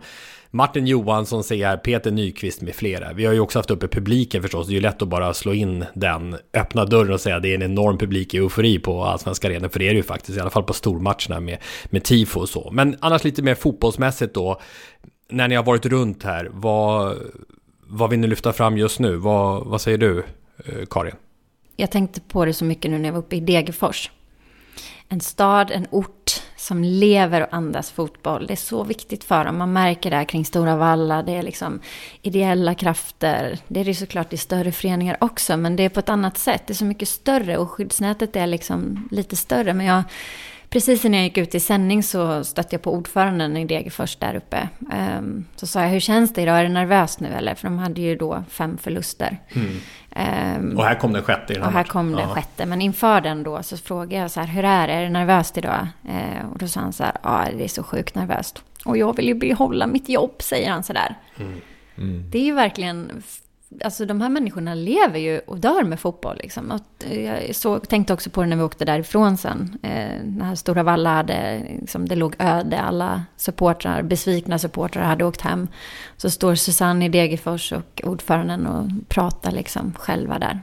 Martin 0.53 0.87
Johansson 0.87 1.43
CR, 1.43 1.77
Peter 1.77 2.11
Nyqvist 2.11 2.63
med 2.63 2.75
flera. 2.75 3.13
Vi 3.13 3.27
har 3.27 3.33
ju 3.33 3.41
också 3.41 3.59
haft 3.59 3.71
uppe 3.71 3.89
publiken 3.89 4.43
förstås. 4.43 4.67
Det 4.67 4.73
är 4.73 4.75
ju 4.75 4.81
lätt 4.81 5.03
att 5.03 5.09
bara 5.09 5.35
slå 5.35 5.55
in 5.55 5.85
den, 5.95 6.37
öppna 6.55 6.85
dörren 6.85 7.13
och 7.13 7.21
säga 7.21 7.37
att 7.37 7.43
det 7.43 7.51
är 7.51 7.55
en 7.55 7.63
enorm 7.63 7.99
publik 7.99 8.35
i 8.35 8.37
eufori 8.37 8.79
på 8.79 9.05
Allsvenska 9.05 9.49
arenan. 9.49 9.71
För 9.71 9.79
det 9.79 9.85
är 9.85 9.91
det 9.91 9.97
ju 9.97 10.03
faktiskt, 10.03 10.39
i 10.39 10.41
alla 10.41 10.51
fall 10.51 10.63
på 10.63 10.73
stormatcherna 10.73 11.41
med, 11.41 11.59
med 11.85 12.05
tifo 12.05 12.41
och 12.41 12.49
så. 12.49 12.71
Men 12.73 12.97
annars 13.01 13.25
lite 13.25 13.43
mer 13.43 13.55
fotbollsmässigt 13.55 14.35
då. 14.35 14.61
När 15.29 15.49
ni 15.49 15.55
har 15.55 15.63
varit 15.63 15.87
runt 15.87 16.23
här, 16.23 16.49
vad, 16.53 17.17
vad 17.87 18.11
vill 18.11 18.19
ni 18.19 18.27
lyfta 18.27 18.53
fram 18.53 18.79
just 18.79 18.99
nu? 18.99 19.17
Vad, 19.17 19.67
vad 19.67 19.81
säger 19.81 19.99
du, 19.99 20.25
eh, 20.65 20.87
Karin? 20.91 21.15
Jag 21.77 21.91
tänkte 21.91 22.21
på 22.21 22.45
det 22.45 22.55
så 22.55 22.65
mycket 22.65 22.91
nu 22.91 22.99
när 22.99 23.09
jag 23.09 23.13
var 23.13 23.21
uppe 23.21 23.37
i 23.37 23.41
Degerfors. 23.41 24.11
En 25.09 25.21
stad, 25.21 25.71
en 25.71 25.87
ort 25.91 26.20
som 26.61 26.85
lever 26.85 27.41
och 27.41 27.55
andas 27.55 27.91
fotboll. 27.91 28.47
Det 28.47 28.55
är 28.55 28.57
så 28.57 28.85
viktigt 28.85 29.25
för 29.25 29.45
dem. 29.45 29.59
Man 29.59 29.73
märker 29.73 30.11
det 30.11 30.17
här 30.17 30.25
kring 30.25 30.45
Stora 30.45 30.77
Valla. 30.77 31.23
Det 31.23 31.33
är 31.33 31.43
liksom 31.43 31.81
ideella 32.23 32.75
krafter. 32.75 33.59
Det 33.69 33.81
är 33.81 33.85
det 33.85 33.95
såklart 33.95 34.33
i 34.33 34.37
större 34.37 34.73
föreningar 34.73 35.17
också. 35.21 35.57
Men 35.57 35.77
det 35.77 35.83
är 35.83 35.89
på 35.89 36.01
ett 36.01 36.09
annat 36.09 36.39
sätt. 36.39 36.63
Det 36.67 36.73
är 36.73 36.75
så 36.75 36.85
mycket 36.85 37.09
större 37.09 37.57
och 37.57 37.71
skyddsnätet 37.71 38.37
är 38.37 38.47
liksom 38.47 39.09
lite 39.11 39.37
större. 39.37 39.75
Men 39.75 39.87
jag 39.87 40.03
Precis 40.71 41.05
när 41.05 41.19
jag 41.19 41.25
gick 41.25 41.39
ut 41.39 41.55
i 41.55 41.61
sändning 41.61 42.03
så 42.03 42.45
stötte 42.45 42.75
jag 42.75 42.83
på 42.83 42.93
ordföranden 42.93 43.57
i 43.57 43.65
Degerfors 43.65 44.17
där 44.17 44.35
uppe. 44.35 44.69
Ehm, 44.93 45.45
så 45.57 45.67
sa 45.67 45.83
jag, 45.83 45.89
hur 45.89 46.01
känns 46.01 46.35
det 46.35 46.43
idag? 46.43 46.59
Är 46.59 46.63
du 46.63 46.69
nervös 46.69 47.21
nu 47.21 47.29
eller? 47.29 47.55
För 47.55 47.69
de 47.69 47.79
hade 47.79 48.01
ju 48.01 48.17
då 48.17 48.45
fem 48.49 48.79
förluster. 48.79 49.39
Mm. 49.53 49.77
Um, 50.17 50.79
och 50.79 50.85
här 50.85 50.95
kom 50.95 51.13
den 51.13 51.23
sjätte 51.23 51.53
i 51.53 51.57
den 51.57 51.65
Och 51.65 51.73
här 51.73 51.85
kom 51.85 52.13
den 52.13 52.29
sjätte. 52.29 52.67
Men 52.67 52.83
inför 52.83 53.21
den 53.21 53.43
då 53.43 53.63
så 53.63 53.77
frågade 53.77 54.15
jag 54.15 54.31
så 54.31 54.41
här, 54.41 54.47
hur 54.47 54.65
är 54.65 54.87
det? 54.87 54.93
Är 54.93 55.03
du 55.03 55.09
nervöst 55.09 55.59
idag? 55.59 55.89
Uh, 56.09 56.51
och 56.53 56.59
då 56.59 56.69
sa 56.69 56.81
han 56.81 56.93
så 56.93 57.05
här, 57.05 57.13
ja 57.23 57.47
det 57.57 57.65
är 57.65 57.69
så 57.69 57.83
sjukt 57.83 58.15
nervöst. 58.15 58.63
Och 58.85 58.97
jag 58.97 59.17
vill 59.17 59.27
ju 59.27 59.35
behålla 59.35 59.87
mitt 59.87 60.09
jobb, 60.09 60.35
säger 60.39 60.71
han 60.71 60.83
så 60.83 60.93
där. 60.93 61.15
Mm. 61.37 61.61
Mm. 61.99 62.31
Det 62.31 62.39
är 62.39 62.43
ju 62.43 62.55
verkligen 62.55 63.23
Alltså 63.85 64.07
de 64.07 64.21
här 64.21 64.29
människorna 64.29 64.75
lever 64.75 65.19
ju 65.19 65.39
och 65.39 65.59
dör 65.59 65.85
med 65.85 66.01
fotboll. 66.01 66.37
Liksom. 66.37 66.71
Och 66.71 67.11
jag 67.11 67.55
så, 67.55 67.79
tänkte 67.79 68.13
också 68.13 68.31
på 68.31 68.43
det 68.43 68.47
när 68.47 68.57
vi 68.57 68.63
åkte 68.63 68.85
därifrån 68.85 69.37
sen. 69.37 69.79
Eh, 69.83 70.25
när 70.25 70.55
Stora 70.55 70.83
Valla 70.83 71.15
hade, 71.15 71.63
liksom, 71.81 72.09
det 72.09 72.17
låg 72.17 72.35
öde. 72.39 72.81
Alla 72.81 73.23
supportrar, 73.37 74.03
besvikna 74.03 74.59
supportrar 74.59 75.03
hade 75.03 75.25
åkt 75.25 75.41
hem. 75.41 75.69
Så 76.17 76.31
står 76.31 76.55
Susanne 76.55 77.05
i 77.05 77.09
Degerfors 77.09 77.73
och 77.73 78.01
ordföranden 78.05 78.67
och 78.67 79.09
pratar 79.09 79.53
liksom 79.53 79.95
själva 79.99 80.39
där. 80.39 80.63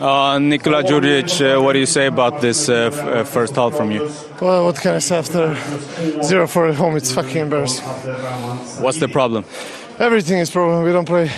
Uh, 0.00 0.40
Nikola 0.40 0.82
Djurdjic, 0.82 1.40
uh, 1.40 1.62
what 1.62 1.72
do 1.72 1.78
you 1.78 1.86
say 1.86 2.06
about 2.06 2.40
this 2.40 2.68
uh, 2.68 2.74
uh 2.74 3.24
first 3.24 3.56
half 3.56 3.76
from 3.76 3.92
you? 3.92 4.08
Well, 4.40 4.64
what 4.64 4.80
can 4.80 4.96
I 4.96 5.00
say 5.00 5.18
after 5.18 5.56
zero 6.22 6.46
for 6.46 6.68
at 6.68 6.76
home? 6.76 6.96
It's 6.96 7.12
fucking 7.12 7.42
embarrassing. 7.42 7.86
What's 8.80 9.00
the 9.00 9.08
problem? 9.08 9.44
Everything 9.98 10.40
is 10.40 10.50
problem. 10.50 10.84
We 10.84 10.92
don't 10.92 11.06
play 11.06 11.30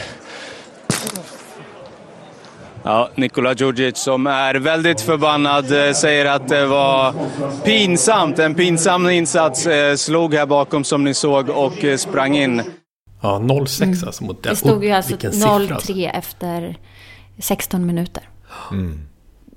Ja, 2.86 3.10
Nikola 3.14 3.54
Djurdjic 3.54 3.98
som 3.98 4.26
är 4.26 4.54
väldigt 4.54 5.00
förbannad, 5.00 5.88
eh, 5.88 5.92
säger 5.92 6.26
att 6.26 6.48
det 6.48 6.66
var 6.66 7.14
pinsamt. 7.64 8.38
En 8.38 8.54
pinsam 8.54 9.10
insats. 9.10 9.66
Eh, 9.66 9.94
slog 9.94 10.34
här 10.34 10.46
bakom 10.46 10.84
som 10.84 11.04
ni 11.04 11.14
såg 11.14 11.48
och 11.48 11.84
eh, 11.84 11.96
sprang 11.96 12.36
in. 12.36 12.62
Ja, 13.22 13.38
0-6 13.38 13.82
mm. 13.82 13.98
alltså 14.06 14.24
mot 14.24 14.42
den. 14.42 14.50
Det 14.50 14.56
stod 14.56 14.84
ju 14.84 14.90
alltså 14.90 15.16
0-3 15.16 15.72
alltså. 15.72 15.92
efter 15.92 16.76
16 17.38 17.86
minuter. 17.86 18.28
Mm. 18.70 19.00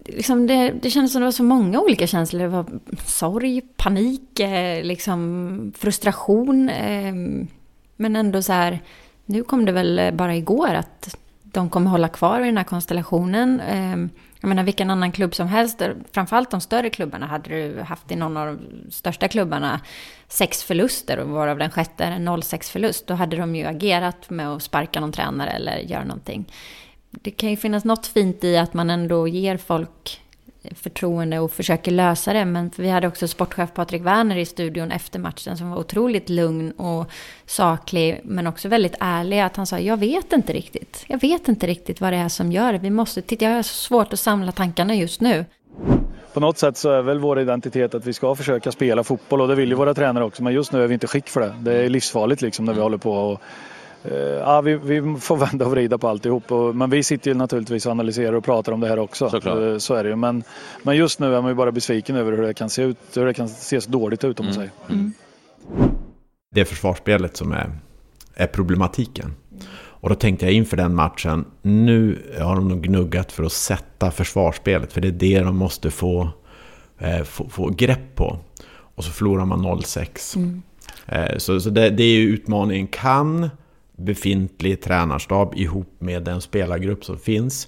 Liksom 0.05 0.47
det, 0.47 0.73
det 0.81 0.89
kändes 0.89 1.11
som 1.11 1.21
det 1.21 1.25
var 1.25 1.31
så 1.31 1.43
många 1.43 1.79
olika 1.79 2.07
känslor. 2.07 2.41
Det 2.41 2.47
var 2.47 2.65
sorg, 3.05 3.61
panik, 3.77 4.39
liksom 4.83 5.73
frustration. 5.77 6.65
Men 7.95 8.15
ändå 8.15 8.41
så 8.41 8.53
här, 8.53 8.79
nu 9.25 9.43
kom 9.43 9.65
det 9.65 9.71
väl 9.71 10.11
bara 10.13 10.35
igår 10.35 10.73
att 10.73 11.15
de 11.51 11.69
kommer 11.69 11.89
hålla 11.91 12.07
kvar 12.07 12.41
i 12.41 12.45
den 12.45 12.57
här 12.57 12.63
konstellationen. 12.63 13.59
Ehm, 13.59 14.09
jag 14.41 14.49
menar 14.49 14.63
vilken 14.63 14.89
annan 14.89 15.11
klubb 15.11 15.35
som 15.35 15.47
helst, 15.47 15.81
framförallt 16.11 16.51
de 16.51 16.61
större 16.61 16.89
klubbarna, 16.89 17.27
hade 17.27 17.49
du 17.49 17.81
haft 17.81 18.11
i 18.11 18.15
någon 18.15 18.37
av 18.37 18.47
de 18.47 18.91
största 18.91 19.27
klubbarna 19.27 19.79
sex 20.27 20.63
förluster 20.63 21.17
och 21.17 21.29
varav 21.29 21.57
den 21.57 21.71
sjätte 21.71 22.03
är 22.03 22.11
en 22.11 22.29
0-6 22.29 22.71
förlust, 22.71 23.07
då 23.07 23.13
hade 23.13 23.37
de 23.37 23.55
ju 23.55 23.65
agerat 23.65 24.29
med 24.29 24.49
att 24.49 24.63
sparka 24.63 24.99
någon 24.99 25.11
tränare 25.11 25.49
eller 25.49 25.77
göra 25.77 26.03
någonting. 26.03 26.45
Det 27.09 27.31
kan 27.31 27.49
ju 27.49 27.57
finnas 27.57 27.85
något 27.85 28.07
fint 28.07 28.43
i 28.43 28.57
att 28.57 28.73
man 28.73 28.89
ändå 28.89 29.27
ger 29.27 29.57
folk 29.57 30.21
förtroende 30.75 31.39
och 31.39 31.51
försöker 31.51 31.91
lösa 31.91 32.33
det. 32.33 32.45
Men 32.45 32.71
vi 32.75 32.89
hade 32.89 33.07
också 33.07 33.27
sportchef 33.27 33.73
Patrik 33.73 34.01
Werner 34.01 34.37
i 34.37 34.45
studion 34.45 34.91
efter 34.91 35.19
matchen 35.19 35.57
som 35.57 35.69
var 35.69 35.77
otroligt 35.77 36.29
lugn 36.29 36.71
och 36.71 37.11
saklig 37.45 38.21
men 38.23 38.47
också 38.47 38.67
väldigt 38.67 38.95
ärlig. 38.99 39.39
Att 39.39 39.55
han 39.55 39.67
sa, 39.67 39.79
jag 39.79 39.97
vet 39.97 40.33
inte 40.33 40.53
riktigt. 40.53 41.03
Jag 41.07 41.21
vet 41.21 41.47
inte 41.47 41.67
riktigt 41.67 42.01
vad 42.01 42.13
det 42.13 42.17
är 42.17 42.29
som 42.29 42.51
gör 42.51 42.73
det. 42.73 42.79
Vi 42.79 42.89
måste 42.89 43.21
titta, 43.21 43.45
jag 43.45 43.51
har 43.51 43.63
så 43.63 43.73
svårt 43.73 44.13
att 44.13 44.19
samla 44.19 44.51
tankarna 44.51 44.95
just 44.95 45.21
nu. 45.21 45.45
På 46.33 46.39
något 46.39 46.57
sätt 46.57 46.77
så 46.77 46.91
är 46.91 47.01
väl 47.01 47.19
vår 47.19 47.39
identitet 47.39 47.95
att 47.95 48.05
vi 48.05 48.13
ska 48.13 48.35
försöka 48.35 48.71
spela 48.71 49.03
fotboll 49.03 49.41
och 49.41 49.47
det 49.47 49.55
vill 49.55 49.69
ju 49.69 49.75
våra 49.75 49.93
tränare 49.93 50.23
också. 50.23 50.43
Men 50.43 50.53
just 50.53 50.71
nu 50.71 50.83
är 50.83 50.87
vi 50.87 50.93
inte 50.93 51.07
skick 51.07 51.29
för 51.29 51.41
det. 51.41 51.53
Det 51.59 51.73
är 51.73 51.89
livsfarligt 51.89 52.41
liksom 52.41 52.65
när 52.65 52.73
vi 52.73 52.81
håller 52.81 52.97
på 52.97 53.11
och 53.11 53.41
ja, 54.39 54.61
vi, 54.61 54.75
vi, 54.75 55.15
får 55.19 55.37
vända 55.49 55.65
och 55.65 55.71
vrida 55.71 55.97
på 55.97 56.07
alltihop. 56.07 56.51
Och, 56.51 56.75
men 56.75 56.89
vi 56.89 57.03
sitter 57.03 57.31
ju 57.31 57.37
naturligtvis 57.37 57.85
och 57.85 57.91
analyserar 57.91 58.33
och 58.33 58.43
pratar 58.43 58.71
om 58.71 58.79
det 58.79 58.87
här 58.87 58.99
också. 58.99 59.29
Såklart. 59.29 59.59
Eh, 59.59 59.77
så 59.77 59.93
är 59.93 60.03
det 60.03 60.09
ju. 60.09 60.15
Men, 60.15 60.43
men 60.83 60.97
just 60.97 61.19
nu 61.19 61.35
är 61.35 61.41
man 61.41 61.51
ju 61.51 61.55
bara 61.55 61.71
besviken 61.71 62.15
över 62.15 62.31
hur 62.31 62.41
det 62.41 62.53
kan 62.53 62.69
se 62.69 62.81
ut. 62.81 62.97
Hur 63.15 63.25
det 63.25 63.33
kan 63.33 63.49
se 63.49 63.81
så 63.81 63.89
dåligt 63.89 64.23
ut 64.23 64.39
om 64.39 64.45
man 64.45 64.55
mm. 64.55 64.69
säger. 64.69 64.99
Mm. 64.99 65.13
Det 66.55 66.61
är 66.61 66.65
försvarsspelet 66.65 67.37
som 67.37 67.51
är, 67.51 67.71
är 68.35 68.47
problematiken. 68.47 69.35
Och 70.01 70.09
då 70.09 70.15
tänkte 70.15 70.45
jag 70.45 70.53
inför 70.53 70.77
den 70.77 70.95
matchen, 70.95 71.45
nu 71.61 72.17
har 72.39 72.55
de 72.55 72.67
nog 72.67 72.81
gnuggat 72.81 73.31
för 73.31 73.43
att 73.43 73.51
sätta 73.51 74.11
försvarsspelet. 74.11 74.93
För 74.93 75.01
det 75.01 75.07
är 75.07 75.11
det 75.11 75.39
de 75.39 75.57
måste 75.57 75.91
få, 75.91 76.29
eh, 76.99 77.23
få, 77.23 77.49
få 77.49 77.69
grepp 77.69 78.15
på. 78.15 78.37
Och 78.95 79.03
så 79.03 79.11
förlorar 79.11 79.45
man 79.45 79.65
0-6. 79.65 80.37
Mm. 80.37 80.61
Eh, 81.05 81.37
så 81.37 81.59
så 81.59 81.69
det, 81.69 81.89
det, 81.89 82.03
är 82.03 82.13
ju 82.13 82.29
utmaningen. 82.29 82.87
Kan 82.87 83.49
befintlig 83.99 84.81
tränarstab 84.81 85.53
ihop 85.55 85.95
med 85.99 86.23
den 86.23 86.41
spelargrupp 86.41 87.05
som 87.05 87.19
finns 87.19 87.67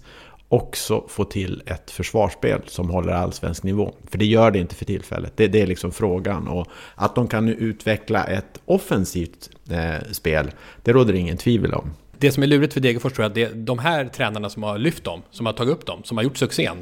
också 0.51 1.03
få 1.07 1.23
till 1.23 1.63
ett 1.65 1.91
försvarsspel 1.91 2.61
som 2.65 2.89
håller 2.89 3.13
allsvensk 3.13 3.63
nivå. 3.63 3.93
För 4.09 4.17
det 4.17 4.25
gör 4.25 4.51
det 4.51 4.59
inte 4.59 4.75
för 4.75 4.85
tillfället. 4.85 5.33
Det, 5.35 5.47
det 5.47 5.61
är 5.61 5.67
liksom 5.67 5.91
frågan. 5.91 6.47
Och 6.47 6.67
att 6.95 7.15
de 7.15 7.27
kan 7.27 7.47
utveckla 7.47 8.23
ett 8.23 8.61
offensivt 8.65 9.49
eh, 9.69 10.11
spel, 10.11 10.51
det 10.83 10.93
råder 10.93 11.13
ingen 11.13 11.37
tvivel 11.37 11.73
om. 11.73 11.93
Det 12.17 12.31
som 12.31 12.43
är 12.43 12.47
lurigt 12.47 12.73
för 12.73 12.79
Degerfors 12.79 13.13
tror 13.13 13.23
jag 13.23 13.29
att 13.29 13.35
det 13.35 13.43
är 13.43 13.53
de 13.53 13.79
här 13.79 14.05
tränarna 14.05 14.49
som 14.49 14.63
har 14.63 14.77
lyft 14.77 15.03
dem, 15.03 15.21
som 15.31 15.45
har 15.45 15.53
tagit 15.53 15.73
upp 15.73 15.85
dem, 15.85 16.01
som 16.03 16.17
har 16.17 16.23
gjort 16.23 16.37
succén. 16.37 16.77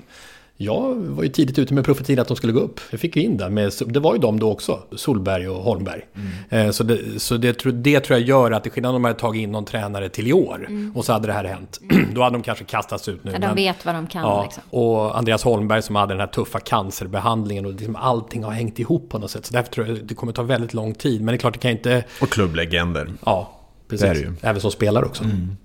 Jag 0.62 0.96
var 0.96 1.24
ju 1.24 1.30
tidigt 1.30 1.60
ute 1.60 1.74
med 1.74 1.86
profetin 1.86 2.20
att 2.20 2.28
de 2.28 2.38
skulle 2.38 2.54
gå 2.54 2.60
upp. 2.60 2.80
Jag 2.92 3.00
fick 3.00 3.16
ju 3.16 3.22
in 3.22 3.38
det. 3.38 3.50
Med, 3.50 3.72
det 3.86 4.00
var 4.00 4.14
ju 4.14 4.20
de 4.20 4.40
då 4.40 4.52
också, 4.52 4.80
Solberg 4.96 5.50
och 5.50 5.64
Holmberg. 5.64 6.02
Mm. 6.16 6.68
Eh, 6.68 6.72
så 6.72 6.84
det, 6.84 7.22
så 7.22 7.38
det, 7.38 7.64
det, 7.72 8.00
tror 8.00 8.20
jag 8.20 8.28
gör 8.28 8.52
att 8.52 8.64
det 8.64 8.70
skillnad 8.70 8.96
om 8.96 9.02
de 9.02 9.08
hade 9.08 9.20
tagit 9.20 9.42
in 9.42 9.52
någon 9.52 9.66
tränare 9.66 10.10
till 10.10 10.28
i 10.28 10.34
år 10.34 10.66
mm. 10.70 10.92
och 10.96 11.06
så 11.06 11.14
hade 11.14 11.28
det 11.28 11.34
här 11.34 11.44
hänt. 11.44 11.80
Mm. 11.92 12.06
då 12.14 12.24
hade 12.24 12.36
de 12.36 12.44
kanske 12.44 12.64
kastats 12.64 13.08
ut 13.08 13.24
nu. 13.24 13.32
Ja, 13.32 13.40
de 13.40 13.48
men, 13.48 13.56
vet 13.56 13.86
vad 13.86 13.96
de 13.96 14.08
kan. 14.08 14.22
Ja, 14.22 14.44
liksom. 14.44 14.64
Och 14.70 15.18
Andreas 15.18 15.44
Holmberg 15.44 15.82
som 15.82 15.96
hade 15.96 16.14
den 16.14 16.20
här 16.20 16.28
tuffa 16.28 16.60
cancerbehandlingen 16.60 17.66
och 17.66 17.72
liksom 17.72 17.96
allting 17.96 18.44
har 18.44 18.52
hängt 18.52 18.80
ihop 18.80 19.10
på 19.10 19.20
något 19.20 19.32
sätt. 19.32 19.46
Så 19.46 19.54
därför 19.54 19.72
tror 19.72 19.88
jag 19.88 20.06
det 20.06 20.16
kommer 20.16 20.34
ta 20.34 20.44
väldigt 20.44 20.74
lång 20.74 20.94
tid. 20.94 21.22
Men 21.22 21.28
det 21.28 21.36
är 21.36 21.40
klart, 21.40 21.54
det 21.54 21.60
kan 21.60 21.72
inte... 21.72 22.04
Och 22.22 22.30
klubblegender. 22.30 23.14
Ja, 23.26 23.52
precis. 23.90 24.02
Det 24.02 24.10
är 24.10 24.14
det 24.14 24.20
ju. 24.20 24.34
Även 24.42 24.62
som 24.62 24.72
spelare 24.72 25.06
också. 25.06 25.24
Mm. 25.24 25.56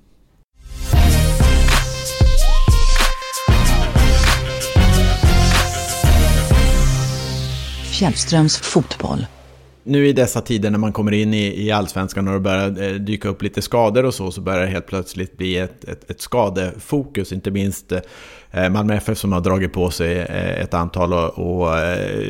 Fjällströms 7.98 8.56
fotboll. 8.56 9.26
nu 9.82 10.08
i 10.08 10.12
dessa 10.12 10.40
tider 10.40 10.70
när 10.70 10.78
man 10.78 10.92
kommer 10.92 11.12
in 11.12 11.34
i, 11.34 11.66
i 11.66 11.70
allsvenskan 11.70 12.28
och 12.28 12.34
det 12.34 12.40
börjar 12.40 12.82
eh, 12.82 12.94
dyka 12.94 13.28
upp 13.28 13.42
lite 13.42 13.62
skador 13.62 14.04
och 14.04 14.14
så, 14.14 14.30
så 14.30 14.40
börjar 14.40 14.60
det 14.60 14.66
helt 14.66 14.86
plötsligt 14.86 15.36
bli 15.36 15.56
ett, 15.58 15.84
ett, 15.84 16.10
ett 16.10 16.20
skadefokus, 16.20 17.32
inte 17.32 17.50
minst 17.50 17.92
eh, 18.50 18.70
Malmö 18.70 18.94
FF 18.94 19.18
som 19.18 19.32
har 19.32 19.40
dragit 19.40 19.72
på 19.72 19.90
sig 19.90 20.18
eh, 20.18 20.62
ett 20.62 20.74
antal 20.74 21.12
och, 21.12 21.38
och 21.38 21.78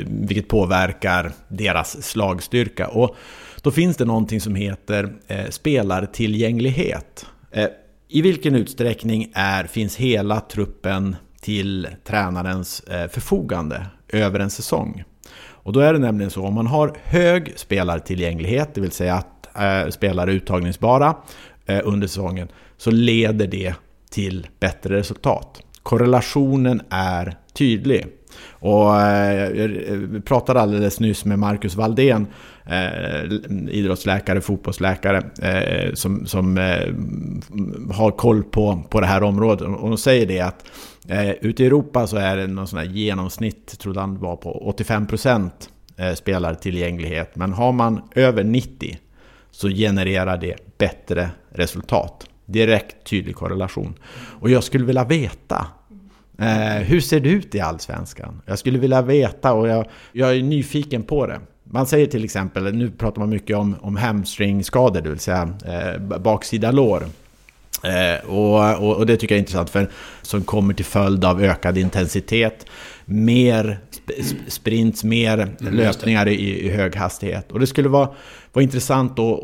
vilket 0.07 0.49
påverkar 0.49 1.33
deras 1.49 2.03
slagstyrka. 2.03 2.89
Och 2.89 3.17
då 3.63 3.71
finns 3.71 3.97
det 3.97 4.05
någonting 4.05 4.41
som 4.41 4.55
heter 4.55 5.13
eh, 5.27 5.51
spelartillgänglighet. 5.51 7.27
Eh, 7.51 7.69
I 8.09 8.23
vilken 8.23 8.55
utsträckning 8.55 9.33
är, 9.35 9.65
finns 9.65 9.97
hela 9.97 10.41
truppen 10.41 11.17
till 11.41 11.89
tränarens 12.05 12.81
eh, 12.81 13.09
förfogande 13.09 13.87
över 14.09 14.41
en 14.41 14.51
säsong? 14.51 15.05
Och 15.65 15.73
då 15.73 15.81
är 15.81 15.93
det 15.93 15.99
nämligen 15.99 16.31
så, 16.31 16.43
om 16.43 16.55
man 16.55 16.67
har 16.67 16.97
hög 17.05 17.53
spelartillgänglighet, 17.57 18.75
det 18.75 18.81
vill 18.81 18.91
säga 18.91 19.15
att 19.15 19.57
eh, 19.57 19.91
spelare 19.91 20.31
är 20.31 20.35
uttagningsbara 20.35 21.17
eh, 21.67 21.81
under 21.85 22.07
säsongen, 22.07 22.49
så 22.77 22.91
leder 22.91 23.47
det 23.47 23.75
till 24.11 24.47
bättre 24.61 24.97
resultat. 24.97 25.61
Korrelationen 25.83 26.83
är 26.91 27.37
tydlig. 27.53 28.07
Och 28.49 29.01
eh, 29.01 29.51
jag 29.51 30.25
pratade 30.25 30.61
alldeles 30.61 31.01
nyss 31.01 31.25
med 31.25 31.39
Marcus 31.39 31.75
Valdén, 31.75 32.27
eh, 32.67 33.33
idrottsläkare, 33.71 34.41
fotbollsläkare, 34.41 35.23
eh, 35.43 35.95
som, 35.95 36.27
som 36.27 36.59
eh, 36.59 36.95
har 37.95 38.11
koll 38.11 38.43
på, 38.43 38.83
på 38.91 39.01
det 39.01 39.07
här 39.07 39.23
området. 39.23 39.69
Och 39.69 39.89
de 39.89 39.99
säger 39.99 40.27
det 40.27 40.41
att 40.41 40.65
Eh, 41.09 41.31
ute 41.31 41.63
i 41.63 41.67
Europa 41.67 42.07
så 42.07 42.17
är 42.17 42.37
det 42.37 42.47
någon 42.47 42.67
sån 42.67 42.79
här 42.79 42.87
genomsnitt, 42.87 43.79
trodde 43.79 44.01
han 44.01 44.19
var 44.19 44.37
på 44.37 44.75
85% 44.79 45.51
eh, 45.97 46.15
spelartillgänglighet. 46.15 47.37
Men 47.37 47.53
har 47.53 47.73
man 47.73 48.01
över 48.15 48.45
90 48.45 48.99
så 49.51 49.69
genererar 49.69 50.37
det 50.37 50.79
bättre 50.79 51.31
resultat. 51.51 52.29
Direkt 52.47 53.05
tydlig 53.07 53.37
korrelation. 53.37 53.95
Och 54.41 54.51
jag 54.51 54.65
skulle 54.65 54.85
vilja 54.85 55.05
veta 55.05 55.67
eh, 56.39 56.83
hur 56.83 57.01
ser 57.01 57.21
det 57.21 57.29
ut 57.29 57.55
i 57.55 57.61
Allsvenskan? 57.61 58.43
Jag 58.47 58.59
skulle 58.59 58.79
vilja 58.79 59.03
veta 59.03 59.53
och 59.53 59.69
jag, 59.69 59.87
jag 60.13 60.37
är 60.37 60.43
nyfiken 60.43 61.03
på 61.03 61.27
det. 61.27 61.41
Man 61.65 61.87
säger 61.87 62.07
till 62.07 62.25
exempel, 62.25 62.75
nu 62.75 62.91
pratar 62.91 63.21
man 63.21 63.31
mycket 63.31 63.57
om, 63.57 63.77
om 63.81 63.97
hamstringskador, 63.97 65.01
det 65.01 65.11
vill 65.11 65.19
säga 65.19 65.55
eh, 65.67 66.19
baksida 66.19 66.71
lår. 66.71 67.07
Eh, 67.85 68.31
och, 68.31 68.83
och, 68.83 68.97
och, 68.97 69.07
det 69.07 69.17
tycker 69.17 69.35
jag 69.35 69.39
är 69.39 69.41
intressant 69.41 69.71
för 69.71 69.91
som 70.23 70.43
kommer 70.43 70.75
till 70.75 70.85
följd 70.85 71.25
av 71.25 71.43
ökad 71.43 71.79
intensitet, 71.79 72.67
mer 73.05 73.79
sp 74.29 74.39
sprints, 74.49 75.05
mer 75.05 75.39
mm, 75.39 75.75
löpningar 75.75 76.29
i, 76.29 76.67
i, 76.67 76.71
hög 76.71 76.97
hastighet. 76.97 77.53
Och 77.53 77.61
det 77.61 77.67
skulle 77.67 77.89
vara, 77.89 78.09
vara 78.53 78.63
intressant 78.63 79.19
att, 79.19 79.39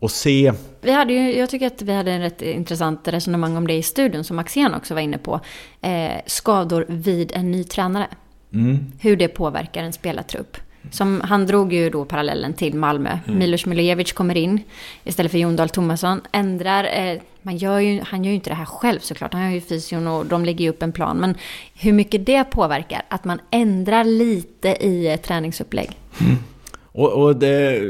att 0.00 0.10
se. 0.10 0.52
Vi 0.80 0.92
hade 0.92 1.12
ju, 1.12 1.38
jag 1.38 1.50
tycker 1.50 1.66
att 1.66 1.82
vi 1.82 1.92
hade 1.92 2.12
en 2.12 2.20
rätt 2.20 2.42
intressant 2.42 3.08
resonemang 3.08 3.56
om 3.56 3.66
det 3.66 3.74
i 3.74 3.82
studion 3.82 4.24
som 4.24 4.38
Axén 4.38 4.74
också 4.74 4.94
var 4.94 5.00
inne 5.00 5.18
på. 5.18 5.40
Eh, 5.80 6.12
skador 6.26 6.86
vid 6.88 7.32
en 7.34 7.50
ny 7.50 7.64
tränare. 7.64 8.06
Mm. 8.52 8.92
Hur 9.00 9.16
det 9.16 9.28
påverkar 9.28 9.82
en 9.82 9.92
spelartrupp. 9.92 10.56
Som, 10.90 11.20
han 11.24 11.46
drog 11.46 11.72
ju 11.72 11.90
då 11.90 12.04
parallellen 12.04 12.54
till 12.54 12.74
Malmö. 12.74 13.18
Mm. 13.26 13.38
Milos 13.38 13.66
Milojevic 13.66 14.12
kommer 14.12 14.36
in 14.36 14.60
istället 15.04 15.32
för 15.32 15.38
Jon 15.38 15.56
Dahl 15.56 15.68
Tomasson. 15.68 16.20
Ändrar, 16.32 16.84
eh, 16.84 17.20
man 17.42 17.56
gör 17.56 17.78
ju, 17.78 18.00
han 18.04 18.24
gör 18.24 18.30
ju 18.30 18.34
inte 18.34 18.50
det 18.50 18.56
här 18.56 18.64
själv 18.64 18.98
såklart. 18.98 19.32
Han 19.32 19.42
har 19.42 19.50
ju 19.50 19.60
fysion 19.60 20.06
och 20.06 20.26
de 20.26 20.44
lägger 20.44 20.64
ju 20.64 20.70
upp 20.70 20.82
en 20.82 20.92
plan. 20.92 21.16
Men 21.16 21.34
hur 21.74 21.92
mycket 21.92 22.26
det 22.26 22.44
påverkar, 22.44 23.02
att 23.08 23.24
man 23.24 23.40
ändrar 23.50 24.04
lite 24.04 24.68
i 24.68 25.08
ett 25.08 25.22
träningsupplägg. 25.22 25.90
Mm. 26.20 26.36
Och, 26.82 27.12
och 27.12 27.36
det, 27.36 27.80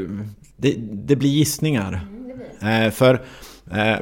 det, 0.57 0.75
det, 0.79 1.15
blir 1.15 1.29
gissningar. 1.29 1.87
Mm, 1.87 2.27
det 2.27 2.39
Eh, 2.61 2.91
för 2.91 3.21
eh, 3.71 3.97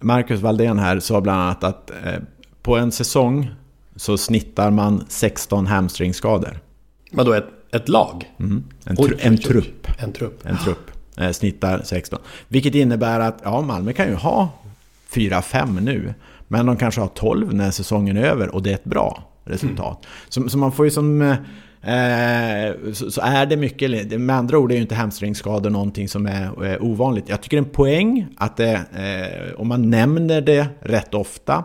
Marcus 0.00 0.40
Valdén 0.40 0.78
här 0.78 1.00
sa 1.00 1.20
bland 1.20 1.40
annat 1.40 1.64
att 1.64 1.90
eh, 1.90 2.20
på 2.62 2.76
en 2.76 2.92
säsong 2.92 3.50
så 3.96 4.18
snittar 4.18 4.70
man 4.70 5.04
16 5.08 5.66
hamstringskador. 5.66 6.58
Vadå, 7.12 7.32
ett 7.32 7.48
ett 7.72 7.88
lag? 7.88 8.30
Mm. 8.38 8.64
En, 8.84 8.96
tru 8.96 9.16
en, 9.20 9.38
trupp. 9.38 9.86
En 9.98 10.12
trupp. 10.12 10.46
En 10.46 10.56
trupp. 10.56 10.90
Eh, 11.16 11.30
snittar 11.30 11.82
16. 11.84 12.18
Vilket 12.48 12.74
innebär 12.74 13.20
att 13.20 13.40
ja, 13.44 13.60
Malmö 13.60 13.92
kan 13.92 14.08
ju 14.08 14.14
ha 14.14 14.48
4-5 15.12 15.80
nu. 15.80 16.14
Men 16.48 16.66
de 16.66 16.76
kanske 16.76 17.00
har 17.00 17.08
12 17.08 17.54
när 17.54 17.70
säsongen 17.70 18.16
är 18.16 18.22
över 18.22 18.54
och 18.54 18.62
det 18.62 18.70
är 18.70 18.74
ett 18.74 18.84
bra 18.84 19.22
resultat. 19.44 20.04
Mm. 20.04 20.18
Så, 20.28 20.48
så, 20.48 20.58
man 20.58 20.72
får 20.72 20.84
ju 20.84 20.90
som... 20.90 21.22
Eh, 21.82 22.92
så, 22.92 23.10
så, 23.10 23.20
är 23.20 23.46
det 23.46 23.56
mycket, 23.56 24.20
med 24.20 24.36
andra 24.36 24.58
ord 24.58 24.72
är 24.72 24.76
ju 24.76 24.82
inte 24.82 24.94
hamstringskador 24.94 25.70
någonting 25.70 26.08
som 26.08 26.26
är 26.26 26.72
eh, 26.72 26.82
ovanligt. 26.82 27.28
Jag 27.28 27.40
tycker 27.40 27.58
en 27.58 27.64
poäng 27.64 28.26
att 28.36 28.56
det, 28.56 28.72
eh, 28.72 29.60
om 29.60 29.68
man 29.68 29.90
nämner 29.90 30.40
det 30.40 30.66
rätt 30.80 31.14
ofta, 31.14 31.64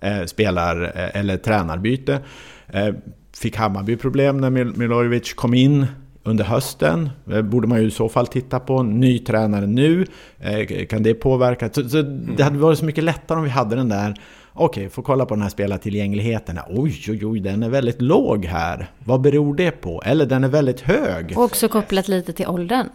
eh, 0.00 0.24
spelar 0.24 0.82
eh, 0.82 1.20
eller 1.20 1.36
tränarbyte, 1.36 2.20
Fick 3.36 3.56
Hammarby 3.56 3.96
problem 3.96 4.38
när 4.38 4.50
Milojevic 4.50 5.34
kom 5.34 5.54
in 5.54 5.86
under 6.22 6.44
hösten? 6.44 7.10
Eh, 7.32 7.42
borde 7.42 7.68
man 7.68 7.80
ju 7.80 7.86
i 7.86 7.90
så 7.90 8.08
fall 8.08 8.26
titta 8.26 8.60
på. 8.60 8.82
Ny 8.82 9.18
tränare 9.18 9.66
nu, 9.66 10.06
eh, 10.40 10.86
kan 10.86 11.02
det 11.02 11.14
påverka? 11.14 11.70
Så, 11.72 11.88
så 11.88 12.02
det 12.36 12.42
hade 12.42 12.58
varit 12.58 12.78
så 12.78 12.84
mycket 12.84 13.04
lättare 13.04 13.38
om 13.38 13.44
vi 13.44 13.50
hade 13.50 13.76
den 13.76 13.88
där 13.88 14.14
Okej, 14.54 14.90
får 14.90 15.02
kolla 15.02 15.26
på 15.26 15.34
den 15.34 15.42
här 15.42 15.50
spelartillgängligheten. 15.50 16.58
Oj, 16.68 17.04
oj, 17.08 17.26
oj, 17.26 17.40
den 17.40 17.62
är 17.62 17.68
väldigt 17.68 18.02
låg 18.02 18.44
här. 18.44 18.90
Vad 18.98 19.20
beror 19.20 19.54
det 19.54 19.70
på? 19.70 20.02
Eller 20.04 20.26
den 20.26 20.44
är 20.44 20.48
väldigt 20.48 20.80
hög. 20.80 21.32
Och 21.36 21.44
också 21.44 21.68
kopplat 21.68 22.08
lite 22.08 22.32
till 22.32 22.46
åldern. 22.46 22.86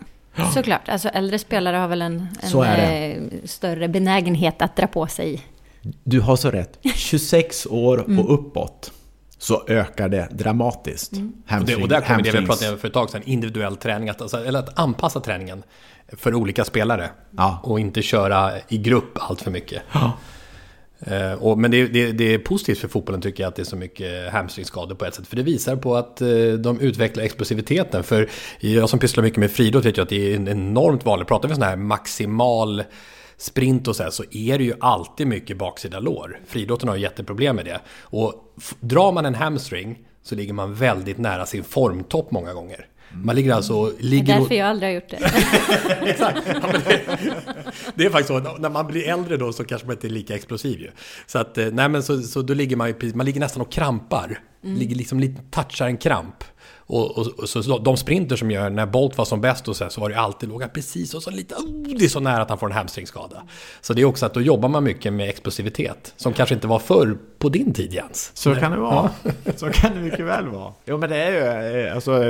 Såklart, 0.53 0.89
alltså 0.89 1.09
äldre 1.09 1.39
spelare 1.39 1.77
har 1.77 1.87
väl 1.87 2.01
en, 2.01 2.27
en 2.41 2.63
eh, 2.63 3.17
större 3.43 3.87
benägenhet 3.87 4.61
att 4.61 4.75
dra 4.75 4.87
på 4.87 5.07
sig. 5.07 5.41
Du 6.03 6.19
har 6.19 6.35
så 6.35 6.51
rätt. 6.51 6.79
26 6.95 7.65
år 7.65 7.97
och 7.97 8.09
mm. 8.09 8.27
uppåt 8.27 8.91
så 9.37 9.63
ökar 9.67 10.09
det 10.09 10.27
dramatiskt. 10.31 11.13
Mm. 11.13 11.33
och, 11.49 11.65
det, 11.65 11.75
och 11.75 11.87
där 11.87 12.01
kommer 12.01 12.21
det 12.21 12.39
vi 12.39 12.45
pratade 12.45 12.71
om 12.71 12.77
för 12.77 12.87
ett 12.87 12.93
tag 12.93 13.09
sedan, 13.09 13.21
individuell 13.25 13.75
träning, 13.75 14.09
att, 14.09 14.21
alltså, 14.21 14.45
eller 14.45 14.59
att 14.59 14.79
anpassa 14.79 15.19
träningen 15.19 15.63
för 16.07 16.33
olika 16.33 16.65
spelare. 16.65 17.09
Ja. 17.37 17.59
Och 17.63 17.79
inte 17.79 18.01
köra 18.01 18.51
i 18.67 18.77
grupp 18.77 19.11
allt 19.13 19.41
för 19.41 19.51
mycket. 19.51 19.81
Ja. 19.91 20.17
Uh, 21.11 21.33
och, 21.33 21.57
men 21.57 21.71
det, 21.71 21.87
det, 21.87 22.11
det, 22.11 22.33
är 22.33 22.39
positivt 22.39 22.77
för 22.77 22.87
fotbollen 22.87 23.21
tycker 23.21 23.43
jag 23.43 23.47
att 23.47 23.55
det 23.55 23.61
är 23.61 23.65
så 23.65 23.75
mycket 23.75 24.31
hamstringskador 24.31 24.95
på 24.95 25.05
ett 25.05 25.15
sätt. 25.15 25.27
För 25.27 25.35
det 25.35 25.43
visar 25.43 25.75
på 25.75 25.95
att 25.95 26.21
uh, 26.21 26.53
de 26.53 26.79
utvecklar 26.79 27.23
explosiviteten. 27.23 28.03
För 28.03 28.29
jag 28.59 28.89
som 28.89 28.99
pysslar 28.99 29.23
mycket 29.23 29.39
med 29.39 29.51
friidrott 29.51 29.85
vet 29.85 29.97
ju 29.97 30.01
att 30.01 30.09
det 30.09 30.33
är 30.33 30.49
enormt 30.49 31.05
vanligt. 31.05 31.27
Pratar 31.27 31.49
vi 31.49 31.55
sån 31.55 31.63
här 31.63 31.75
maximal 31.75 32.83
sprint 33.37 33.87
och 33.87 33.95
så 33.95 34.03
här, 34.03 34.09
så 34.09 34.23
är 34.31 34.57
det 34.57 34.63
ju 34.63 34.73
alltid 34.79 35.27
mycket 35.27 35.57
baksida 35.57 35.99
lår. 35.99 36.39
Friidrotten 36.47 36.89
har 36.89 36.95
ju 36.95 37.01
jätteproblem 37.01 37.55
med 37.55 37.65
det. 37.65 37.81
Och 38.01 38.33
drar 38.79 39.11
man 39.11 39.25
en 39.25 39.35
hamstring 39.35 39.99
så 40.23 40.35
ligger 40.35 40.53
man 40.53 40.73
väldigt 40.73 41.17
nära 41.17 41.45
sin 41.45 41.63
formtopp 41.63 42.31
många 42.31 42.53
gånger. 42.53 42.87
Man 43.11 43.35
ligger 43.35 43.53
alltså... 43.53 43.91
Ligger 43.99 44.25
det 44.25 44.33
är 44.33 44.39
därför 44.39 44.55
jag 44.55 44.67
aldrig 44.67 44.89
har 44.89 44.95
gjort 44.95 45.09
det. 45.09 45.17
Exakt. 46.09 46.41
Ja, 46.47 46.79
det, 46.85 47.01
det, 47.95 48.05
är 48.05 48.09
faktiskt 48.09 48.27
så, 48.27 48.39
när 48.39 48.69
man 48.69 48.87
blir 48.87 49.07
äldre 49.07 49.37
då 49.37 49.53
så 49.53 49.63
kanske 49.63 49.87
man 49.87 49.95
inte 49.95 50.07
är 50.07 50.09
lika 50.09 50.35
explosiv 50.35 50.79
ju. 50.79 50.91
Så 51.25 51.39
att, 51.39 51.57
eh, 51.57 51.65
nej 51.65 51.89
men 51.89 52.03
så, 52.03 52.21
så 52.21 52.41
då 52.41 52.53
ligger 52.53 52.75
man 52.75 52.87
ju, 52.87 53.13
man 53.13 53.25
ligger 53.25 53.39
nästan 53.39 53.61
och 53.61 53.71
krampar. 53.71 54.39
Mm. 54.63 54.79
Ligger 54.79 54.95
liksom 54.95 55.19
lite, 55.19 55.41
touchar 55.51 55.85
en 55.85 55.97
kramp. 55.97 56.43
Och, 56.89 57.17
och, 57.17 57.27
och, 57.27 57.49
så 57.49 57.77
de 57.77 57.97
sprinter 57.97 58.35
som 58.35 58.51
gör, 58.51 58.69
när 58.69 58.85
Bolt 58.85 59.17
var 59.17 59.25
som 59.25 59.41
bäst 59.41 59.67
och 59.67 59.75
så, 59.75 59.83
här, 59.83 59.91
så 59.91 60.01
var 60.01 60.09
det 60.09 60.19
alltid, 60.19 60.49
låg 60.49 60.61
han 60.61 60.71
precis 60.71 61.13
och 61.13 61.23
så 61.23 61.31
lite, 61.31 61.55
oh, 61.55 61.97
det 61.97 62.05
är 62.05 62.09
så 62.09 62.19
nära 62.19 62.41
att 62.41 62.49
han 62.49 62.57
får 62.57 62.67
en 62.67 62.73
hamstringskada. 62.73 63.43
Så 63.81 63.93
det 63.93 64.01
är 64.01 64.05
också 64.05 64.25
att 64.25 64.33
då 64.33 64.41
jobbar 64.41 64.69
man 64.69 64.83
mycket 64.83 65.13
med 65.13 65.29
explosivitet, 65.29 66.13
som 66.17 66.33
kanske 66.33 66.55
inte 66.55 66.67
var 66.67 66.79
förr 66.79 67.17
på 67.37 67.49
din 67.49 67.73
tid 67.73 67.93
Jens. 67.93 68.31
Så 68.33 68.55
kan 68.55 68.71
det 68.71 68.77
vara. 68.77 69.09
Ja. 69.23 69.31
så 69.55 69.69
kan 69.69 69.93
det 69.93 69.99
mycket 69.99 70.25
väl 70.25 70.47
vara. 70.47 70.73
Jo 70.85 70.97
men 70.97 71.09
det 71.09 71.17
är 71.17 71.31
ju, 71.31 71.85
eh, 71.85 71.95
alltså 71.95 72.23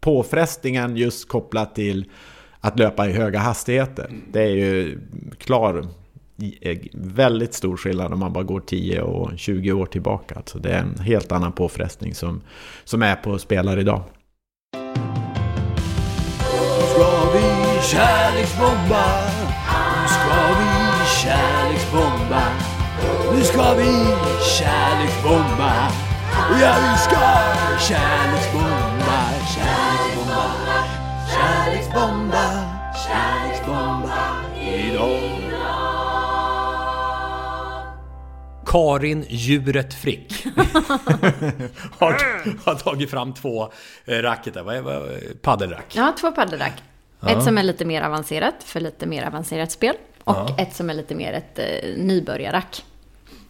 påfrestningen 0.00 0.96
just 0.96 1.28
kopplat 1.28 1.74
till 1.74 2.04
att 2.60 2.78
löpa 2.78 3.08
i 3.08 3.12
höga 3.12 3.38
hastigheter. 3.38 4.10
Det 4.32 4.42
är 4.42 4.54
ju 4.56 4.98
klar 5.38 5.88
väldigt 6.92 7.54
stor 7.54 7.76
skillnad 7.76 8.12
om 8.12 8.18
man 8.18 8.32
bara 8.32 8.44
går 8.44 8.60
10 8.60 9.00
och 9.00 9.38
20 9.38 9.72
år 9.72 9.86
tillbaka. 9.86 10.34
Alltså 10.34 10.58
det 10.58 10.70
är 10.70 10.78
en 10.78 10.98
helt 10.98 11.32
annan 11.32 11.52
påfrestning 11.52 12.14
som, 12.14 12.40
som 12.84 13.02
är 13.02 13.16
på 13.16 13.38
spelare 13.38 13.80
idag. 13.80 14.02
Ska 16.94 17.32
vi 17.32 17.82
kärleksbomba? 17.82 19.04
Nu 20.02 20.08
ska 20.08 20.34
vi 20.58 21.06
kärleksbomba. 21.22 22.42
Nu 23.34 23.42
ska 23.42 23.74
vi 23.74 23.92
kärleksbomba. 24.58 25.72
Ja, 26.60 26.74
vi 26.82 26.98
ska 26.98 27.20
kärleksbomba, 27.88 29.20
kärleksbomba, 29.54 30.44
kärleksbomba, 31.30 32.44
kärleksbomba 33.06 34.29
Karin 38.70 39.24
Djuret 39.28 39.94
Frick 39.94 40.46
har, 41.98 42.16
har 42.64 42.74
tagit 42.74 43.10
fram 43.10 43.34
två 43.34 43.72
eh, 44.04 44.14
racketar. 44.14 44.62
Vad 44.62 44.76
är 44.76 44.82
vad, 44.82 45.02
paddelrack? 45.42 45.84
Ja, 45.96 46.14
två 46.20 46.32
paddelrack. 46.32 46.82
Ja. 47.20 47.28
Ett 47.28 47.44
som 47.44 47.58
är 47.58 47.62
lite 47.62 47.84
mer 47.84 48.02
avancerat 48.02 48.54
för 48.64 48.80
lite 48.80 49.06
mer 49.06 49.26
avancerat 49.26 49.72
spel. 49.72 49.94
Och 50.24 50.34
Ja. 50.34 50.56
ett 50.58 50.74
som 50.74 50.90
är 50.90 50.94
lite 50.94 51.14
mer 51.14 51.32
ett 51.32 51.58
eh, 51.58 51.96
nybörjarrack. 51.96 52.84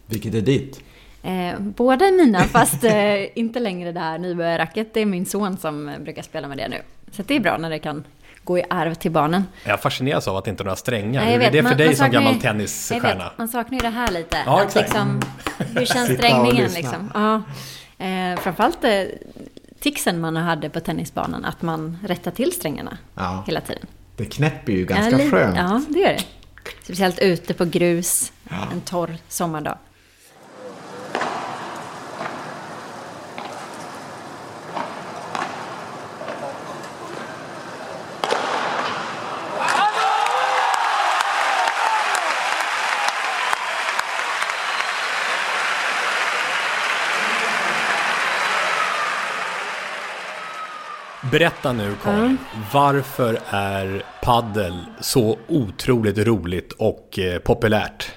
Vilket 0.05 0.33
är 0.33 0.41
ditt? 0.41 0.83
Eh, 1.23 1.59
båda 1.59 2.05
är 2.05 2.11
mina, 2.11 2.43
fast 2.43 2.83
eh, 2.83 3.37
inte 3.39 3.59
längre 3.59 3.91
det 3.91 3.99
här 3.99 4.17
nybörjarracket. 4.17 4.93
Det 4.93 4.99
är 5.01 5.05
min 5.05 5.25
son 5.25 5.57
som 5.57 5.89
eh, 5.89 5.99
brukar 5.99 6.21
spela 6.21 6.47
med 6.47 6.57
det 6.57 6.67
nu. 6.67 6.77
Så 7.11 7.23
det 7.23 7.35
är 7.35 7.39
bra 7.39 7.57
när 7.57 7.69
det 7.69 7.79
kan 7.79 8.03
gå 8.43 8.57
i 8.59 8.63
arv 8.69 8.93
till 8.93 9.11
barnen. 9.11 9.43
Jag 9.65 9.81
fascineras 9.81 10.27
av 10.27 10.37
att 10.37 10.43
det 10.45 10.49
inte 10.51 10.63
är 10.63 10.65
några 10.65 10.75
strängar. 10.75 11.25
Nej, 11.25 11.33
Hur 11.33 11.41
är 11.41 11.51
det 11.51 11.57
för 11.57 11.69
man- 11.69 11.77
dig 11.77 11.87
man 11.87 11.95
som 11.95 12.11
gammal 12.11 12.33
ju- 12.33 12.39
tennisstjärna? 12.39 13.23
vet, 13.23 13.37
man 13.37 13.47
saknar 13.47 13.77
ju 13.79 13.81
det 13.81 13.89
här 13.95 14.11
lite. 14.11 14.37
Ja, 14.45 14.59
att 14.61 14.65
exakt. 14.67 14.85
liksom, 14.89 15.21
hur 15.77 15.85
känns 15.85 16.17
strängningen 16.17 16.71
liksom? 16.71 17.11
Ja. 17.13 17.41
Eh, 18.05 18.39
framförallt 18.39 18.83
eh, 18.83 19.03
tixen 19.79 20.19
man 20.21 20.35
hade 20.35 20.69
på 20.69 20.79
tennisbanan, 20.79 21.45
att 21.45 21.61
man 21.61 21.97
rättar 22.07 22.31
till 22.31 22.51
strängarna 22.51 22.97
Ja. 23.15 23.43
hela 23.47 23.61
tiden. 23.61 23.85
Det 24.17 24.25
knäpper 24.25 24.71
ju 24.71 24.79
Ja, 24.79 24.85
ganska 24.85 25.17
li- 25.17 25.29
skönt. 25.31 25.57
Ja, 25.57 25.81
det 25.89 25.99
gör 25.99 26.07
det. 26.09 26.23
Speciellt 26.83 27.19
ute 27.19 27.53
på 27.53 27.65
grus, 27.65 28.31
en 28.73 28.81
torr 28.81 29.15
sommardag. 29.27 29.77
Berätta 51.23 51.73
nu 51.73 51.95
Karin, 52.03 52.37
varför 52.73 53.39
är 53.49 54.03
paddel 54.21 54.85
så 54.99 55.37
otroligt 55.47 56.17
roligt 56.17 56.71
och 56.71 57.19
eh, 57.19 57.39
populärt? 57.39 58.11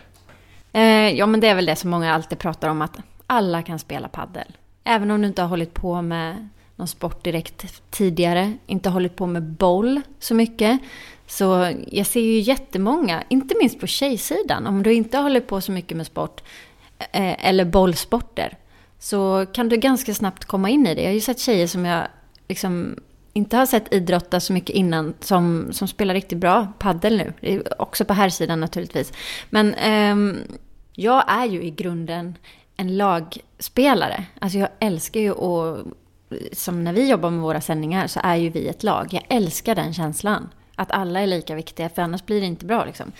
Eh, 0.72 0.82
ja, 1.10 1.26
men 1.26 1.40
det 1.40 1.48
är 1.48 1.54
väl 1.54 1.66
det 1.66 1.76
som 1.76 1.90
många 1.90 2.14
alltid 2.14 2.38
pratar 2.38 2.68
om, 2.68 2.82
att 2.82 2.98
alla 3.26 3.62
kan 3.62 3.78
spela 3.78 4.08
paddel. 4.08 4.56
Även 4.84 5.10
om 5.10 5.20
du 5.20 5.28
inte 5.28 5.42
har 5.42 5.48
hållit 5.48 5.74
på 5.74 6.02
med 6.02 6.48
någon 6.76 6.88
sport 6.88 7.24
direkt 7.24 7.82
tidigare, 7.90 8.52
inte 8.66 8.90
hållit 8.90 9.16
på 9.16 9.26
med 9.26 9.42
boll 9.42 10.00
så 10.18 10.34
mycket. 10.34 10.80
Så 11.26 11.72
jag 11.88 12.06
ser 12.06 12.20
ju 12.20 12.38
jättemånga, 12.38 13.22
inte 13.28 13.54
minst 13.60 13.80
på 13.80 13.86
tjejsidan, 13.86 14.66
om 14.66 14.82
du 14.82 14.92
inte 14.92 15.18
håller 15.18 15.40
på 15.40 15.60
så 15.60 15.72
mycket 15.72 15.96
med 15.96 16.06
sport 16.06 16.42
eh, 16.98 17.46
eller 17.48 17.64
bollsporter, 17.64 18.56
så 18.98 19.46
kan 19.52 19.68
du 19.68 19.76
ganska 19.76 20.14
snabbt 20.14 20.44
komma 20.44 20.68
in 20.68 20.86
i 20.86 20.94
det. 20.94 21.00
Jag 21.00 21.08
har 21.08 21.14
ju 21.14 21.20
sett 21.20 21.40
tjejer 21.40 21.66
som 21.66 21.84
jag 21.84 22.06
liksom 22.48 22.96
inte 23.32 23.56
har 23.56 23.66
sett 23.66 23.94
idrotta 23.94 24.40
så 24.40 24.52
mycket 24.52 24.76
innan 24.76 25.14
som, 25.20 25.68
som 25.72 25.88
spelar 25.88 26.14
riktigt 26.14 26.38
bra 26.38 26.72
paddel 26.78 27.32
nu. 27.40 27.62
Också 27.78 28.04
på 28.04 28.12
här 28.12 28.28
sidan 28.28 28.60
naturligtvis. 28.60 29.12
Men 29.50 29.74
eh, 29.74 30.42
jag 30.92 31.24
är 31.28 31.44
ju 31.46 31.62
i 31.62 31.70
grunden 31.70 32.34
en 32.76 32.96
lagspelare. 32.96 34.24
Alltså 34.38 34.58
jag 34.58 34.68
älskar 34.78 35.20
ju 35.20 35.30
att, 35.30 35.86
som 36.52 36.84
när 36.84 36.92
vi 36.92 37.10
jobbar 37.10 37.30
med 37.30 37.42
våra 37.42 37.60
sändningar 37.60 38.06
så 38.06 38.20
är 38.22 38.36
ju 38.36 38.48
vi 38.48 38.68
ett 38.68 38.82
lag. 38.82 39.08
Jag 39.10 39.24
älskar 39.28 39.74
den 39.74 39.94
känslan. 39.94 40.48
Att 40.76 40.92
alla 40.92 41.20
är 41.20 41.26
lika 41.26 41.54
viktiga, 41.54 41.88
för 41.88 42.02
annars 42.02 42.26
blir 42.26 42.40
det 42.40 42.46
inte 42.46 42.66
bra 42.66 42.84
liksom. 42.84 43.12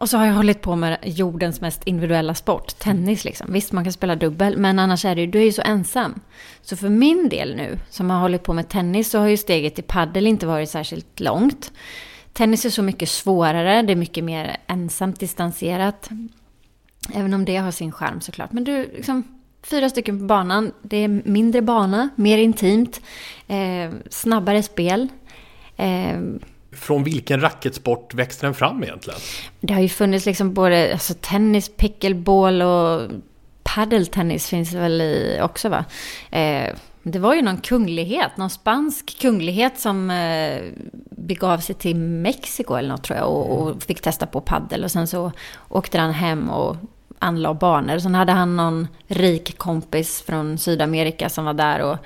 Och 0.00 0.08
så 0.08 0.18
har 0.18 0.26
jag 0.26 0.34
hållit 0.34 0.60
på 0.60 0.76
med 0.76 0.98
jordens 1.02 1.60
mest 1.60 1.84
individuella 1.84 2.34
sport, 2.34 2.78
tennis 2.78 3.24
liksom. 3.24 3.52
Visst, 3.52 3.72
man 3.72 3.84
kan 3.84 3.92
spela 3.92 4.16
dubbel, 4.16 4.56
men 4.56 4.78
annars 4.78 5.04
är 5.04 5.14
det 5.14 5.20
ju, 5.20 5.26
du 5.26 5.38
är 5.38 5.44
ju 5.44 5.52
så 5.52 5.62
ensam. 5.62 6.20
Så 6.62 6.76
för 6.76 6.88
min 6.88 7.28
del 7.28 7.56
nu, 7.56 7.78
som 7.90 8.10
har 8.10 8.20
hållit 8.20 8.42
på 8.42 8.52
med 8.52 8.68
tennis, 8.68 9.10
så 9.10 9.18
har 9.18 9.26
ju 9.26 9.36
steget 9.36 9.74
till 9.74 9.84
paddel 9.84 10.26
inte 10.26 10.46
varit 10.46 10.70
särskilt 10.70 11.20
långt. 11.20 11.72
Tennis 12.32 12.64
är 12.64 12.70
så 12.70 12.82
mycket 12.82 13.08
svårare, 13.08 13.82
det 13.82 13.92
är 13.92 13.96
mycket 13.96 14.24
mer 14.24 14.56
ensamt 14.66 15.20
distanserat. 15.20 16.10
Även 17.14 17.34
om 17.34 17.44
det 17.44 17.56
har 17.56 17.70
sin 17.70 17.92
charm 17.92 18.20
såklart. 18.20 18.52
Men 18.52 18.64
du, 18.64 18.82
liksom, 18.82 19.40
fyra 19.62 19.90
stycken 19.90 20.18
på 20.18 20.24
banan, 20.24 20.72
det 20.82 20.96
är 20.96 21.08
mindre 21.08 21.62
bana, 21.62 22.08
mer 22.16 22.38
intimt, 22.38 23.00
eh, 23.48 23.90
snabbare 24.10 24.62
spel. 24.62 25.08
Eh, 25.76 26.20
från 26.72 27.04
vilken 27.04 27.40
racketsport 27.40 28.14
växte 28.14 28.46
den 28.46 28.54
fram 28.54 28.82
egentligen? 28.82 29.20
det 29.60 29.74
har 29.74 29.80
ju 29.80 29.88
funnits 29.88 30.26
liksom 30.26 30.54
både 30.54 30.92
alltså, 30.92 31.14
tennis, 31.20 31.70
pickleball 31.76 32.62
och 32.62 33.10
paddeltennis 33.62 34.48
finns 34.48 34.70
det 34.70 34.78
väl 34.78 35.00
i 35.00 35.40
också 35.42 35.68
va? 35.68 35.84
Eh, 36.30 36.74
det 37.02 37.18
var 37.18 37.34
ju 37.34 37.42
någon 37.42 37.56
kunglighet, 37.56 38.36
någon 38.36 38.50
spansk 38.50 39.20
kunglighet 39.20 39.78
som 39.78 40.10
eh, 40.10 40.62
begav 41.10 41.58
sig 41.58 41.74
till 41.74 41.96
Mexiko 41.96 42.74
eller 42.74 42.88
något 42.88 43.04
tror 43.04 43.18
jag 43.18 43.28
och, 43.28 43.58
och 43.58 43.82
fick 43.82 44.00
testa 44.00 44.26
på 44.26 44.40
paddel 44.40 44.84
och 44.84 44.90
sen 44.90 45.06
så 45.06 45.32
åkte 45.68 45.98
han 45.98 46.12
hem 46.12 46.50
och 46.50 46.76
anlade 47.18 47.54
banor. 47.54 47.98
Sen 47.98 48.14
hade 48.14 48.32
han 48.32 48.56
någon 48.56 48.88
rik 49.06 49.58
kompis 49.58 50.22
från 50.22 50.58
Sydamerika 50.58 51.28
som 51.28 51.44
var 51.44 51.54
där 51.54 51.80
och, 51.80 51.98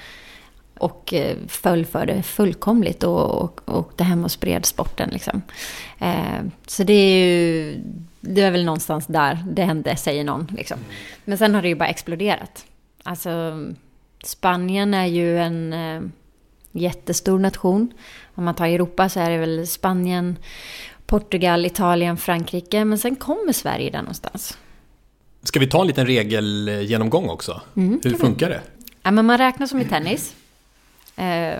och 0.78 1.14
eh, 1.14 1.36
föll 1.48 1.86
för 1.86 2.06
det 2.06 2.22
fullkomligt 2.22 3.02
och, 3.02 3.42
och, 3.42 3.60
och 3.64 3.78
åkte 3.78 4.04
hem 4.04 4.24
och 4.24 4.30
spred 4.30 4.66
sporten 4.66 5.10
liksom. 5.12 5.42
Eh, 5.98 6.40
så 6.66 6.82
det 6.84 6.92
är 6.92 7.26
ju, 7.26 7.76
det 8.20 8.40
är 8.40 8.50
väl 8.50 8.64
någonstans 8.64 9.06
där 9.06 9.44
det 9.50 9.62
hände, 9.62 9.96
säger 9.96 10.24
någon 10.24 10.46
liksom. 10.56 10.78
Men 11.24 11.38
sen 11.38 11.54
har 11.54 11.62
det 11.62 11.68
ju 11.68 11.74
bara 11.74 11.88
exploderat. 11.88 12.64
Alltså, 13.02 13.64
Spanien 14.24 14.94
är 14.94 15.06
ju 15.06 15.38
en 15.38 15.72
eh, 15.72 16.02
jättestor 16.72 17.38
nation. 17.38 17.92
Om 18.34 18.44
man 18.44 18.54
tar 18.54 18.66
Europa 18.66 19.08
så 19.08 19.20
är 19.20 19.30
det 19.30 19.38
väl 19.38 19.66
Spanien, 19.66 20.36
Portugal, 21.06 21.66
Italien, 21.66 22.16
Frankrike. 22.16 22.84
Men 22.84 22.98
sen 22.98 23.16
kommer 23.16 23.52
Sverige 23.52 23.90
där 23.90 23.98
någonstans. 23.98 24.58
Ska 25.42 25.60
vi 25.60 25.66
ta 25.66 25.80
en 25.80 25.86
liten 25.86 26.06
regelgenomgång 26.06 27.28
också? 27.28 27.60
Mm, 27.76 27.90
Hur 27.92 28.00
kan 28.00 28.12
vi. 28.12 28.18
funkar 28.18 28.48
det? 28.50 28.60
Ja, 29.02 29.10
men 29.10 29.26
man 29.26 29.38
räknar 29.38 29.66
som 29.66 29.80
i 29.80 29.84
tennis. 29.84 30.34
Eh, 31.16 31.58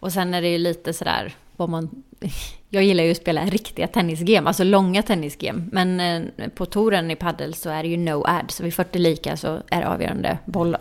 och 0.00 0.12
sen 0.12 0.34
är 0.34 0.42
det 0.42 0.48
ju 0.48 0.58
lite 0.58 0.92
sådär 0.92 1.34
vad 1.56 1.68
man... 1.68 1.88
Jag 2.70 2.82
gillar 2.82 3.04
ju 3.04 3.10
att 3.10 3.16
spela 3.16 3.44
riktiga 3.44 3.86
tennisgame, 3.86 4.48
alltså 4.48 4.64
långa 4.64 5.02
tennisgame. 5.02 5.62
Men 5.72 6.00
eh, 6.00 6.48
på 6.48 6.66
touren 6.66 7.10
i 7.10 7.16
paddel 7.16 7.54
så 7.54 7.70
är 7.70 7.82
det 7.82 7.88
ju 7.88 7.96
no 7.96 8.24
ad, 8.26 8.44
så 8.48 8.62
vid 8.62 8.74
40 8.74 8.98
lika 8.98 9.36
så 9.36 9.62
är 9.70 9.80
det 9.80 9.88
avgörande 9.88 10.38
boll. 10.44 10.76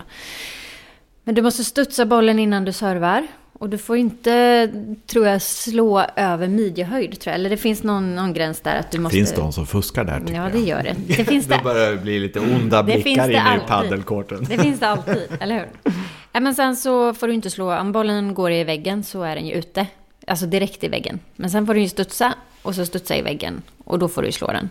Men 1.23 1.35
du 1.35 1.41
måste 1.41 1.63
studsa 1.63 2.05
bollen 2.05 2.39
innan 2.39 2.65
du 2.65 2.71
servar. 2.71 3.27
Och 3.59 3.69
du 3.69 3.77
får 3.77 3.97
inte, 3.97 4.69
tror 5.07 5.27
jag, 5.27 5.41
slå 5.41 6.05
över 6.15 6.47
midjehöjd, 6.47 7.19
tror 7.19 7.31
jag. 7.31 7.35
Eller 7.39 7.49
det 7.49 7.57
finns 7.57 7.83
någon, 7.83 8.15
någon 8.15 8.33
gräns 8.33 8.61
där 8.61 8.75
att 8.79 8.91
du 8.91 8.99
måste... 8.99 9.15
Finns 9.17 9.33
de 9.33 9.53
som 9.53 9.65
fuskar 9.67 10.03
där 10.03 10.19
tycker 10.19 10.33
Ja, 10.33 10.43
jag. 10.43 10.51
det 10.51 10.59
gör 10.59 10.83
det. 10.83 10.95
Det 11.07 11.25
finns 11.29 11.45
det. 11.45 11.57
Då 11.57 11.63
börjar 11.63 11.91
det 11.91 11.97
bli 11.97 12.19
lite 12.19 12.39
onda 12.39 12.83
Det 12.83 12.91
finns 12.91 13.03
blickar 13.03 13.27
det 13.27 13.33
inne 13.33 13.55
i 13.65 13.67
paddelkorten. 13.67 14.43
Det 14.49 14.57
finns 14.57 14.79
det 14.79 14.87
alltid, 14.87 15.27
eller 15.39 15.55
hur? 15.55 15.93
Men 16.41 16.55
sen 16.55 16.75
så 16.75 17.13
får 17.13 17.27
du 17.27 17.33
inte 17.33 17.49
slå, 17.49 17.73
om 17.73 17.91
bollen 17.91 18.33
går 18.33 18.51
i 18.51 18.63
väggen 18.63 19.03
så 19.03 19.23
är 19.23 19.35
den 19.35 19.47
ju 19.47 19.53
ute. 19.53 19.87
Alltså 20.27 20.45
direkt 20.45 20.83
i 20.83 20.87
väggen. 20.87 21.19
Men 21.35 21.49
sen 21.49 21.65
får 21.65 21.73
du 21.73 21.81
ju 21.81 21.89
studsa 21.89 22.33
och 22.61 22.75
så 22.75 22.85
studsa 22.85 23.15
i 23.15 23.21
väggen. 23.21 23.61
Och 23.83 23.99
då 23.99 24.07
får 24.07 24.21
du 24.21 24.27
ju 24.27 24.31
slå 24.31 24.47
den. 24.47 24.69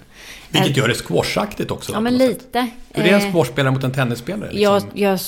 Vilket 0.48 0.76
gör 0.76 0.88
det 0.88 0.94
squashaktigt 0.94 1.70
också. 1.70 1.92
Ja, 1.92 2.00
men 2.00 2.18
lite. 2.18 2.68
Hur 2.92 3.04
är 3.04 3.08
en 3.08 3.20
Eh, 3.20 3.32
squashspelare 3.32 3.72
mot 3.72 3.84
en 3.84 3.92
tennisspelare? 3.92 4.52
Liksom? 4.52 4.62
Jag, 4.62 4.82
jag, 4.94 5.18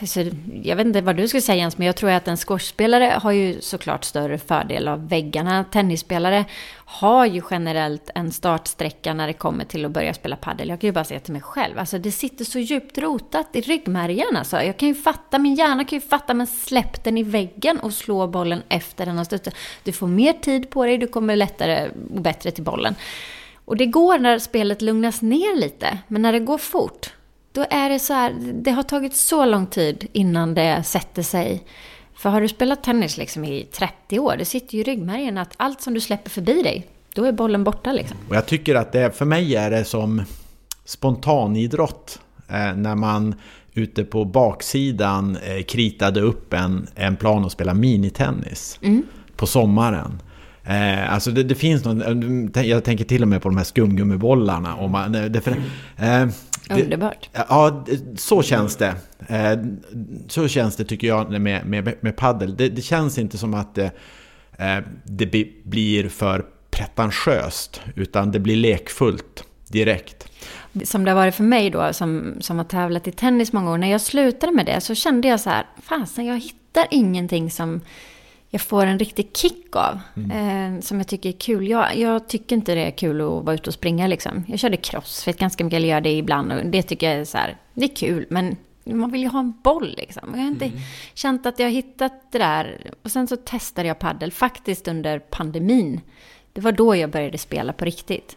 alltså, 0.00 0.20
jag 0.62 0.76
vet 0.76 0.86
inte 0.86 1.00
vad 1.00 1.16
du 1.16 1.28
skulle 1.28 1.40
säga 1.40 1.56
Jens, 1.56 1.78
men 1.78 1.86
jag 1.86 1.96
tror 1.96 2.10
att 2.10 2.28
en 2.28 2.36
squashspelare 2.36 3.18
har 3.22 3.32
ju 3.32 3.60
såklart 3.60 4.04
större 4.04 4.38
fördel 4.38 4.88
av 4.88 5.08
väggarna. 5.08 5.64
Tennisspelare 5.64 6.44
har 6.88 7.26
ju 7.26 7.42
generellt 7.50 8.10
en 8.14 8.32
startsträcka 8.32 9.14
när 9.14 9.26
det 9.26 9.32
kommer 9.32 9.64
till 9.64 9.84
att 9.84 9.90
börja 9.90 10.14
spela 10.14 10.36
padel. 10.36 10.68
Jag 10.68 10.80
kan 10.80 10.88
ju 10.88 10.92
bara 10.92 11.04
säga 11.04 11.20
till 11.20 11.32
mig 11.32 11.42
själv, 11.42 11.78
alltså 11.78 11.98
det 11.98 12.12
sitter 12.12 12.44
så 12.44 12.58
djupt 12.58 12.98
rotat 12.98 13.48
i 13.52 13.60
ryggmärgen 13.60 14.36
alltså. 14.36 14.62
Jag 14.62 14.76
kan 14.76 14.88
ju 14.88 14.94
fatta, 14.94 15.38
min 15.38 15.54
hjärna 15.54 15.84
kan 15.84 15.96
ju 15.96 16.00
fatta, 16.00 16.34
men 16.34 16.46
släpp 16.46 17.04
den 17.04 17.18
i 17.18 17.22
väggen 17.22 17.78
och 17.78 17.92
slå 17.92 18.26
bollen 18.26 18.62
efter 18.68 19.06
den 19.06 19.16
har 19.16 19.24
studsat. 19.24 19.54
Du 19.84 19.92
får 19.92 20.06
mer 20.06 20.32
tid 20.32 20.70
på 20.70 20.84
dig, 20.84 20.98
du 20.98 21.06
kommer 21.06 21.36
lättare 21.36 21.90
och 22.14 22.20
bättre 22.20 22.50
till 22.50 22.64
bollen. 22.64 22.94
Och 23.64 23.76
det 23.76 23.86
går 23.86 24.18
när 24.18 24.38
spelet 24.38 24.82
lugnas 24.82 25.22
ner 25.22 25.60
lite, 25.60 25.98
men 26.08 26.22
när 26.22 26.32
det 26.32 26.40
går 26.40 26.58
fort, 26.58 27.12
då 27.52 27.66
är 27.70 27.90
det 27.90 27.98
så 27.98 28.12
här, 28.12 28.34
det 28.40 28.70
har 28.70 28.82
tagit 28.82 29.16
så 29.16 29.44
lång 29.44 29.66
tid 29.66 30.08
innan 30.12 30.54
det 30.54 30.82
sätter 30.82 31.22
sig. 31.22 31.64
För 32.26 32.30
har 32.30 32.40
du 32.40 32.48
spelat 32.48 32.82
tennis 32.82 33.16
liksom 33.16 33.44
i 33.44 33.66
30 33.72 34.18
år, 34.18 34.34
det 34.38 34.44
sitter 34.44 34.74
ju 34.74 34.80
i 34.80 34.84
ryggmärgen 34.84 35.38
att 35.38 35.54
allt 35.56 35.80
som 35.80 35.94
du 35.94 36.00
släpper 36.00 36.30
förbi 36.30 36.62
dig, 36.62 36.86
då 37.14 37.24
är 37.24 37.32
bollen 37.32 37.64
borta 37.64 37.92
liksom. 37.92 38.16
Och 38.28 38.36
jag 38.36 38.46
tycker 38.46 38.74
att 38.74 38.92
det, 38.92 39.16
för 39.16 39.24
mig 39.24 39.56
är 39.56 39.70
det 39.70 39.84
som 39.84 40.22
spontanidrott. 40.84 42.20
Eh, 42.48 42.76
när 42.76 42.94
man 42.94 43.34
ute 43.74 44.04
på 44.04 44.24
baksidan 44.24 45.36
eh, 45.36 45.62
kritade 45.62 46.20
upp 46.20 46.52
en, 46.52 46.86
en 46.94 47.16
plan 47.16 47.44
och 47.44 47.52
spelade 47.52 47.78
minitennis 47.78 48.78
Mm. 48.82 49.02
på 49.36 49.46
sommaren. 49.46 50.22
Eh, 50.64 51.12
alltså 51.12 51.30
det, 51.30 51.42
det 51.42 51.54
finns 51.54 51.84
någon, 51.84 52.50
jag 52.54 52.84
tänker 52.84 53.04
till 53.04 53.22
och 53.22 53.28
med 53.28 53.42
på 53.42 53.48
de 53.48 53.56
här 53.56 53.64
skumgummibollarna. 53.64 54.74
Och 54.74 54.90
man, 54.90 55.12
det, 55.12 55.40
för, 55.40 55.50
eh, 55.96 56.26
Underbart. 56.70 57.30
Ja, 57.48 57.84
det- 57.86 58.20
så 58.20 58.42
känns 58.42 58.76
det. 58.76 58.94
Eh, 59.28 59.58
Så 60.28 60.48
känns 60.48 60.76
det 60.76 60.84
tycker 60.84 61.06
jag 61.06 61.30
med, 61.40 61.66
med, 61.66 61.94
med 62.00 62.16
paddel. 62.16 62.56
Det, 62.56 62.68
det 62.68 62.82
känns 62.82 63.18
inte 63.18 63.38
som 63.38 63.54
att 63.54 63.74
det, 63.74 63.90
eh, 64.58 64.78
det 65.04 65.26
bli- 65.26 65.56
blir 65.64 66.08
för 66.08 66.44
pretentiöst, 66.70 67.80
utan 67.94 68.30
det 68.32 68.38
blir 68.40 68.56
lekfullt 68.56 69.44
direkt. 69.68 70.28
Som 70.84 71.04
det 71.04 71.10
har 71.10 71.16
varit 71.16 71.34
för 71.34 71.44
mig 71.44 71.70
då, 71.70 71.92
som, 71.92 72.34
som 72.40 72.56
har 72.58 72.64
tävlat 72.64 73.06
i 73.08 73.12
tennis 73.12 73.52
många 73.52 73.70
år. 73.70 73.78
När 73.78 73.90
jag 73.90 74.00
slutade 74.00 74.52
med 74.52 74.66
det 74.66 74.80
så 74.80 74.94
kände 74.94 75.28
jag 75.28 75.40
så 75.40 75.50
här, 75.50 75.66
fasen 75.82 76.26
jag 76.26 76.38
hittar 76.40 76.86
ingenting 76.90 77.50
som 77.50 77.80
jag 78.56 78.60
får 78.60 78.86
en 78.86 78.98
riktig 78.98 79.30
kick 79.36 79.76
av. 79.76 80.00
Eh, 80.32 80.80
som 80.80 80.98
jag 80.98 81.06
tycker 81.08 81.28
är 81.28 81.32
kul. 81.32 81.68
Jag, 81.68 81.96
jag 81.96 82.28
tycker 82.28 82.56
inte 82.56 82.74
det 82.74 82.80
är 82.80 82.90
kul 82.90 83.20
att 83.20 83.44
vara 83.44 83.54
ute 83.54 83.70
och 83.70 83.74
springa 83.74 84.06
liksom. 84.06 84.44
Jag 84.48 84.58
körde 84.58 84.76
crossfit 84.76 85.38
ganska 85.38 85.64
mycket, 85.64 85.76
eller 85.76 85.88
gör 85.88 86.00
det 86.00 86.12
ibland. 86.12 86.52
Och 86.52 86.66
det 86.66 86.82
tycker 86.82 87.10
jag 87.10 87.20
är 87.20 87.24
så 87.24 87.38
här, 87.38 87.56
det 87.74 87.84
är 87.84 87.96
kul. 87.96 88.26
Men 88.30 88.56
man 88.84 89.10
vill 89.10 89.22
ju 89.22 89.28
ha 89.28 89.38
en 89.38 89.54
boll 89.62 89.94
liksom. 89.98 90.28
Jag 90.34 90.40
har 90.40 90.48
inte 90.48 90.70
känt 91.14 91.46
att 91.46 91.58
jag 91.58 91.66
har 91.66 91.72
hittat 91.72 92.32
det 92.32 92.38
där. 92.38 92.90
Och 93.02 93.10
sen 93.10 93.26
så 93.26 93.36
testade 93.36 93.88
jag 93.88 93.98
paddel 93.98 94.32
faktiskt 94.32 94.88
under 94.88 95.18
pandemin. 95.18 96.00
Det 96.52 96.60
var 96.60 96.72
då 96.72 96.96
jag 96.96 97.10
började 97.10 97.38
spela 97.38 97.72
på 97.72 97.84
riktigt. 97.84 98.36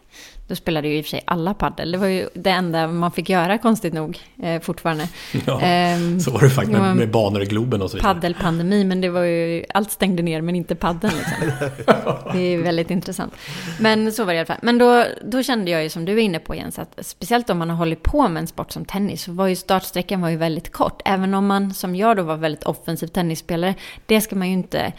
Då 0.50 0.56
spelade 0.56 0.88
ju 0.88 0.98
i 0.98 1.00
och 1.00 1.04
för 1.04 1.10
sig 1.10 1.22
alla 1.24 1.54
paddel. 1.54 1.92
Det 1.92 1.98
var 1.98 2.06
ju 2.06 2.28
det 2.34 2.50
enda 2.50 2.86
man 2.86 3.12
fick 3.12 3.28
göra, 3.28 3.58
konstigt 3.58 3.92
nog, 3.94 4.18
eh, 4.42 4.60
fortfarande. 4.60 5.08
Ja, 5.46 5.60
Ehm, 5.60 6.20
så 6.20 6.30
var 6.30 6.40
det 6.40 6.50
faktiskt 6.50 6.78
med, 6.78 6.96
med 6.96 7.10
banor 7.10 7.42
i 7.42 7.46
Globen 7.46 7.82
och 7.82 7.90
så 7.90 7.96
vidare. 7.96 8.14
Paddelpandemi, 8.14 8.84
men 8.84 9.00
det 9.00 9.08
var 9.08 9.22
ju, 9.22 9.64
allt 9.74 9.90
stängde 9.90 10.22
ner 10.22 10.40
men 10.40 10.54
inte 10.56 10.74
paddeln 10.74 11.14
liksom. 11.18 11.70
Det 12.32 12.38
är 12.38 12.58
väldigt 12.62 12.90
intressant. 12.90 13.32
Men 13.80 14.12
så 14.12 14.24
var 14.24 14.32
det 14.32 14.36
i 14.36 14.38
alla 14.38 14.46
fall. 14.46 14.58
Men 14.62 14.78
då, 14.78 15.04
då 15.24 15.42
kände 15.42 15.70
jag 15.70 15.82
ju 15.82 15.88
som 15.88 16.04
du 16.04 16.12
är 16.12 16.18
inne 16.18 16.38
på 16.38 16.54
Jens, 16.54 16.78
att 16.78 16.98
speciellt 17.00 17.50
om 17.50 17.58
man 17.58 17.70
har 17.70 17.76
hållit 17.76 18.02
på 18.02 18.28
med 18.28 18.40
en 18.40 18.46
sport 18.46 18.72
som 18.72 18.84
tennis, 18.84 19.22
så 19.22 19.32
var 19.32 19.46
ju 19.46 19.56
startsträckan 19.56 20.20
var 20.20 20.28
ju 20.28 20.36
väldigt 20.36 20.72
kort. 20.72 21.02
Även 21.04 21.34
om 21.34 21.46
man, 21.46 21.74
som 21.74 21.96
jag 21.96 22.16
då, 22.16 22.22
var 22.22 22.36
väldigt 22.36 22.64
offensiv 22.64 23.06
tennisspelare, 23.06 23.74
det 24.06 24.20
ska 24.20 24.36
man 24.36 24.48
ju 24.48 24.54
inte 24.54 24.92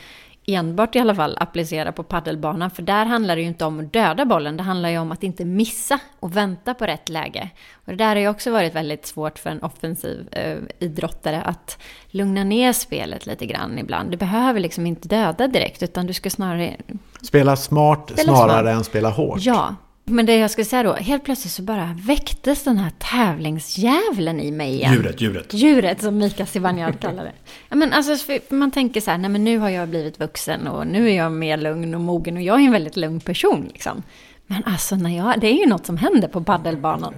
enbart 0.47 0.95
i 0.95 0.99
alla 0.99 1.15
fall 1.15 1.37
applicera 1.39 1.91
på 1.91 2.03
paddelbanan. 2.03 2.71
För 2.71 2.81
där 2.81 3.05
handlar 3.05 3.35
det 3.35 3.41
ju 3.41 3.47
inte 3.47 3.65
om 3.65 3.79
att 3.79 3.93
döda 3.93 4.25
bollen, 4.25 4.57
det 4.57 4.63
handlar 4.63 4.89
ju 4.89 4.97
om 4.97 5.11
att 5.11 5.23
inte 5.23 5.45
missa 5.45 5.99
och 6.19 6.37
vänta 6.37 6.73
på 6.73 6.85
rätt 6.85 7.09
läge. 7.09 7.49
Och 7.85 7.91
det 7.91 7.95
där 7.95 8.07
har 8.07 8.15
ju 8.15 8.27
också 8.27 8.51
varit 8.51 8.75
väldigt 8.75 9.05
svårt 9.05 9.39
för 9.39 9.49
en 9.49 9.63
offensiv 9.63 10.27
eh, 10.31 10.57
idrottare 10.79 11.41
att 11.41 11.77
lugna 12.07 12.43
ner 12.43 12.73
spelet 12.73 13.25
lite 13.25 13.45
grann 13.45 13.79
ibland. 13.79 14.11
Du 14.11 14.17
behöver 14.17 14.59
liksom 14.59 14.87
inte 14.87 15.07
döda 15.07 15.47
direkt, 15.47 15.83
utan 15.83 16.07
du 16.07 16.13
ska 16.13 16.29
snarare... 16.29 16.75
Spela 17.21 17.55
smart 17.55 18.11
Spela 18.13 18.35
snarare 18.35 18.61
smart. 18.61 18.75
än 18.75 18.83
spela 18.83 19.09
hårt. 19.09 19.39
Ja, 19.41 19.75
men 20.05 20.25
det 20.25 20.35
jag 20.35 20.51
skulle 20.51 20.65
säga 20.65 20.83
då, 20.83 20.93
helt 20.93 21.23
plötsligt 21.23 21.53
så 21.53 21.61
bara 21.61 21.97
väcktes 22.05 22.63
den 22.63 22.77
här 22.77 22.91
tävlingsdjävulen 22.97 24.39
i 24.39 24.51
mig 24.51 24.73
igen. 24.73 24.93
Djuret, 24.93 25.21
djuret. 25.21 25.53
Djuret 25.53 26.01
som 26.01 26.17
Mika 26.17 26.45
Zibanejad 26.45 26.99
kallar 27.01 27.23
det. 27.23 27.33
Ja, 27.69 27.75
men 27.75 27.93
alltså, 27.93 28.31
man 28.49 28.71
tänker 28.71 29.01
så 29.01 29.11
här, 29.11 29.17
nej 29.17 29.29
men 29.29 29.43
nu 29.43 29.57
har 29.57 29.69
jag 29.69 29.89
blivit 29.89 30.19
vuxen 30.19 30.67
och 30.67 30.87
nu 30.87 31.09
är 31.09 31.15
jag 31.15 31.31
mer 31.31 31.57
lugn 31.57 31.95
och 31.95 32.01
mogen 32.01 32.37
och 32.37 32.43
jag 32.43 32.61
är 32.61 32.65
en 32.65 32.71
väldigt 32.71 32.97
lugn 32.97 33.19
person 33.19 33.69
liksom. 33.73 34.03
Men 34.47 34.63
alltså, 34.63 34.95
när 34.95 35.17
jag, 35.17 35.39
det 35.39 35.47
är 35.47 35.57
ju 35.59 35.65
något 35.65 35.85
som 35.85 35.97
händer 35.97 36.27
på 36.27 36.43
paddelbanan. 36.43 37.13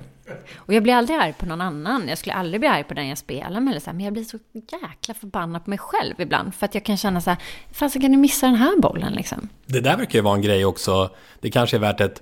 Och 0.55 0.74
jag 0.74 0.84
blir 0.84 0.93
aldrig 0.93 1.19
arg 1.19 1.34
på 1.34 1.45
någon 1.45 1.61
annan. 1.61 2.07
Jag 2.07 2.17
skulle 2.17 2.34
aldrig 2.34 2.61
bli 2.61 2.67
arg 2.67 2.84
på 2.84 2.93
den 2.93 3.07
jag 3.07 3.17
spelar 3.17 3.59
med. 3.59 3.71
Eller 3.71 3.80
så 3.80 3.86
här, 3.86 3.93
men 3.93 4.05
jag 4.05 4.13
blir 4.13 4.24
så 4.24 4.39
jäkla 4.53 5.13
förbannad 5.13 5.63
på 5.63 5.69
mig 5.69 5.80
själv 5.80 6.13
ibland. 6.17 6.55
För 6.55 6.65
att 6.65 6.76
jag 6.76 6.86
kan 6.86 6.97
känna 6.97 7.21
så 7.21 7.30
här, 7.30 7.89
så 7.89 7.99
kan 7.99 8.11
du 8.11 8.17
missa 8.17 8.45
den 8.45 8.55
här 8.55 8.82
bollen 8.82 9.13
liksom? 9.13 9.49
Det 9.65 9.80
där 9.80 9.97
verkar 9.97 10.19
ju 10.19 10.24
vara 10.24 10.36
en 10.36 10.41
grej 10.41 10.65
också. 10.65 11.09
Det 11.39 11.51
kanske 11.51 11.78
är 11.78 11.80
värt 11.80 12.01
ett... 12.01 12.21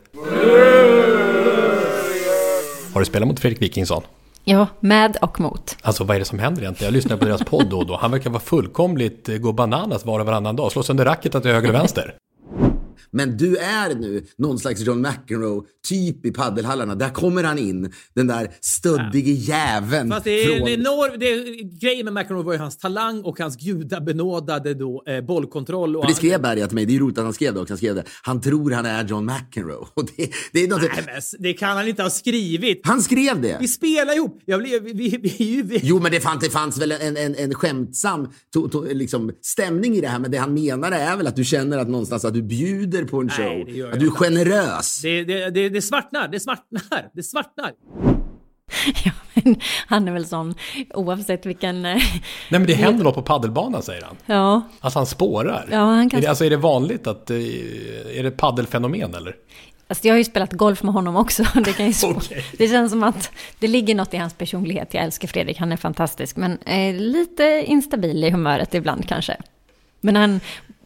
Har 2.94 3.00
du 3.00 3.06
spelat 3.06 3.28
mot 3.28 3.40
Fredrik 3.40 3.62
Wikingsson? 3.62 4.04
Ja, 4.44 4.68
med 4.80 5.18
och 5.22 5.40
mot. 5.40 5.78
Alltså 5.82 6.04
vad 6.04 6.16
är 6.16 6.20
det 6.20 6.26
som 6.26 6.40
händer 6.40 6.62
egentligen? 6.62 6.94
Jag 6.94 6.98
lyssnar 6.98 7.18
på 7.18 7.26
deras 7.26 7.44
podd 7.44 7.70
då 7.70 7.78
och 7.78 7.88
då. 7.88 7.98
Han 7.98 8.12
verkar 8.12 8.30
vara 8.30 8.40
fullkomligt 8.40 9.30
eh, 9.30 9.38
gå 9.38 9.52
bananas 9.52 10.06
var 10.06 10.20
och 10.20 10.26
varannan 10.26 10.56
dag. 10.56 10.72
Slå 10.72 10.84
sönder 10.84 11.06
racket 11.06 11.32
till 11.32 11.52
höger 11.52 11.70
och 11.70 11.76
vänster. 11.76 12.16
Men 13.12 13.38
du 13.38 13.58
är 13.58 13.96
nu 13.96 14.26
någon 14.38 14.60
slags 14.60 14.82
John 14.82 15.02
McEnroe 15.02 15.64
typ 15.88 16.26
i 16.26 16.32
paddelhallarna. 16.32 16.96
Där 16.96 17.10
kommer 17.10 17.44
han 17.44 17.60
in, 17.60 17.94
den 18.14 18.28
där 18.28 18.52
stöddige 18.62 19.32
jäveln. 19.32 20.10
Fast 20.10 20.24
det 20.24 20.44
är, 20.44 20.58
från... 20.58 20.68
är 20.68 20.74
enorm, 20.74 21.20
det 21.20 21.26
är, 21.32 21.64
grejen 21.80 22.06
med 22.06 22.14
McEnroe 22.14 22.44
var 22.44 22.54
ju 22.54 22.60
hans 22.60 22.78
talang 22.78 23.22
och 23.22 23.40
hans 23.40 23.56
gudabenådade 23.56 24.74
då, 24.74 25.04
eh, 25.08 25.22
bollkontroll. 25.22 25.96
Och 25.96 26.04
För 26.04 26.10
det 26.10 26.16
skrev 26.16 26.42
Berga 26.42 26.68
till 26.68 26.76
mig, 26.76 26.86
det 26.86 26.96
är 26.96 27.00
roligt 27.00 27.18
att 27.18 27.24
han 27.24 27.34
skrev 27.34 27.54
det 27.54 27.60
också. 27.60 27.72
Han 27.72 27.78
skrev 27.78 27.96
det. 27.96 28.04
Han 28.24 28.42
tror 28.42 28.72
han 28.72 28.86
är 28.86 29.06
John 29.08 29.26
McEnroe. 29.26 29.88
Och 29.94 30.06
det, 30.18 30.32
det 30.52 30.64
är 30.64 30.68
något... 30.68 30.82
Nej, 30.82 31.04
men 31.06 31.22
det 31.40 31.54
kan 31.54 31.78
han 31.78 31.88
inte 31.88 32.04
ha 32.04 32.10
skrivit. 32.10 32.82
Han 32.84 33.02
skrev 33.02 33.42
det. 33.42 33.58
Vi 33.60 33.68
spelar 33.68 34.16
ihop. 34.16 34.42
Jag 34.46 34.60
blev, 34.60 34.84
vi, 34.84 34.94
vi, 34.94 35.18
vi, 35.38 35.62
vi, 35.62 35.80
Jo, 35.84 36.00
men 36.00 36.12
det 36.12 36.20
fanns, 36.20 36.44
det 36.44 36.50
fanns 36.50 36.82
väl 36.82 36.92
en, 36.92 37.18
en, 37.18 37.36
en 37.36 37.54
skämtsam 37.54 38.28
to, 38.54 38.70
to, 38.70 38.84
liksom, 38.94 39.32
stämning 39.42 39.96
i 39.96 40.02
det 40.02 40.08
här. 40.08 40.20
Men 40.20 40.32
det 40.32 40.38
han 40.38 40.54
menar 40.54 40.92
är 40.92 41.18
väl 41.18 41.28
att 41.28 41.36
du 41.36 41.44
känner 41.44 41.78
att 41.78 41.90
någonstans 41.90 42.26
att 42.26 42.34
du 42.34 42.44
bjuder 42.44 43.01
på 43.06 43.22
en 43.22 43.30
show. 43.30 43.46
Nej, 43.46 43.64
det 43.66 43.72
gör 43.72 43.86
jag 43.88 43.94
att 43.94 44.00
du 44.00 44.06
är 44.08 44.12
generös. 44.12 45.02
Det, 45.02 45.24
det, 45.24 45.50
det, 45.50 45.70
det 45.70 45.82
svartnar, 45.82 46.28
det 46.28 46.40
svartnar, 46.40 47.10
det 47.14 47.24
svartnar. 47.24 47.72
Han 49.88 50.08
är 50.08 50.12
väl 50.12 50.26
sån 50.26 50.56
oavsett 50.94 51.46
vilken... 51.46 51.76
eh, 51.86 51.96
Nej 51.96 52.02
men 52.50 52.66
det 52.66 52.74
händer 52.74 53.04
något 53.04 53.16
på 53.16 53.22
paddelbanan 53.22 53.82
säger 53.84 54.02
han. 54.02 54.16
Ja. 54.26 54.62
Alltså 54.80 55.00
han 55.00 55.06
spårar. 55.06 55.68
Ja, 55.72 55.78
han 55.78 56.10
kan- 56.10 56.18
är 56.18 56.22
det, 56.22 56.28
alltså 56.28 56.46
är 56.46 56.50
det 56.50 56.58
vanligt 56.58 57.08
att... 57.08 57.30
eh, 57.30 57.38
Är 58.18 58.24
det 58.24 58.32
paddelfenomen 58.32 59.16
eller? 59.16 59.36
Alltså 59.88 60.08
jag 60.08 60.14
har 60.14 60.18
ju 60.18 60.24
spelat 60.24 60.54
golf 60.54 60.84
med 60.84 60.94
honom 60.94 61.16
också. 61.16 61.44
Det, 61.66 61.74
kan 61.74 61.86
ju 61.86 61.92
spå- 61.92 62.34
det 62.58 62.68
känns 62.68 62.92
som 62.92 63.04
att 63.04 63.32
det 63.60 63.68
ligger 63.68 63.96
något 63.96 64.14
i 64.14 64.18
hans 64.18 64.34
personlighet. 64.34 64.94
Jag 64.94 65.04
älskar 65.04 65.28
Fredrik, 65.28 65.58
han 65.58 65.72
är 65.72 65.78
fantastisk. 65.78 66.36
Men 66.36 66.58
eh, 66.60 66.96
lite 66.96 67.64
instabil 67.68 68.24
i 68.24 68.30
humöret 68.30 68.74
ibland 68.74 69.08
kanske. 69.08 69.38
Men 70.02 70.16
han, 70.16 70.40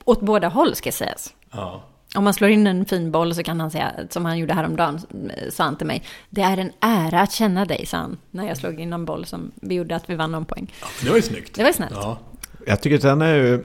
åt 0.06 0.22
båda 0.22 0.48
håll 0.48 0.76
ska 0.76 0.92
sägas. 0.92 1.34
Ja. 1.52 1.84
Om 2.16 2.24
man 2.24 2.34
slår 2.34 2.50
in 2.50 2.68
en 2.68 2.86
fin 2.86 3.12
boll 3.12 3.36
så 3.36 3.44
kan 3.44 3.60
han 3.60 3.72
säga, 3.72 3.92
som 4.10 4.26
han 4.26 4.38
gjorde 4.38 4.54
häromdagen, 4.54 5.00
eh, 5.38 5.50
sa 5.52 5.64
han 5.64 5.78
till 5.78 5.88
mig. 5.88 6.04
Det 6.30 6.42
är 6.42 6.58
en 6.58 6.72
ära 6.80 7.22
att 7.22 7.32
känna 7.32 7.66
dig, 7.66 7.86
sa 7.86 7.98
han. 7.98 8.18
När 8.32 8.48
jag 8.48 8.58
slog 8.58 8.80
in 8.80 8.94
en 8.94 9.06
boll 9.06 9.26
som 9.26 9.52
vi 9.56 9.76
gjorde 9.76 9.96
att 9.96 10.10
vi 10.10 10.16
vann 10.16 10.32
någon 10.32 10.46
poäng. 10.46 10.74
Det 11.04 11.10
var 11.10 11.16
ju 11.16 11.22
snyggt. 11.22 11.56
Det 11.56 11.62
var 11.62 11.70
ju 11.70 11.74
snällt. 11.74 11.94
Ja. 11.96 12.20
Jag 12.68 12.82
tycker 12.82 13.00
sen 13.00 13.22
är 13.22 13.36
ju 13.36 13.64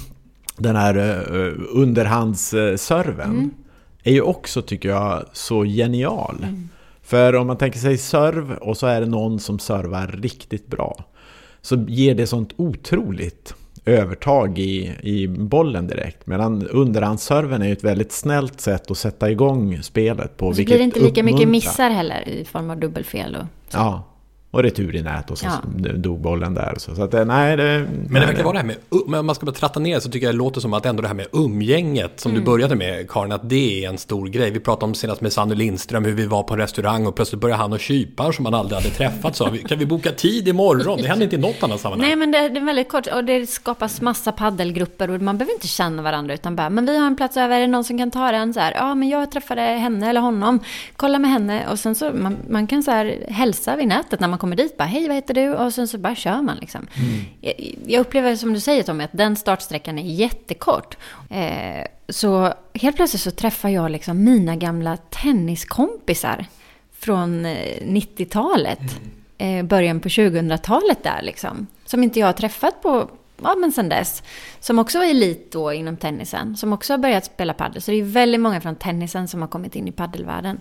den 0.56 0.76
här 0.76 0.96
uh, 1.36 1.54
underhandsserven 1.70 3.30
Mm. 3.30 3.50
är 4.02 4.12
ju 4.12 4.20
också, 4.20 4.62
tycker 4.62 4.88
jag, 4.88 5.24
så 5.32 5.64
genial. 5.64 6.46
För 7.02 7.34
om 7.34 7.46
man 7.46 7.56
tänker 7.58 7.78
sig 7.78 7.98
serv 7.98 8.52
och 8.52 8.76
så 8.76 8.86
är 8.86 9.00
det 9.00 9.06
någon 9.06 9.40
som 9.40 9.58
servar 9.58 10.06
riktigt 10.06 10.66
bra. 10.66 11.04
Så 11.62 11.84
ger 11.88 12.14
det 12.14 12.26
sånt 12.26 12.52
otroligt 12.56 13.54
övertag 13.88 14.58
i, 14.58 14.92
i 15.02 15.28
bollen 15.28 15.86
direkt. 15.86 16.26
Medan 16.26 16.66
underhandsserven 16.66 17.62
är 17.62 17.66
ju 17.66 17.72
ett 17.72 17.84
väldigt 17.84 18.12
snällt 18.12 18.60
sätt 18.60 18.90
att 18.90 18.98
sätta 18.98 19.30
igång 19.30 19.82
spelet 19.82 20.36
på. 20.36 20.46
Och 20.46 20.54
så 20.54 20.56
vilket 20.56 20.70
blir 20.72 20.78
det 20.78 20.84
inte 20.84 21.00
lika 21.00 21.22
mycket 21.22 21.40
uppmuntrar. 21.40 21.50
missar 21.50 21.90
heller 21.90 22.28
i 22.28 22.44
form 22.44 22.70
av 22.70 22.76
dubbelfel. 22.76 23.36
Och, 23.36 23.44
Ja, 23.72 24.04
och 24.50 24.62
retur 24.62 24.96
i 24.96 25.02
nät 25.02 25.30
och 25.30 25.38
så 25.38 25.46
Ja. 25.46 25.92
dog 25.92 26.20
bollen 26.20 26.54
där. 26.54 26.74
Så, 26.76 26.94
så 26.94 27.02
att 27.02 27.10
det, 27.10 27.24
nej, 27.24 27.56
det... 27.56 27.86
Men 28.08 28.20
det 28.20 28.26
verkar 28.26 28.42
vara 28.44 28.52
det 28.52 28.58
här 28.58 28.66
med, 28.66 28.76
men 29.06 29.20
om 29.20 29.26
man 29.26 29.34
ska 29.34 29.46
bara 29.46 29.52
tratta 29.52 29.80
ner 29.80 30.00
så 30.00 30.10
tycker 30.10 30.26
jag 30.26 30.34
det 30.34 30.38
låter 30.38 30.60
som 30.60 30.72
att 30.74 30.86
ändå 30.86 31.02
det 31.02 31.08
här 31.08 31.14
med 31.14 31.26
umgänget 31.32 32.20
som 32.20 32.30
Mm. 32.32 32.40
du 32.44 32.50
började 32.50 32.74
med 32.76 33.10
Karin, 33.10 33.32
att 33.32 33.48
det 33.50 33.84
är 33.84 33.88
en 33.88 33.98
stor 33.98 34.26
grej. 34.26 34.50
Vi 34.50 34.60
pratade 34.60 34.84
om 34.84 34.94
senast 34.94 35.20
med 35.20 35.32
Sanny 35.32 35.54
Lindström 35.54 36.04
hur 36.04 36.12
vi 36.12 36.26
var 36.26 36.42
på 36.42 36.54
en 36.54 36.60
restaurang 36.60 37.06
och 37.06 37.14
plötsligt 37.16 37.40
började 37.40 37.62
han 37.62 37.72
och 37.72 37.80
kyparen 37.80 38.32
som 38.32 38.42
man 38.42 38.54
aldrig 38.54 38.76
hade 38.82 38.90
träffat 38.94 39.36
sa 39.36 39.50
kan 39.68 39.78
vi 39.78 39.86
boka 39.86 40.10
tid 40.12 40.48
imorgon? 40.48 40.98
Det 41.02 41.08
händer 41.08 41.24
inte 41.24 41.36
i 41.36 41.38
något 41.38 41.62
annat 41.62 41.80
sammanhang. 41.80 42.08
Nej, 42.08 42.16
men 42.16 42.30
det, 42.30 42.48
det 42.48 42.60
är 42.60 42.64
väldigt 42.64 42.88
kort 42.88 43.06
och 43.06 43.24
det 43.24 43.46
skapas 43.46 44.00
massa 44.00 44.32
paddelgrupper 44.32 45.10
och 45.10 45.22
man 45.22 45.38
behöver 45.38 45.52
inte 45.54 45.68
känna 45.68 46.02
varandra 46.02 46.34
utan 46.34 46.56
bara, 46.56 46.70
men 46.70 46.86
vi 46.86 46.98
har 46.98 47.06
en 47.06 47.16
plats 47.16 47.36
över, 47.36 47.56
är 47.56 47.60
det 47.60 47.66
någon 47.66 47.84
som 47.84 47.98
kan 47.98 48.10
ta 48.10 48.32
den? 48.32 48.54
Så 48.54 48.60
här, 48.60 48.72
ja, 48.72 48.94
men 48.94 49.08
jag 49.08 49.30
träffade 49.30 49.60
henne 49.60 50.10
eller 50.10 50.20
honom, 50.20 50.60
kolla 50.96 51.18
med 51.18 51.30
henne 51.30 51.68
och 51.70 51.78
sen 51.78 51.94
så, 51.94 52.12
man, 52.12 52.36
man 52.48 52.66
kan 52.66 52.82
så 52.82 52.90
här 52.90 53.24
hälsa 53.28 53.76
vid 53.76 53.88
nätet 53.88 54.20
när 54.20 54.28
man 54.28 54.37
kommer 54.38 54.56
dit, 54.56 54.76
bara, 54.76 54.84
hej, 54.84 55.06
vad 55.06 55.16
heter 55.16 55.34
du? 55.34 55.54
Och 55.54 55.74
sen 55.74 55.88
så 55.88 55.98
bara 55.98 56.14
kör 56.14 56.42
man 56.42 56.56
liksom. 56.56 56.86
Jag, 57.40 57.74
jag 57.86 58.00
upplever 58.00 58.36
som 58.36 58.52
du 58.52 58.60
säger 58.60 58.82
Tommy, 58.82 59.04
att 59.04 59.12
den 59.12 59.36
startsträckan 59.36 59.98
är 59.98 60.02
jättekort. 60.02 60.96
Eh, 61.30 61.86
så 62.08 62.54
helt 62.74 62.96
plötsligt 62.96 63.22
så 63.22 63.30
träffar 63.30 63.68
jag 63.68 63.90
liksom 63.90 64.24
mina 64.24 64.56
gamla 64.56 64.96
tenniskompisar 64.96 66.46
från 66.98 67.46
eh, 67.46 67.82
90-talet. 67.82 69.00
Eh, 69.38 69.64
början 69.64 70.00
på 70.00 70.08
2000-talet 70.08 71.02
där 71.02 71.22
liksom. 71.22 71.66
Som 71.84 72.02
inte 72.02 72.20
jag 72.20 72.26
har 72.26 72.32
träffat 72.32 72.82
på, 72.82 73.10
ja 73.42 73.54
men 73.54 73.72
sen 73.72 73.88
dess. 73.88 74.22
Som 74.60 74.78
också 74.78 74.98
var 74.98 75.04
elit 75.04 75.52
då 75.52 75.72
inom 75.72 75.96
tennisen. 75.96 76.56
Som 76.56 76.72
också 76.72 76.92
har 76.92 76.98
börjat 76.98 77.24
spela 77.24 77.54
padel. 77.54 77.82
Så 77.82 77.90
det 77.90 78.00
är 78.00 78.02
väldigt 78.02 78.40
många 78.40 78.60
från 78.60 78.76
tennisen 78.76 79.28
som 79.28 79.40
har 79.40 79.48
kommit 79.48 79.76
in 79.76 79.88
i 79.88 79.92
paddelvärlden. 79.92 80.60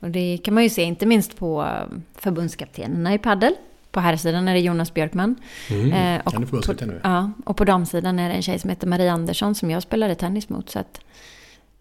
Och 0.00 0.10
det 0.10 0.38
kan 0.44 0.54
man 0.54 0.62
ju 0.62 0.70
se 0.70 0.82
inte 0.82 1.06
minst 1.06 1.36
på 1.36 1.62
eh, 1.62 1.98
förbundskaptenerna 2.14 3.14
i 3.14 3.18
paddel. 3.18 3.54
På 3.90 4.00
här 4.00 4.16
sidan 4.16 4.48
är 4.48 4.54
det 4.54 4.60
Jonas 4.60 4.94
Björkman. 4.94 5.36
Mm, 5.70 5.92
Eh, 5.92 6.22
är 6.34 6.46
på, 6.46 6.98
ja, 7.02 7.30
och 7.44 7.56
på 7.56 7.64
damsidan 7.64 8.18
är 8.18 8.28
det 8.28 8.34
en 8.34 8.42
tjej 8.42 8.58
som 8.58 8.70
heter 8.70 8.86
Marie 8.86 9.12
Andersson 9.12 9.54
som 9.54 9.70
jag 9.70 9.82
spelade 9.82 10.14
tennis 10.14 10.48
mot. 10.48 10.70
Så 10.70 10.78
att, 10.78 11.00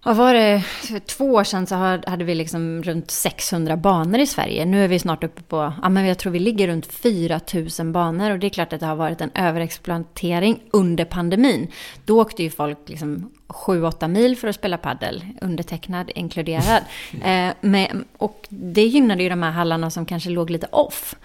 Vad 0.05 0.15
var 0.15 0.33
det? 0.33 0.61
För 0.61 0.99
två 0.99 1.25
år 1.25 1.43
sedan 1.43 1.67
så 1.67 1.75
hade 1.75 2.23
vi 2.23 2.35
liksom 2.35 2.83
runt 2.83 3.11
600 3.11 3.77
banor 3.77 4.19
i 4.19 4.27
Sverige. 4.27 4.65
Nu 4.65 4.83
är 4.83 4.87
vi 4.87 4.99
snart 4.99 5.23
uppe 5.23 5.41
på, 5.41 5.73
ja 5.81 5.89
men 5.89 6.05
jag 6.05 6.17
tror 6.17 6.31
vi 6.31 6.39
ligger 6.39 6.67
runt 6.67 6.85
4000 6.85 7.91
banor. 7.91 8.31
Och 8.31 8.39
det 8.39 8.47
är 8.47 8.49
klart 8.49 8.73
att 8.73 8.79
det 8.79 8.85
har 8.85 8.95
varit 8.95 9.21
en 9.21 9.31
överexploatering 9.35 10.59
under 10.71 11.05
pandemin. 11.05 11.67
Då 12.05 12.21
åkte 12.21 12.43
ju 12.43 12.49
folk 12.49 12.77
liksom 12.85 13.31
7-8 13.47 14.07
mil 14.07 14.37
för 14.37 14.47
att 14.47 14.55
spela 14.55 14.77
paddel, 14.77 15.25
undertecknad 15.41 16.11
inkluderad. 16.15 16.83
eh, 17.23 17.53
med, 17.61 18.03
och 18.17 18.45
det 18.49 18.85
gynnade 18.85 19.23
ju 19.23 19.29
de 19.29 19.43
här 19.43 19.51
hallarna 19.51 19.89
som 19.89 20.05
kanske 20.05 20.29
låg 20.29 20.49
lite 20.49 20.67
off. 20.71 21.15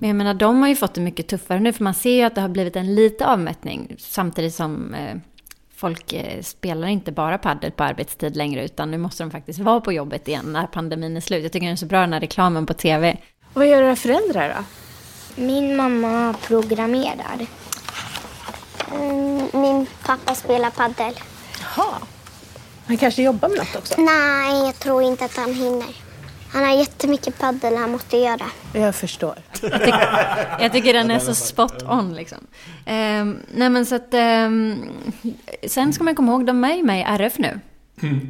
Men 0.00 0.08
jag 0.08 0.16
menar, 0.16 0.34
de 0.34 0.60
har 0.60 0.68
ju 0.68 0.76
fått 0.76 0.94
det 0.94 1.00
mycket 1.00 1.28
tuffare 1.28 1.60
nu, 1.60 1.72
för 1.72 1.84
man 1.84 1.94
ser 1.94 2.14
ju 2.14 2.22
att 2.22 2.34
det 2.34 2.40
har 2.40 2.48
blivit 2.48 2.76
en 2.76 2.94
lite 2.94 3.26
avmättning. 3.26 3.94
Samtidigt 3.98 4.54
som 4.54 4.94
eh, 4.94 5.16
folk 5.80 6.12
eh, 6.12 6.42
spelar 6.42 6.88
inte 6.88 7.12
bara 7.12 7.38
paddel 7.38 7.70
på 7.72 7.84
arbetstid 7.84 8.36
längre, 8.36 8.64
utan 8.64 8.90
nu 8.90 8.98
måste 8.98 9.22
de 9.22 9.30
faktiskt 9.30 9.58
vara 9.58 9.80
på 9.80 9.92
jobbet 9.92 10.28
igen 10.28 10.52
när 10.52 10.66
pandemin 10.66 11.16
är 11.16 11.20
slut. 11.20 11.42
Jag 11.42 11.52
tycker 11.52 11.66
den 11.66 11.72
är 11.72 11.76
så 11.76 11.86
bra, 11.86 12.00
den 12.00 12.12
här 12.12 12.20
reklamen 12.20 12.66
på 12.66 12.74
tv. 12.74 13.16
Vad 13.52 13.66
gör 13.66 13.82
era 13.82 13.96
föräldrar 13.96 14.54
då? 14.56 14.64
Min 15.42 15.76
mamma 15.76 16.34
programmerar. 16.46 17.46
Mm, 18.94 19.48
Min 19.52 19.86
pappa 20.06 20.34
spelar 20.34 20.70
paddel. 20.70 21.14
Jaha. 21.76 21.94
Han 22.86 22.96
kanske 22.96 23.22
jobbar 23.22 23.48
med 23.48 23.58
något 23.58 23.76
också? 23.76 23.94
Nej, 24.00 24.64
jag 24.66 24.78
tror 24.78 25.02
inte 25.02 25.24
att 25.24 25.36
han 25.36 25.54
hinner. 25.54 26.09
Han 26.52 26.64
har 26.64 26.72
jättemycket 26.72 27.38
paddel 27.38 27.76
han 27.76 27.90
måste 27.90 28.16
göra. 28.16 28.44
Jag 28.72 28.94
förstår. 28.94 29.34
Jag 29.62 29.72
tycker, 29.80 30.08
jag 30.60 30.72
tycker 30.72 30.92
den 30.92 31.10
är 31.10 31.18
så 31.18 31.34
spot 31.34 31.82
on 31.88 32.14
liksom. 32.14 32.38
Ehm, 32.86 33.38
nej 33.54 33.70
men 33.70 33.86
så 33.86 33.94
att... 33.94 34.14
ehm, 34.14 34.74
sen 35.66 35.92
ska 35.92 36.04
man 36.04 36.14
komma 36.14 36.32
ihåg, 36.32 36.46
de 36.46 36.64
är 36.64 36.74
ju 36.74 36.82
med 36.82 37.00
i 37.00 37.02
RF 37.02 37.38
nu. 37.38 37.60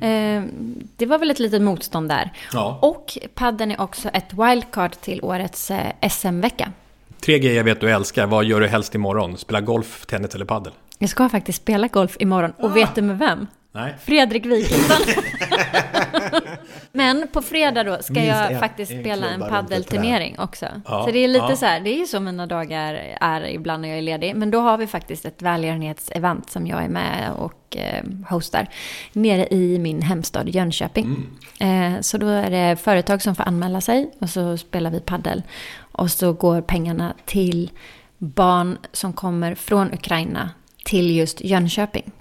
Ehm, 0.02 0.48
det 0.96 1.06
var 1.06 1.18
väl 1.18 1.30
ett 1.30 1.38
litet 1.38 1.62
motstånd 1.62 2.08
där. 2.08 2.30
Ja. 2.52 2.78
Och 2.82 3.18
padden 3.34 3.70
är 3.70 3.80
också 3.80 4.08
ett 4.08 4.32
wildcard 4.34 4.92
till 4.92 5.20
årets 5.22 5.70
eh, 5.70 6.08
SM-vecka. 6.10 6.72
Tre 7.20 7.38
grejer 7.38 7.56
jag 7.56 7.64
vet 7.64 7.80
du 7.80 7.90
älskar. 7.90 8.26
Vad 8.26 8.44
gör 8.44 8.60
du 8.60 8.66
helst 8.68 8.94
imorgon? 8.94 9.36
Spela 9.38 9.60
golf, 9.60 10.06
tennis 10.06 10.34
eller 10.34 10.44
paddel? 10.44 10.72
Jag 10.98 11.10
ska 11.10 11.28
faktiskt 11.28 11.62
spela 11.62 11.86
golf 11.88 12.16
imorgon. 12.20 12.52
Och 12.58 12.76
vet 12.76 12.94
du 12.94 13.02
med 13.02 13.18
vem? 13.18 13.46
Nej. 13.72 13.94
Fredrik 14.04 14.46
Wikingsson. 14.46 14.96
Men 16.92 17.28
på 17.32 17.42
fredag 17.42 17.84
då 17.84 17.98
ska 18.02 18.12
Minst 18.12 18.28
jag 18.28 18.52
en- 18.52 18.60
faktiskt 18.60 18.92
en 18.92 19.00
spela 19.00 19.28
en 19.28 19.40
paddelturnering 19.40 20.38
också. 20.38 20.66
Ja, 20.86 21.04
så 21.04 21.10
det 21.10 21.18
är 21.18 21.28
lite 21.28 21.46
ja. 21.48 21.56
så 21.56 21.66
här, 21.66 21.80
det 21.80 21.90
är 21.90 21.98
ju 21.98 22.06
så 22.06 22.20
mina 22.20 22.46
dagar 22.46 22.94
är 23.20 23.48
ibland 23.48 23.82
när 23.82 23.88
jag 23.88 23.98
är 23.98 24.02
ledig. 24.02 24.36
Men 24.36 24.50
då 24.50 24.60
har 24.60 24.78
vi 24.78 24.86
faktiskt 24.86 25.24
ett 25.24 25.42
välgörenhetsevent 25.42 26.50
som 26.50 26.66
jag 26.66 26.84
är 26.84 26.88
med 26.88 27.32
och 27.38 27.76
eh, 27.76 28.04
hostar 28.28 28.68
nere 29.12 29.46
i 29.50 29.78
min 29.78 30.02
hemstad 30.02 30.48
Jönköping. 30.48 31.26
Eh, 31.60 32.00
så 32.00 32.18
då 32.18 32.26
är 32.26 32.50
det 32.50 32.76
företag 32.76 33.22
som 33.22 33.34
får 33.34 33.44
anmäla 33.48 33.80
sig 33.80 34.10
och 34.20 34.30
så 34.30 34.56
spelar 34.56 34.90
vi 34.90 35.00
paddel. 35.00 35.42
Och 35.92 36.10
så 36.10 36.32
går 36.32 36.60
pengarna 36.60 37.14
till 37.24 37.70
barn 38.18 38.78
som 38.92 39.12
kommer 39.12 39.54
från 39.54 39.94
Ukraina 39.94 40.50
till 40.84 41.16
just 41.16 41.40
Jönköping. 41.40 42.12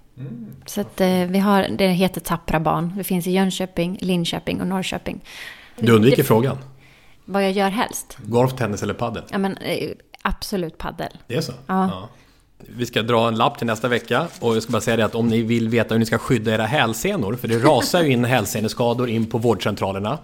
Så 0.65 0.81
att 0.81 1.01
eh, 1.01 1.07
vi 1.07 1.39
har, 1.39 1.67
det 1.77 1.87
heter 1.87 2.21
Tappra 2.21 2.59
barn. 2.59 2.93
Det 2.97 3.03
finns 3.03 3.27
i 3.27 3.31
Jönköping, 3.31 3.97
Linköping 4.01 4.61
och 4.61 4.67
Norrköping. 4.67 5.21
Du 5.79 5.91
undviker 5.91 6.17
Det- 6.17 6.23
frågan. 6.23 6.57
Vad 7.25 7.43
jag 7.43 7.51
gör 7.51 7.69
helst? 7.69 8.17
Golf, 8.25 8.53
tennis 8.55 8.83
eller 8.83 8.93
paddel? 8.93 9.23
Ja 9.31 9.37
men 9.37 9.57
eh, 9.57 9.89
absolut 10.21 10.77
paddel. 10.77 11.17
Det 11.27 11.35
är 11.35 11.41
så? 11.41 11.53
Ja. 11.67 12.09
Vi 12.77 12.85
ska 12.85 13.01
dra 13.01 13.27
en 13.27 13.35
lapp 13.35 13.57
till 13.57 13.67
nästa 13.67 13.87
vecka 13.87 14.27
och 14.39 14.55
jag 14.55 14.63
ska 14.63 14.71
bara 14.71 14.81
säga 14.81 14.97
det 14.97 15.05
att 15.05 15.15
om 15.15 15.27
ni 15.27 15.41
vill 15.41 15.69
veta 15.69 15.93
hur 15.93 15.99
ni 15.99 16.05
ska 16.05 16.17
skydda 16.17 16.51
era 16.53 16.65
hälsenor, 16.65 17.35
för 17.35 17.47
det 17.47 17.57
rasar 17.59 18.03
ju 18.03 18.11
in 18.11 18.25
hälseneskador 18.25 19.09
in 19.09 19.25
på 19.25 19.37
vårdcentralerna. 19.37 20.19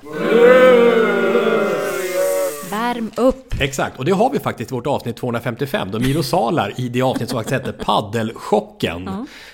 Värm 2.95 3.11
upp! 3.15 3.53
Exakt, 3.61 3.97
och 3.99 4.05
det 4.05 4.11
har 4.11 4.29
vi 4.29 4.39
faktiskt 4.39 4.71
i 4.71 4.75
vårt 4.75 4.87
avsnitt 4.87 5.17
255 5.17 5.91
då 5.91 5.99
Miro 5.99 6.23
Salar 6.23 6.73
i 6.77 6.89
det 6.89 7.01
avsnitt 7.01 7.29
som 7.29 7.39
faktiskt 7.39 7.53
hette 7.65 7.71
Paddelchocken 7.85 9.07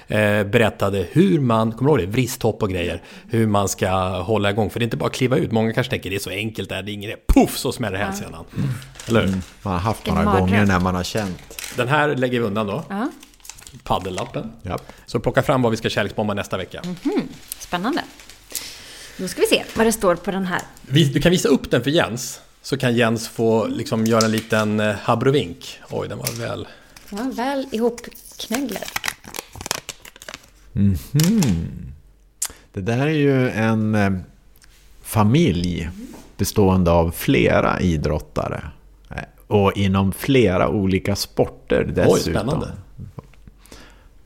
eh, 0.08 0.44
berättade 0.44 1.06
hur 1.12 1.40
man, 1.40 1.72
kommer 1.72 1.92
du 1.92 2.02
ihåg 2.02 2.10
det, 2.10 2.14
vristhopp 2.14 2.64
och 2.64 2.70
grejer, 2.70 3.02
hur 3.30 3.48
man 3.48 3.70
ska 3.70 3.90
hålla 4.22 4.50
igång. 4.50 4.70
För 4.70 4.80
det 4.80 4.84
är 4.84 4.88
inte 4.88 4.98
bara 4.98 5.06
att 5.06 5.14
kliva 5.14 5.38
ut, 5.38 5.52
många 5.52 5.74
kanske 5.74 5.90
tänker 5.92 6.10
det 6.10 6.16
är 6.16 6.20
så 6.20 6.30
enkelt, 6.30 6.70
där, 6.70 6.84
det 6.84 6.92
är 6.92 6.94
ingen 6.94 7.10
idé, 7.12 7.20
poff 7.28 7.58
så 7.58 7.72
smäller 7.72 7.98
hälsenan. 7.98 8.46
Eller 9.08 9.22
hur? 9.22 9.34
Man 9.62 9.74
har 9.74 9.80
haft 9.80 10.06
några 10.08 10.24
gånger 10.40 10.66
när 10.66 10.80
man 10.80 10.96
har 10.96 11.04
känt. 11.04 11.62
Den 11.78 11.88
här 11.88 12.16
lägger 12.16 12.40
vi 12.40 12.46
undan 12.46 12.68
då, 12.68 12.84
Ja. 12.90 13.08
paddellappen. 13.84 14.52
Ja. 14.64 14.78
Så 15.06 15.20
plocka 15.20 15.42
fram 15.44 15.62
vad 15.62 15.72
vi 15.72 15.78
ska 15.78 15.90
kärleksbomba 15.90 16.34
nästa 16.34 16.58
vecka. 16.58 16.82
Mhm. 16.86 17.22
Spännande. 17.60 18.02
Då 19.18 19.28
ska 19.28 19.42
vi 19.42 19.48
se 19.48 19.64
vad 19.76 19.86
det 19.86 19.92
står 19.92 20.16
på 20.16 20.32
den 20.32 20.46
här. 20.46 20.62
Du 21.14 21.22
kan 21.22 21.32
visa 21.32 21.50
upp 21.50 21.72
den 21.72 21.84
för 21.84 21.92
Jens, 21.92 22.40
så 22.62 22.78
kan 22.78 22.96
Jens 22.96 23.28
få 23.28 23.68
liksom 23.68 24.06
göra 24.06 24.26
en 24.26 24.32
liten 24.32 24.80
eh, 24.80 24.96
habrovink. 24.96 25.80
Oj, 25.90 26.08
den 26.08 26.18
var 26.18 26.40
väl... 26.40 26.68
Den 27.10 27.26
var 27.28 27.34
väl 27.34 27.68
ihopknögglad. 27.72 28.84
Mhm. 30.74 31.92
Det 32.74 32.82
där 32.82 32.98
är 33.08 33.12
ju 33.12 33.50
en 33.50 33.96
eh, 33.96 34.12
familj 35.02 35.90
bestående 36.38 36.92
av 36.92 37.12
flera 37.12 37.80
idrottare. 37.82 38.64
Eh, 39.10 39.18
Och 39.48 39.78
inom 39.78 40.12
flera 40.12 40.70
olika 40.70 41.16
sporter 41.16 41.84
dessutom. 41.84 42.14
Oj, 42.14 42.20
spännande. 42.20 42.68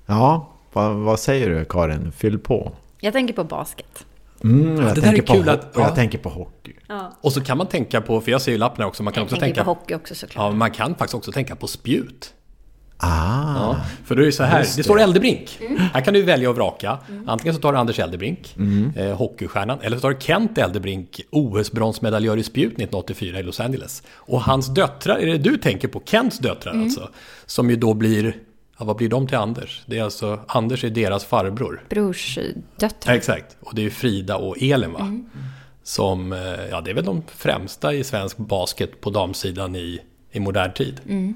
Ja, 0.05 0.49
vad, 0.73 0.95
vad 0.95 1.19
säger 1.19 1.49
du 1.49 1.65
Karin? 1.65 2.11
Fyll 2.11 2.39
på. 2.39 2.71
Jag 2.99 3.13
tänker 3.13 3.33
på 3.33 3.43
basket. 3.43 4.05
Mm, 4.43 4.81
jag, 4.85 4.95
tänker 5.01 5.37
är 5.37 5.43
på, 5.43 5.49
att- 5.51 5.75
och 5.75 5.81
jag 5.81 5.89
ja. 5.89 5.95
tänker 5.95 6.17
på 6.17 6.29
hockey. 6.29 6.73
Ja. 6.87 7.11
Och 7.21 7.33
så 7.33 7.41
kan 7.41 7.57
man 7.57 7.67
tänka 7.67 8.01
på, 8.01 8.21
för 8.21 8.31
jag 8.31 8.41
ser 8.41 8.51
ju 8.51 8.57
lappen 8.57 8.81
här 8.81 8.87
också, 8.87 9.03
man 9.03 9.13
kan 9.13 9.21
Jag 9.21 9.25
också 9.25 9.35
tänka... 9.39 9.63
på 9.63 9.69
hockey 9.69 9.95
också 9.95 10.15
såklart. 10.15 10.45
Ja, 10.51 10.51
man 10.57 10.71
kan 10.71 10.95
faktiskt 10.95 11.13
också 11.15 11.31
tänka 11.31 11.55
på 11.55 11.67
spjut. 11.67 12.31
Ah, 12.97 13.55
Ja, 13.55 13.81
för 14.05 14.15
då 14.15 14.21
är 14.21 14.25
det 14.25 14.31
så 14.31 14.43
här, 14.43 14.61
det 14.61 14.73
det. 14.77 14.83
står 14.83 14.99
Eldebrink. 14.99 15.57
Mm. 15.61 15.77
Här 15.93 16.01
kan 16.01 16.13
du 16.13 16.21
välja 16.21 16.49
och 16.49 16.55
vraka. 16.55 16.97
Antingen 17.27 17.55
så 17.55 17.61
tar 17.61 17.71
du 17.73 17.77
Anders 17.77 17.99
Eldebrink, 17.99 18.53
Mm. 18.57 18.91
eh, 18.95 19.15
hockeystjärnan, 19.17 19.79
eller 19.81 19.97
så 19.97 20.01
tar 20.01 20.09
du 20.09 20.17
Kent 20.19 20.57
Eldebrink, 20.57 21.21
OS-bronsmedaljör 21.31 22.37
i 22.37 22.43
spjut 22.43 22.67
1984 22.71 23.39
i 23.39 23.43
Los 23.43 23.59
Angeles. 23.59 24.03
Och 24.15 24.41
hans 24.41 24.67
döttrar, 24.73 25.17
är 25.17 25.25
det 25.25 25.37
du 25.37 25.57
tänker 25.57 25.87
på? 25.87 26.01
Kents 26.05 26.39
döttrar 26.39 26.71
Mm. 26.73 26.83
alltså? 26.85 27.09
Som 27.45 27.69
ju 27.69 27.75
då 27.75 27.93
blir, 27.93 28.35
ja 28.79 28.85
vad 28.85 28.95
blir 28.95 29.09
de 29.09 29.27
till 29.27 29.37
Anders? 29.37 29.83
Det 29.85 29.97
är 29.99 30.03
alltså, 30.03 30.39
Anders 30.47 30.83
är 30.83 30.89
deras 30.89 31.25
farbror. 31.25 31.83
Brorsdöttrar. 31.89 33.13
Ja, 33.13 33.17
exakt. 33.17 33.57
Och 33.59 33.75
det 33.75 33.85
är 33.85 33.89
Frida 33.89 34.37
och 34.37 34.55
Elin 34.61 34.91
va? 34.91 34.99
Mm. 34.99 35.25
Som, 35.87 36.33
eh, 36.33 36.39
ja 36.71 36.81
det 36.81 36.91
är 36.91 36.95
väl 36.95 37.05
de 37.05 37.23
främsta 37.35 37.93
i 37.93 38.03
svensk 38.03 38.37
basket 38.37 39.01
på 39.01 39.09
damsidan 39.09 39.75
i, 39.75 40.01
i 40.31 40.39
modern 40.39 40.73
tid. 40.73 41.01
Mm. 41.05 41.33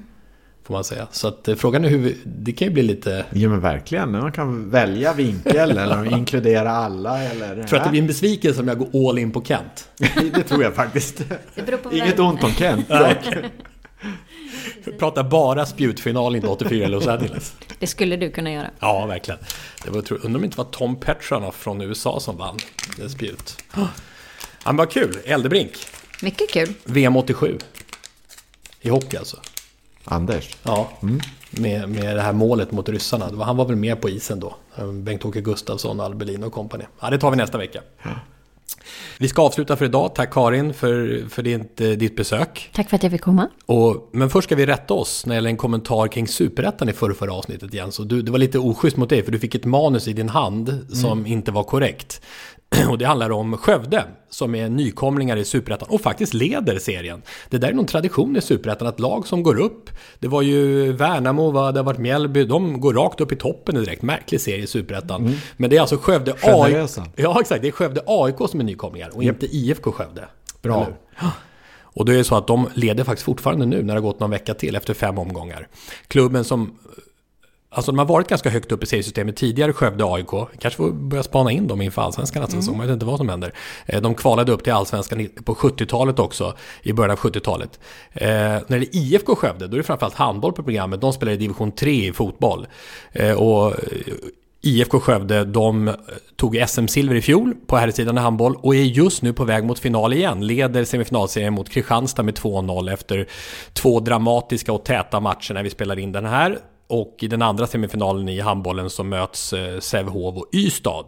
Får 0.64 0.74
man 0.74 0.84
säga. 0.84 1.08
Så 1.10 1.28
att 1.28 1.48
eh, 1.48 1.54
frågan 1.54 1.84
är 1.84 1.88
hur, 1.88 1.98
vi, 1.98 2.16
det 2.24 2.52
kan 2.52 2.68
ju 2.68 2.74
bli 2.74 2.82
lite... 2.82 3.24
Ja 3.30 3.48
men 3.48 3.60
verkligen, 3.60 4.10
man 4.10 4.32
kan 4.32 4.70
välja 4.70 5.12
vinkel 5.12 5.70
eller 5.78 6.16
inkludera 6.16 6.70
alla 6.70 7.22
eller... 7.22 7.62
Tror 7.62 7.78
att 7.78 7.84
det 7.84 7.90
blir 7.90 8.00
en 8.00 8.06
besvikelse 8.06 8.60
om 8.60 8.68
jag 8.68 8.78
går 8.78 9.08
all 9.08 9.18
in 9.18 9.30
på 9.32 9.44
Kent. 9.44 9.88
Det 10.34 10.42
tror 10.42 10.62
jag 10.62 10.74
faktiskt. 10.74 11.22
Det 11.54 11.62
beror 11.66 11.78
på 11.78 11.92
Inget 11.92 12.18
vem. 12.18 12.26
ont 12.26 12.44
om 12.44 12.52
Kent. 12.52 12.86
Nej. 12.88 13.18
Pratar 14.98 15.24
bara 15.24 15.66
spjutfinal 15.66 16.34
1984 16.34 16.84
i 16.84 16.88
Los 16.88 17.06
Angeles. 17.06 17.54
Det 17.78 17.86
skulle 17.86 18.16
du 18.16 18.30
kunna 18.30 18.52
göra. 18.52 18.70
Ja, 18.80 19.06
verkligen. 19.06 19.40
Det 19.84 19.90
var, 19.90 20.12
undrar 20.12 20.26
om 20.26 20.40
det 20.40 20.44
inte 20.44 20.58
var 20.58 20.64
Tom 20.64 20.96
Petranoff 20.96 21.56
från 21.56 21.80
USA 21.80 22.20
som 22.20 22.36
vann 22.36 22.58
det 22.96 23.08
spjut. 23.08 23.62
Ja, 24.64 24.72
men 24.72 24.76
vad 24.76 24.90
kul. 24.90 25.18
Eldebrink. 25.24 25.72
Mycket 26.22 26.50
kul. 26.50 26.74
VM 26.84 27.16
87. 27.16 27.58
I 28.80 28.88
hockey 28.88 29.16
alltså. 29.16 29.36
Anders. 30.04 30.56
Ja, 30.62 30.90
med, 31.50 31.88
med 31.88 32.16
det 32.16 32.22
här 32.22 32.32
målet 32.32 32.72
mot 32.72 32.88
ryssarna. 32.88 33.44
Han 33.44 33.56
var 33.56 33.64
väl 33.64 33.76
med 33.76 34.00
på 34.00 34.08
isen 34.08 34.40
då. 34.40 34.56
Bengt-Åke 34.92 35.40
Gustafsson, 35.40 36.00
Albelin 36.00 36.44
och 36.44 36.52
kompani. 36.52 36.84
Ja, 37.00 37.10
det 37.10 37.18
tar 37.18 37.30
vi 37.30 37.36
nästa 37.36 37.58
vecka. 37.58 37.80
Vi 39.18 39.28
ska 39.28 39.42
avsluta 39.42 39.76
för 39.76 39.84
idag. 39.84 40.14
Tack 40.14 40.32
Karin 40.32 40.74
för, 40.74 41.24
för 41.28 41.42
ditt, 41.42 41.80
eh, 41.80 41.88
ditt 41.90 42.16
besök. 42.16 42.70
Tack 42.72 42.88
för 42.88 42.96
att 42.96 43.02
jag 43.02 43.12
fick 43.12 43.20
komma. 43.20 43.48
Och, 43.66 44.08
men 44.12 44.30
först 44.30 44.48
ska 44.48 44.56
vi 44.56 44.66
rätta 44.66 44.94
oss 44.94 45.26
när 45.26 45.34
det 45.34 45.36
gäller 45.36 45.50
en 45.50 45.56
kommentar 45.56 46.08
kring 46.08 46.28
superettan 46.28 46.88
i 46.88 46.92
förra, 46.92 47.14
förra 47.14 47.32
avsnittet 47.32 47.74
Jens. 47.74 47.98
Och 47.98 48.06
du, 48.06 48.22
det 48.22 48.30
var 48.30 48.38
lite 48.38 48.58
oschysst 48.58 48.96
mot 48.96 49.08
dig 49.08 49.22
för 49.22 49.32
du 49.32 49.38
fick 49.38 49.54
ett 49.54 49.64
manus 49.64 50.08
i 50.08 50.12
din 50.12 50.28
hand 50.28 50.86
som 50.92 51.26
inte 51.26 51.52
var 51.52 51.64
korrekt. 51.64 52.22
Och 52.88 52.98
det 52.98 53.04
handlar 53.04 53.30
om 53.30 53.56
Skövde 53.56 54.04
som 54.30 54.54
är 54.54 54.68
nykomlingar 54.68 55.36
i 55.36 55.44
superettan 55.44 55.88
och 55.88 56.00
faktiskt 56.00 56.34
leder 56.34 56.78
serien. 56.78 57.22
Det 57.48 57.58
där 57.58 57.68
är 57.68 57.72
någon 57.72 57.86
tradition 57.86 58.36
i 58.36 58.40
superettan 58.40 58.88
att 58.88 59.00
lag 59.00 59.26
som 59.26 59.42
går 59.42 59.60
upp, 59.60 59.90
det 60.18 60.28
var 60.28 60.42
ju 60.42 60.92
Värnamo, 60.92 61.50
vad 61.50 61.74
det 61.74 61.80
har 61.80 61.84
varit 61.84 61.98
Mjällby, 61.98 62.44
de 62.44 62.80
går 62.80 62.94
rakt 62.94 63.20
upp 63.20 63.32
i 63.32 63.36
toppen 63.36 63.74
direkt. 63.74 64.02
Märklig 64.02 64.40
serie 64.40 64.62
i 64.62 64.66
superettan. 64.66 65.20
Mm. 65.20 65.38
Men 65.56 65.70
det 65.70 65.76
är 65.76 65.80
alltså 65.80 65.96
Skövde 65.96 66.32
AIK. 66.42 66.88
Ja, 67.16 67.40
exakt. 67.40 67.62
Det 67.62 67.68
är 67.68 67.72
Skövde 67.72 68.02
AIK 68.06 68.36
som 68.50 68.60
är 68.60 68.64
nykomlingar 68.64 69.16
och 69.16 69.22
inte 69.22 69.46
IFK 69.46 69.92
Skövde. 69.92 70.24
Bra. 70.62 70.88
Och 71.92 72.04
det 72.04 72.14
är 72.14 72.22
så 72.22 72.36
att 72.36 72.46
de 72.46 72.68
leder 72.74 73.04
faktiskt 73.04 73.24
fortfarande 73.24 73.66
nu 73.66 73.76
när 73.76 73.94
det 73.94 74.00
har 74.00 74.00
gått 74.00 74.20
någon 74.20 74.30
vecka 74.30 74.54
till 74.54 74.76
efter 74.76 74.94
fem 74.94 75.18
omgångar. 75.18 75.68
Klubben 76.08 76.44
som 76.44 76.78
Alltså 77.72 77.92
de 77.92 77.98
har 77.98 78.06
varit 78.06 78.28
ganska 78.28 78.50
högt 78.50 78.72
upp 78.72 78.82
i 78.82 78.86
seriesystemet 78.86 79.36
tidigare, 79.36 79.72
Skövde 79.72 80.04
AIK. 80.04 80.26
Kanske 80.58 80.76
får 80.76 80.90
börja 80.92 81.22
spana 81.22 81.52
in 81.52 81.66
dem 81.66 81.80
inför 81.82 82.02
allsvenskan 82.02 82.40
nästa 82.42 82.54
Mm. 82.54 82.62
säsong. 82.62 82.76
Man 82.76 82.86
vet 82.86 82.94
inte 82.94 83.06
vad 83.06 83.18
som 83.18 83.28
händer. 83.28 83.52
Eh, 83.86 84.00
De 84.00 84.14
kvalade 84.14 84.52
upp 84.52 84.64
till 84.64 84.72
allsvenskan 84.72 85.28
på 85.44 85.54
70-talet 85.54 86.18
också, 86.18 86.54
i 86.82 86.92
början 86.92 87.10
av 87.10 87.18
70-talet. 87.18 87.80
Eh, 88.12 88.28
när 88.28 88.68
det 88.68 88.76
är 88.76 88.96
IFK 88.96 89.34
Skövde, 89.36 89.66
då 89.66 89.74
är 89.74 89.78
det 89.78 89.82
framförallt 89.82 90.14
handboll 90.14 90.52
på 90.52 90.62
programmet. 90.62 91.00
De 91.00 91.12
spelar 91.12 91.32
i 91.32 91.36
division 91.36 91.72
3 91.72 92.08
i 92.08 92.12
fotboll. 92.12 92.66
Eh, 93.12 93.32
och 93.32 93.66
eh, 93.66 93.74
IFK 94.62 95.00
Skövde, 95.00 95.44
de 95.44 95.88
eh, 95.88 95.94
tog 96.36 96.56
SM-silver 96.68 97.14
i 97.14 97.22
fjol 97.22 97.54
på 97.66 97.76
herrsidan 97.76 98.18
i 98.18 98.20
handboll 98.20 98.56
och 98.56 98.74
är 98.74 98.78
just 98.82 99.22
nu 99.22 99.32
på 99.32 99.44
väg 99.44 99.64
mot 99.64 99.78
final 99.78 100.12
igen. 100.12 100.46
Leder 100.46 100.84
semifinalserien 100.84 101.52
mot 101.54 101.70
Kristianstad 101.70 102.22
med 102.22 102.34
2-0 102.34 102.92
efter 102.92 103.26
två 103.72 104.00
dramatiska 104.00 104.72
och 104.72 104.84
täta 104.84 105.20
matcher 105.20 105.54
när 105.54 105.62
vi 105.62 105.70
spelar 105.70 105.98
in 105.98 106.12
den 106.12 106.24
här. 106.26 106.58
Och 106.90 107.16
i 107.20 107.28
den 107.28 107.42
andra 107.42 107.66
semifinalen 107.66 108.28
i 108.28 108.40
handbollen 108.40 108.90
så 108.90 109.04
möts 109.04 109.52
eh, 109.52 109.78
Sävehof 109.78 110.36
och 110.36 110.46
Ystad. 110.54 111.04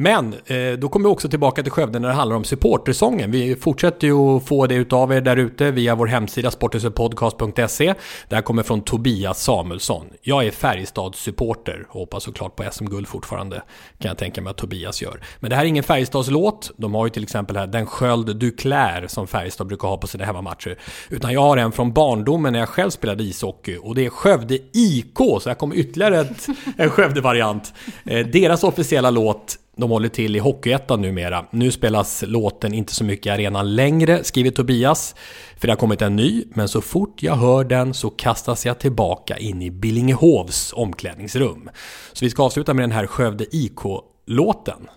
Men 0.00 0.34
eh, 0.46 0.72
då 0.78 0.88
kommer 0.88 1.08
vi 1.08 1.12
också 1.12 1.28
tillbaka 1.28 1.62
till 1.62 1.72
Skövde 1.72 1.98
när 1.98 2.08
det 2.08 2.14
handlar 2.14 2.36
om 2.36 2.44
supportersången. 2.44 3.30
Vi 3.30 3.56
fortsätter 3.56 4.06
ju 4.06 4.36
att 4.36 4.46
få 4.46 4.66
det 4.66 4.74
utav 4.74 5.12
er 5.12 5.20
där 5.20 5.36
ute 5.36 5.70
via 5.70 5.94
vår 5.94 6.06
hemsida 6.06 6.50
sporthusetpodcast.se 6.50 7.94
Det 8.28 8.34
här 8.34 8.42
kommer 8.42 8.62
från 8.62 8.80
Tobias 8.80 9.42
Samuelsson. 9.42 10.06
Jag 10.22 10.46
är 10.46 10.50
Färjestads-supporter 10.50 11.86
och 11.88 12.00
hoppas 12.00 12.22
såklart 12.24 12.56
på 12.56 12.64
SM-guld 12.72 13.08
fortfarande. 13.08 13.62
Kan 13.98 14.08
jag 14.08 14.18
tänka 14.18 14.42
mig 14.42 14.50
att 14.50 14.56
Tobias 14.56 15.02
gör. 15.02 15.20
Men 15.40 15.50
det 15.50 15.56
här 15.56 15.62
är 15.62 15.68
ingen 15.68 15.84
Färjestadslåt. 15.84 16.70
De 16.76 16.94
har 16.94 17.06
ju 17.06 17.10
till 17.10 17.22
exempel 17.22 17.56
här 17.56 17.66
Den 17.66 17.86
sköld 17.86 18.36
du 18.36 18.50
klär 18.50 19.06
som 19.06 19.26
Färjestad 19.26 19.66
brukar 19.66 19.88
ha 19.88 19.96
på 19.96 20.06
sina 20.06 20.24
hemmamatcher. 20.24 20.78
Utan 21.08 21.32
jag 21.32 21.40
har 21.42 21.56
en 21.56 21.72
från 21.72 21.92
barndomen 21.92 22.52
när 22.52 22.60
jag 22.60 22.68
själv 22.68 22.90
spelade 22.90 23.22
ishockey 23.22 23.76
och 23.82 23.94
det 23.94 24.06
är 24.06 24.10
Skövde 24.10 24.58
IK. 24.72 25.18
Så 25.40 25.42
här 25.46 25.54
kommer 25.54 25.76
ytterligare 25.76 26.20
ett, 26.20 26.46
en 26.76 26.90
Skövde-variant. 26.90 27.74
Eh, 28.04 28.26
deras 28.26 28.64
officiella 28.64 29.10
låt 29.10 29.56
de 29.80 29.90
håller 29.90 30.08
till 30.08 30.36
i 30.36 30.38
Hockeyettan 30.38 31.02
numera. 31.02 31.44
Nu 31.50 31.70
spelas 31.70 32.24
låten 32.26 32.74
inte 32.74 32.94
så 32.94 33.04
mycket 33.04 33.26
i 33.26 33.30
arenan 33.30 33.74
längre, 33.74 34.24
skriver 34.24 34.50
Tobias. 34.50 35.14
För 35.58 35.66
det 35.66 35.72
har 35.72 35.78
kommit 35.78 36.02
en 36.02 36.16
ny, 36.16 36.44
men 36.54 36.68
så 36.68 36.80
fort 36.80 37.22
jag 37.22 37.34
hör 37.36 37.64
den 37.64 37.94
så 37.94 38.10
kastas 38.10 38.66
jag 38.66 38.78
tillbaka 38.78 39.36
in 39.38 39.62
i 39.62 39.70
Billingehovs 39.70 40.72
omklädningsrum. 40.76 41.70
Så 42.12 42.24
vi 42.24 42.30
ska 42.30 42.42
avsluta 42.42 42.74
med 42.74 42.82
den 42.82 42.92
här 42.92 43.06
Skövde 43.06 43.44
IK-låten. 43.56 44.88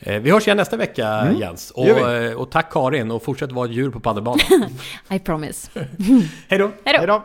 Eh, 0.00 0.20
Vi 0.20 0.30
hörs 0.30 0.46
igen 0.46 0.56
nästa 0.56 0.76
vecka 0.76 1.08
Mm, 1.08 1.40
Jens. 1.40 1.70
Och, 1.70 1.86
eh, 1.88 2.32
och 2.34 2.50
tack 2.50 2.72
Karin 2.72 3.10
och 3.10 3.22
fortsätt 3.22 3.52
vara 3.52 3.66
ett 3.68 3.74
djur 3.76 3.90
på 3.90 4.00
padelbanan. 4.00 4.40
I 5.10 5.18
promise. 5.18 5.70
Hej 6.48 6.58
då! 6.58 6.70
Hej 6.84 7.06
då! 7.06 7.24